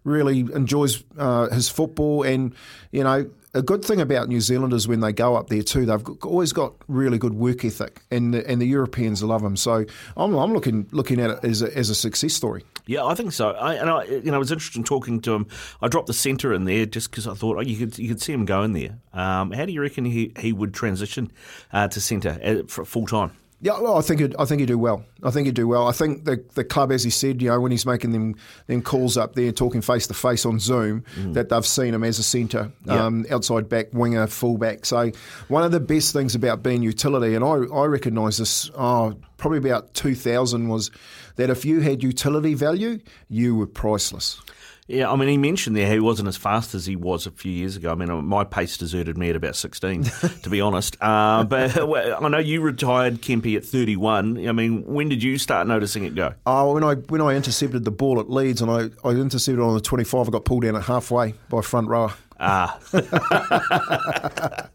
Really 0.04 0.40
enjoys 0.40 1.04
uh, 1.18 1.50
his 1.50 1.70
football, 1.70 2.24
and 2.24 2.54
you 2.92 3.04
know. 3.04 3.30
A 3.56 3.62
good 3.62 3.86
thing 3.86 4.02
about 4.02 4.28
New 4.28 4.42
Zealanders 4.42 4.86
when 4.86 5.00
they 5.00 5.14
go 5.14 5.38
up 5.38 5.48
there 5.48 5.64
too, 5.64 5.86
they've 5.86 6.04
always 6.24 6.52
got 6.52 6.74
really 6.90 7.18
good 7.18 7.34
work 7.34 7.64
ethic, 7.64 8.02
and 8.12 8.34
the, 8.34 8.46
and 8.46 8.62
the 8.62 8.66
Europeans 8.66 9.24
love 9.24 9.42
them. 9.42 9.56
So 9.56 9.86
I'm, 10.18 10.36
I'm 10.36 10.52
looking 10.52 10.90
looking 10.92 11.22
at 11.22 11.30
it 11.30 11.40
as 11.42 11.62
a, 11.62 11.78
as 11.78 11.90
a 11.90 11.96
success 11.96 12.34
story. 12.34 12.66
Yeah, 12.86 13.06
I 13.06 13.16
think 13.16 13.32
so. 13.32 13.52
I, 13.52 13.76
and 13.76 13.90
I, 13.90 14.04
you 14.04 14.24
know, 14.24 14.36
it 14.36 14.40
was 14.40 14.52
interesting 14.52 14.84
talking 14.84 15.22
to 15.22 15.34
him. 15.34 15.48
I 15.82 15.88
dropped 15.88 16.08
the 16.08 16.14
centre 16.14 16.54
in 16.54 16.66
there 16.66 16.86
just 16.86 17.10
because 17.10 17.28
I 17.28 17.34
thought 17.34 17.56
oh, 17.56 17.62
you 17.62 17.78
could 17.78 17.98
you 17.98 18.10
could 18.10 18.22
see 18.22 18.34
him 18.34 18.44
going 18.44 18.74
there. 18.74 19.00
Um, 19.14 19.52
how 19.52 19.66
do 19.66 19.72
you 19.72 19.82
reckon 19.82 20.04
he, 20.04 20.34
he 20.38 20.52
would 20.52 20.74
transition 20.74 21.32
uh, 21.72 21.88
to 21.88 22.02
centre 22.02 22.38
uh, 22.44 22.68
full 22.68 23.08
time? 23.08 23.32
Yeah, 23.62 23.80
well, 23.80 23.98
I 23.98 24.02
think 24.02 24.20
he'd, 24.20 24.36
I 24.38 24.46
think 24.46 24.60
he'd 24.60 24.68
do 24.68 24.78
well. 24.78 25.06
I 25.24 25.32
think 25.32 25.46
he'd 25.46 25.56
do 25.56 25.68
well. 25.68 25.88
I 25.88 25.92
think 25.92 26.26
the 26.26 26.44
the 26.56 26.64
club, 26.64 26.92
as 26.92 27.04
he 27.04 27.10
said, 27.10 27.42
you 27.42 27.50
know, 27.50 27.60
when 27.60 27.72
he's 27.72 27.86
making 27.86 28.12
them 28.12 28.36
them 28.68 28.82
calls 28.82 29.18
up 29.18 29.34
there, 29.34 29.52
talking 29.52 29.82
face 29.82 30.06
to 30.08 30.14
face 30.14 30.46
on 30.46 30.60
Zoom, 30.60 31.04
that 31.34 31.50
they've 31.50 31.66
seen 31.66 31.94
him 31.94 32.04
as 32.04 32.20
a 32.20 32.24
centre, 32.24 32.72
um, 32.88 33.26
outside 33.32 33.68
back, 33.70 33.88
winger, 33.94 34.28
fullback. 34.28 34.86
So 34.86 35.10
one 35.48 35.64
of 35.64 35.72
the 35.72 35.80
best 35.80 36.14
things 36.14 36.36
about 36.36 36.64
being 36.64 36.84
utility, 36.84 37.34
and 37.34 37.44
I 37.44 37.64
I 37.74 37.86
recognise 37.86 38.38
this, 38.38 38.70
oh, 38.78 39.16
probably 39.38 39.58
about 39.60 39.94
two 39.94 40.16
thousand 40.16 40.68
was 40.68 40.92
that 41.38 41.50
if 41.50 41.66
you 41.66 41.80
had 41.80 42.04
utility 42.04 42.54
value, 42.54 43.00
you 43.30 43.56
were 43.56 43.68
priceless. 43.68 44.42
Yeah, 44.88 45.12
I 45.12 45.16
mean, 45.16 45.30
he 45.30 45.38
mentioned 45.38 45.76
there 45.76 45.92
he 45.92 46.00
wasn't 46.00 46.28
as 46.28 46.38
fast 46.38 46.76
as 46.76 46.86
he 46.86 46.96
was 46.96 47.26
a 47.26 47.32
few 47.32 47.52
years 47.52 47.76
ago. 47.76 47.92
I 47.92 47.96
mean, 47.96 48.26
my 48.26 48.44
pace 48.44 48.78
deserted 48.78 49.18
me 49.18 49.32
at 49.32 49.36
about 49.36 49.56
16, 49.56 50.04
to 50.44 50.50
be 50.50 50.62
honest. 50.62 50.96
Uh, 51.02 51.44
but 51.44 51.76
I 52.24 52.28
know 52.28 52.38
you 52.38 52.62
retired 52.62 53.22
Kempy 53.22 53.58
at 53.58 53.66
31. 53.66 54.48
I 54.48 54.52
mean, 54.52 54.86
when 54.86 55.10
did 55.10 55.24
you 55.24 55.40
start 55.40 55.68
noticing 55.68 56.06
it 56.06 56.14
go? 56.14 56.36
Oh, 56.46 56.74
when 56.74 56.84
I 56.84 56.96
when 56.96 57.22
I 57.22 57.34
intercepted 57.36 57.84
the 57.84 57.92
ball 57.92 58.20
at 58.20 58.30
Leeds 58.30 58.62
and 58.62 58.70
I, 58.70 58.90
I 59.08 59.12
intercepted 59.12 59.60
on 59.60 59.74
the 59.74 59.82
twenty 59.82 60.04
five, 60.04 60.28
I 60.28 60.32
got 60.32 60.46
pulled 60.46 60.64
down 60.64 60.76
at 60.76 60.84
halfway 60.84 61.34
by 61.50 61.60
a 61.60 61.64
front 61.64 61.88
rower. 61.88 62.14
Ah. 62.40 62.80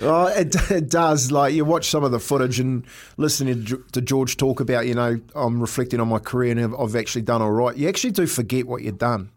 well, 0.00 0.28
it, 0.28 0.54
it 0.70 0.88
does. 0.90 1.30
Like 1.30 1.54
you 1.54 1.64
watch 1.64 1.88
some 1.88 2.04
of 2.04 2.10
the 2.10 2.20
footage 2.20 2.60
and 2.60 2.84
listening 3.16 3.66
to, 3.92 4.00
George 4.00 4.36
talk 4.36 4.60
about, 4.60 4.86
you 4.86 4.94
know, 4.94 5.20
I'm 5.34 5.60
reflecting 5.60 6.00
on 6.00 6.08
my 6.08 6.18
career 6.18 6.56
and 6.56 6.74
I've 6.78 6.96
actually 6.96 7.22
done 7.22 7.42
all 7.42 7.50
right. 7.50 7.76
You 7.76 7.88
actually 7.88 8.12
do 8.12 8.26
forget 8.26 8.66
what 8.66 8.82
you've 8.82 8.98
done. 8.98 9.30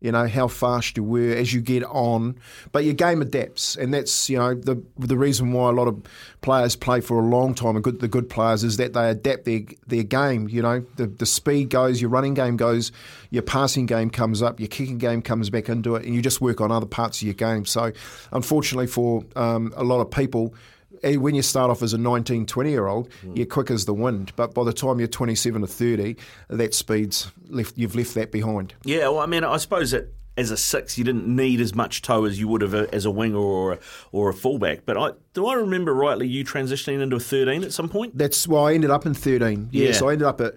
You 0.00 0.12
know 0.12 0.26
how 0.26 0.48
fast 0.48 0.96
you 0.96 1.04
were 1.04 1.32
as 1.32 1.52
you 1.52 1.60
get 1.60 1.84
on, 1.84 2.36
but 2.72 2.84
your 2.84 2.94
game 2.94 3.20
adapts, 3.20 3.76
and 3.76 3.92
that's 3.92 4.30
you 4.30 4.38
know 4.38 4.54
the 4.54 4.82
the 4.98 5.16
reason 5.16 5.52
why 5.52 5.68
a 5.68 5.72
lot 5.72 5.88
of 5.88 6.02
players 6.40 6.74
play 6.74 7.02
for 7.02 7.18
a 7.18 7.22
long 7.22 7.54
time. 7.54 7.76
And 7.76 7.84
good 7.84 8.00
the 8.00 8.08
good 8.08 8.30
players 8.30 8.64
is 8.64 8.78
that 8.78 8.94
they 8.94 9.10
adapt 9.10 9.44
their 9.44 9.60
their 9.86 10.02
game. 10.02 10.48
You 10.48 10.62
know 10.62 10.84
the 10.96 11.06
the 11.06 11.26
speed 11.26 11.68
goes, 11.68 12.00
your 12.00 12.08
running 12.08 12.32
game 12.32 12.56
goes, 12.56 12.92
your 13.28 13.42
passing 13.42 13.84
game 13.84 14.08
comes 14.08 14.40
up, 14.40 14.58
your 14.58 14.68
kicking 14.68 14.98
game 14.98 15.20
comes 15.20 15.50
back 15.50 15.68
into 15.68 15.96
it, 15.96 16.06
and 16.06 16.14
you 16.14 16.22
just 16.22 16.40
work 16.40 16.62
on 16.62 16.72
other 16.72 16.86
parts 16.86 17.20
of 17.20 17.26
your 17.26 17.34
game. 17.34 17.66
So, 17.66 17.92
unfortunately 18.32 18.86
for 18.86 19.24
um, 19.36 19.72
a 19.76 19.84
lot 19.84 20.00
of 20.00 20.10
people, 20.10 20.54
when 21.02 21.34
you 21.34 21.42
start 21.42 21.70
off 21.70 21.82
as 21.82 21.92
a 21.92 21.98
19, 21.98 22.46
20 22.46 22.70
year 22.70 22.86
old, 22.86 23.08
you're 23.34 23.46
quick 23.46 23.70
as 23.70 23.84
the 23.84 23.94
wind. 23.94 24.32
But 24.36 24.54
by 24.54 24.64
the 24.64 24.72
time 24.72 24.98
you're 24.98 25.08
27 25.08 25.62
or 25.62 25.66
30, 25.66 26.16
that 26.48 26.74
speed's 26.74 27.30
left, 27.48 27.76
you've 27.76 27.94
left 27.94 28.14
that 28.14 28.32
behind. 28.32 28.74
Yeah, 28.84 29.08
well, 29.08 29.20
I 29.20 29.26
mean, 29.26 29.44
I 29.44 29.56
suppose 29.56 29.92
that 29.92 30.12
as 30.36 30.50
a 30.50 30.56
six, 30.56 30.96
you 30.96 31.04
didn't 31.04 31.26
need 31.26 31.60
as 31.60 31.74
much 31.74 32.02
toe 32.02 32.24
as 32.24 32.38
you 32.38 32.48
would 32.48 32.62
have 32.62 32.74
as 32.74 33.04
a 33.04 33.10
winger 33.10 33.38
or 33.38 33.74
a, 33.74 33.78
or 34.12 34.30
a 34.30 34.34
fullback. 34.34 34.86
But 34.86 34.96
I, 34.96 35.10
do 35.34 35.46
I 35.46 35.54
remember 35.54 35.94
rightly 35.94 36.26
you 36.28 36.44
transitioning 36.44 37.00
into 37.00 37.16
a 37.16 37.20
13 37.20 37.62
at 37.62 37.72
some 37.72 37.88
point? 37.88 38.16
That's 38.16 38.46
why 38.48 38.70
I 38.70 38.74
ended 38.74 38.90
up 38.90 39.06
in 39.06 39.14
13. 39.14 39.68
Yeah. 39.70 39.86
Yes, 39.86 40.02
I 40.02 40.12
ended 40.12 40.26
up 40.26 40.40
at 40.40 40.54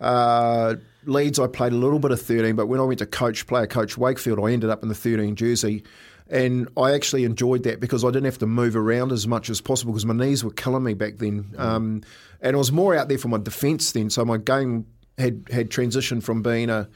uh, 0.00 0.76
Leeds. 1.04 1.38
I 1.38 1.46
played 1.46 1.72
a 1.72 1.76
little 1.76 1.98
bit 1.98 2.10
of 2.10 2.20
13, 2.20 2.54
but 2.54 2.66
when 2.66 2.80
I 2.80 2.84
went 2.84 2.98
to 3.00 3.06
coach, 3.06 3.46
player 3.46 3.66
coach 3.66 3.96
Wakefield, 3.98 4.38
I 4.38 4.52
ended 4.52 4.70
up 4.70 4.82
in 4.82 4.88
the 4.88 4.94
13 4.94 5.36
jersey. 5.36 5.84
And 6.30 6.68
I 6.76 6.94
actually 6.94 7.24
enjoyed 7.24 7.64
that 7.64 7.80
because 7.80 8.02
I 8.02 8.08
didn't 8.08 8.24
have 8.24 8.38
to 8.38 8.46
move 8.46 8.76
around 8.76 9.12
as 9.12 9.26
much 9.26 9.50
as 9.50 9.60
possible 9.60 9.92
because 9.92 10.06
my 10.06 10.14
knees 10.14 10.42
were 10.42 10.52
killing 10.52 10.82
me 10.82 10.94
back 10.94 11.18
then. 11.18 11.54
Um, 11.58 12.02
and 12.40 12.56
I 12.56 12.58
was 12.58 12.72
more 12.72 12.94
out 12.94 13.08
there 13.08 13.18
for 13.18 13.28
my 13.28 13.38
defence 13.38 13.92
then. 13.92 14.08
So 14.08 14.24
my 14.24 14.38
game 14.38 14.86
had, 15.18 15.44
had 15.50 15.70
transitioned 15.70 16.22
from 16.22 16.42
being 16.42 16.70
a, 16.70 16.88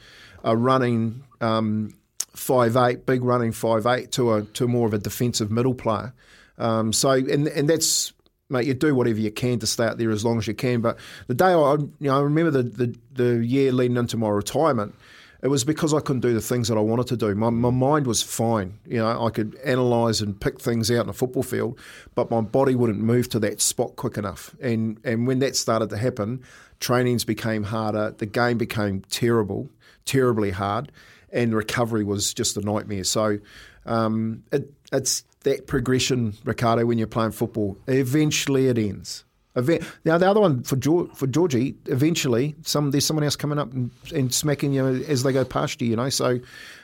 a 0.43 0.57
running 0.57 1.23
um, 1.41 1.93
five 2.35 2.75
eight, 2.75 3.05
big 3.05 3.23
running 3.23 3.51
five 3.51 3.85
eight, 3.85 4.11
to 4.13 4.33
a 4.33 4.43
to 4.43 4.67
more 4.67 4.87
of 4.87 4.93
a 4.93 4.97
defensive 4.97 5.51
middle 5.51 5.75
player. 5.75 6.13
Um, 6.57 6.91
so 6.91 7.11
and 7.11 7.47
and 7.47 7.69
that's 7.69 8.13
mate, 8.49 8.65
you 8.65 8.73
do 8.73 8.95
whatever 8.95 9.19
you 9.19 9.31
can 9.31 9.59
to 9.59 9.67
stay 9.67 9.85
out 9.85 9.97
there 9.97 10.11
as 10.11 10.25
long 10.25 10.37
as 10.37 10.47
you 10.47 10.53
can. 10.53 10.81
But 10.81 10.97
the 11.27 11.35
day 11.35 11.53
I, 11.53 11.73
you 11.73 11.89
know, 11.99 12.17
I 12.17 12.21
remember 12.21 12.51
the, 12.51 12.63
the 12.63 12.95
the 13.13 13.45
year 13.45 13.71
leading 13.71 13.97
into 13.97 14.17
my 14.17 14.29
retirement. 14.29 14.95
It 15.41 15.47
was 15.47 15.63
because 15.63 15.93
I 15.93 15.99
couldn't 16.01 16.21
do 16.21 16.33
the 16.33 16.41
things 16.41 16.67
that 16.67 16.77
I 16.77 16.81
wanted 16.81 17.07
to 17.07 17.17
do. 17.17 17.33
My, 17.33 17.49
my 17.49 17.69
mind 17.69 18.07
was 18.07 18.21
fine. 18.21 18.77
You 18.85 18.97
know, 18.97 19.25
I 19.25 19.29
could 19.29 19.55
analyse 19.63 20.19
and 20.19 20.39
pick 20.39 20.59
things 20.59 20.91
out 20.91 21.05
in 21.05 21.09
a 21.09 21.13
football 21.13 21.43
field, 21.43 21.79
but 22.13 22.29
my 22.29 22.41
body 22.41 22.75
wouldn't 22.75 22.99
move 22.99 23.29
to 23.29 23.39
that 23.39 23.61
spot 23.61 23.95
quick 23.95 24.17
enough. 24.17 24.53
And 24.61 24.99
and 25.03 25.27
when 25.27 25.39
that 25.39 25.55
started 25.55 25.89
to 25.91 25.97
happen, 25.97 26.43
trainings 26.79 27.23
became 27.23 27.63
harder. 27.63 28.11
The 28.11 28.25
game 28.25 28.57
became 28.57 29.01
terrible, 29.09 29.69
terribly 30.05 30.51
hard 30.51 30.91
and 31.31 31.53
recovery 31.53 32.03
was 32.03 32.33
just 32.33 32.57
a 32.57 32.61
nightmare. 32.61 33.03
So 33.03 33.39
um, 33.85 34.43
it, 34.51 34.71
it's 34.91 35.23
that 35.43 35.67
progression, 35.67 36.33
Ricardo, 36.43 36.85
when 36.85 36.97
you're 36.97 37.07
playing 37.07 37.31
football. 37.31 37.77
Eventually, 37.87 38.67
it 38.67 38.77
ends. 38.77 39.23
Now 39.55 40.17
the 40.17 40.29
other 40.29 40.39
one 40.39 40.63
for 40.63 40.75
George, 40.75 41.09
for 41.13 41.27
Georgie, 41.27 41.75
eventually, 41.85 42.55
some 42.63 42.91
there's 42.91 43.05
someone 43.05 43.23
else 43.23 43.35
coming 43.35 43.57
up 43.57 43.73
and, 43.73 43.91
and 44.13 44.33
smacking 44.33 44.73
you 44.73 44.85
as 44.85 45.23
they 45.23 45.33
go 45.33 45.43
past 45.43 45.81
you. 45.81 45.89
You 45.89 45.95
know, 45.95 46.09
so 46.09 46.39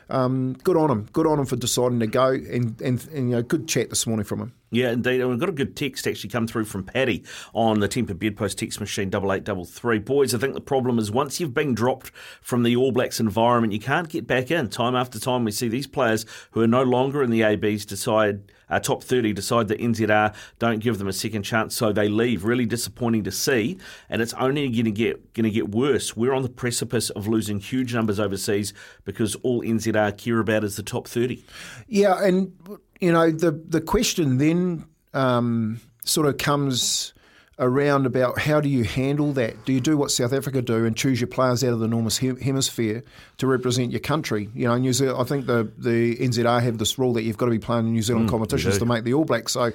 um, 0.10 0.53
good 0.64 0.78
on 0.78 0.91
him. 0.91 1.08
Good 1.14 1.28
on 1.28 1.39
him 1.39 1.45
for 1.45 1.56
deciding 1.56 1.99
to 1.99 2.08
go. 2.08 2.28
And, 2.28 2.80
and, 2.82 3.08
and 3.14 3.30
you 3.30 3.36
know, 3.36 3.41
good 3.41 3.68
chat 3.68 3.89
this 3.89 4.06
morning 4.06 4.26
from 4.26 4.41
him. 4.41 4.53
Yeah, 4.76 4.91
indeed. 4.91 5.22
And 5.22 5.30
we've 5.30 5.39
got 5.39 5.47
a 5.47 5.53
good 5.53 5.78
text 5.78 6.06
actually 6.06 6.32
come 6.32 6.47
through 6.47 6.66
from 6.66 6.84
Paddy 6.84 7.24
on 7.53 7.80
the 7.80 7.88
Tempur 7.88 8.18
Bedpost 8.18 8.58
text 8.58 8.82
machine, 8.82 9.08
8833. 9.08 9.99
Boys, 9.99 10.36
I 10.36 10.38
think 10.38 10.53
the 10.53 10.60
problem 10.60 10.99
is 10.99 11.12
once 11.12 11.39
you've 11.39 11.53
been 11.53 11.74
dropped 11.74 12.12
from 12.41 12.64
the 12.64 12.76
All 12.76 12.91
Blacks 12.91 13.22
environment, 13.22 13.72
you 13.72 13.80
can't 13.80 14.10
get 14.10 14.28
back 14.28 14.51
in. 14.51 14.68
Time 14.70 14.93
after 14.93 15.18
time, 15.18 15.45
we 15.45 15.51
see 15.51 15.70
these 15.70 15.88
players 15.88 16.26
who 16.51 16.62
are 16.62 16.68
no 16.68 16.84
longer 16.84 17.24
in 17.24 17.30
the 17.30 17.43
ABs 17.43 17.86
decide, 17.86 18.51
uh, 18.70 18.80
top 18.80 19.01
30, 19.01 19.32
decide 19.32 19.70
that 19.70 19.80
NZR 19.80 20.36
don't 20.60 20.80
give 20.80 20.97
them 20.97 21.08
a 21.08 21.14
second 21.14 21.43
chance, 21.43 21.74
so 21.74 21.93
they 21.93 22.10
leave. 22.10 22.43
Really 22.43 22.66
disappointing 22.66 23.24
to 23.24 23.32
see, 23.32 23.78
and 24.10 24.22
it's 24.22 24.34
only 24.34 24.68
going 24.70 24.86
to 24.86 24.91
get 24.91 25.34
going 25.34 25.45
to 25.45 25.51
get 25.51 25.70
worse. 25.70 26.18
We're 26.18 26.34
on 26.34 26.41
the 26.43 26.49
precipice 26.49 27.12
of 27.12 27.28
losing 27.28 27.60
huge 27.60 27.93
numbers 27.93 28.20
overseas 28.20 28.74
because 29.06 29.36
all 29.36 29.62
NZR 29.62 29.95
care 30.18 30.39
about 30.39 30.64
is 30.64 30.76
the 30.76 30.84
top 30.84 31.08
30. 31.08 31.43
Yeah, 31.88 32.24
and 32.24 32.52
you 33.00 33.12
know 33.12 33.32
the 33.32 33.52
the 33.52 33.82
question 33.82 34.38
then 34.38 34.86
um, 35.14 35.80
sort 36.04 36.28
of 36.28 36.38
comes 36.38 37.14
around 37.58 38.06
about 38.06 38.38
how 38.38 38.60
do 38.60 38.68
you 38.68 38.84
handle 38.84 39.32
that? 39.34 39.64
Do 39.66 39.72
you 39.72 39.80
do 39.80 39.98
what 39.98 40.12
South 40.12 40.34
Africa 40.34 40.62
do 40.62 40.86
and 40.86 40.96
choose 40.96 41.22
your 41.22 41.28
players 41.30 41.64
out 41.64 41.72
of 41.72 41.80
the 41.80 41.86
enormous 41.86 42.18
he- 42.18 42.41
hemisphere 42.41 43.02
to 43.38 43.48
represent 43.48 43.91
your 43.91 44.02
country? 44.02 44.50
You 44.54 44.68
know, 44.68 44.78
New 44.78 44.93
Zealand. 44.93 45.20
I 45.22 45.24
think 45.24 45.46
the 45.46 45.72
the 45.78 46.18
NZR 46.18 46.62
have 46.62 46.78
this 46.78 46.98
rule 47.00 47.14
that 47.14 47.24
you've 47.24 47.38
got 47.38 47.46
to 47.46 47.52
be 47.52 47.60
playing 47.60 47.88
in 47.88 47.93
New 47.93 48.02
Zealand 48.02 48.28
Mm, 48.28 48.32
competitions 48.32 48.78
to 48.80 48.86
make 48.86 49.04
the 49.04 49.14
All 49.14 49.26
Blacks. 49.26 49.54
So, 49.54 49.72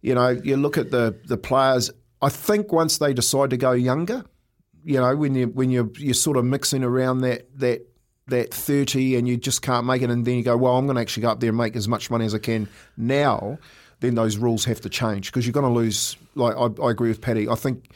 you 0.00 0.14
know, 0.14 0.28
you 0.28 0.56
look 0.56 0.78
at 0.78 0.90
the 0.90 1.14
the 1.26 1.36
players. 1.36 1.90
I 2.22 2.30
think 2.30 2.72
once 2.72 2.98
they 2.98 3.12
decide 3.12 3.50
to 3.50 3.58
go 3.58 3.72
younger, 3.72 4.24
you 4.84 4.98
know, 4.98 5.14
when 5.14 5.34
you 5.34 5.48
when 5.48 5.70
you 5.70 5.92
you're 5.98 6.14
sort 6.14 6.36
of 6.38 6.44
mixing 6.44 6.82
around 6.82 7.20
that 7.20 7.48
that 7.58 7.86
that 8.28 8.52
thirty 8.52 9.16
and 9.16 9.28
you 9.28 9.36
just 9.36 9.62
can't 9.62 9.86
make 9.86 10.02
it, 10.02 10.10
and 10.10 10.24
then 10.24 10.36
you 10.36 10.42
go, 10.42 10.56
well, 10.56 10.76
I'm 10.76 10.86
going 10.86 10.96
to 10.96 11.02
actually 11.02 11.22
go 11.22 11.30
up 11.30 11.40
there 11.40 11.50
and 11.50 11.58
make 11.58 11.76
as 11.76 11.88
much 11.88 12.10
money 12.10 12.24
as 12.24 12.34
I 12.34 12.38
can 12.38 12.68
now. 12.96 13.58
Then 14.00 14.14
those 14.16 14.36
rules 14.36 14.64
have 14.64 14.80
to 14.82 14.88
change 14.88 15.30
because 15.30 15.46
you're 15.46 15.52
going 15.52 15.66
to 15.66 15.72
lose. 15.72 16.16
Like 16.34 16.56
I, 16.56 16.82
I 16.82 16.90
agree 16.90 17.08
with 17.08 17.20
Paddy. 17.20 17.48
I 17.48 17.54
think 17.54 17.90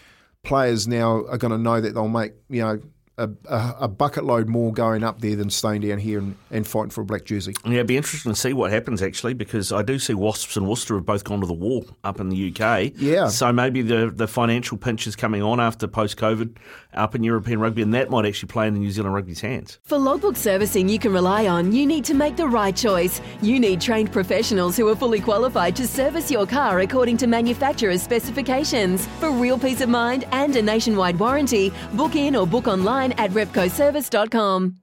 players 0.45 0.87
now 0.87 1.25
are 1.27 1.39
going 1.39 1.51
to 1.51 1.59
know 1.59 1.81
that 1.81 1.95
they'll 1.95 2.09
make 2.09 2.33
you 2.49 2.63
know 2.63 2.81
a, 3.19 3.29
a, 3.49 3.77
a 3.81 3.89
bucket 3.89 4.25
load 4.25 4.49
more 4.49 4.73
going 4.73 5.03
up 5.03 5.21
there 5.21 5.37
than 5.37 5.51
staying 5.51 5.83
down 5.83 5.99
here 5.99 6.19
and, 6.19 6.37
and 6.51 6.67
fighting 6.67 6.91
for 6.91 7.03
a 7.03 7.05
black 7.05 7.25
jersey. 7.25 7.53
Yeah, 7.65 7.75
it'd 7.75 7.87
be 7.87 7.97
interesting 7.97 8.33
to 8.33 8.39
see 8.39 8.53
what 8.53 8.71
happens 8.71 9.03
actually, 9.03 9.35
because 9.35 9.73
I 9.73 9.83
do 9.83 9.99
see 9.99 10.15
Wasps 10.15 10.57
and 10.57 10.67
Worcester 10.67 10.95
have 10.95 11.05
both 11.05 11.25
gone 11.25 11.41
to 11.41 11.47
the 11.47 11.53
wall 11.53 11.85
up 12.05 12.21
in 12.21 12.29
the 12.29 12.55
UK. 12.55 12.93
Yeah. 12.97 13.29
So 13.29 13.53
maybe 13.53 13.83
the 13.83 14.11
the 14.15 14.29
financial 14.29 14.79
pinch 14.79 15.07
is 15.07 15.17
coming 15.17 15.43
on 15.43 15.61
after 15.61 15.87
post 15.87 16.17
COVID 16.17 16.57
up 16.95 17.15
in 17.15 17.23
European 17.23 17.61
rugby, 17.61 17.83
and 17.83 17.93
that 17.95 18.11
might 18.11 18.25
actually 18.25 18.49
play 18.49 18.67
in 18.67 18.75
the 18.75 18.81
New 18.81 18.91
Zealand 18.91 19.15
rugby's 19.15 19.41
hands. 19.41 19.79
For 19.85 19.99
logbook 19.99 20.37
servicing 20.37 20.89
you 20.89 20.99
can 20.99 21.13
rely 21.13 21.47
on, 21.47 21.73
you 21.73 21.87
need 21.87 22.05
to 22.07 22.15
make 22.15 22.37
the 22.37 22.49
right 22.49 22.75
choice. 22.75 23.21
You 23.43 23.61
need 23.61 23.81
trained 23.81 24.13
professionals 24.13 24.77
who 24.77 24.89
are 24.89 24.97
fully 24.97 25.21
qualified 25.21 25.77
to 25.77 25.87
service 25.87 26.31
your 26.31 26.47
car 26.47 26.81
according 26.81 27.17
to 27.19 27.27
manufacturer's 27.27 28.03
specifications. 28.03 29.07
For 29.19 29.31
real 29.31 29.59
peace 29.59 29.81
of 29.81 29.89
mind 29.89 30.25
and 30.33 30.55
a 30.57 30.63
nationwide 30.63 31.19
warranty, 31.19 31.73
book 31.95 32.17
in 32.17 32.37
or 32.37 32.47
book 32.47 32.67
online 33.09 33.19
at 33.19 33.31
repcoservice.com. 33.31 34.77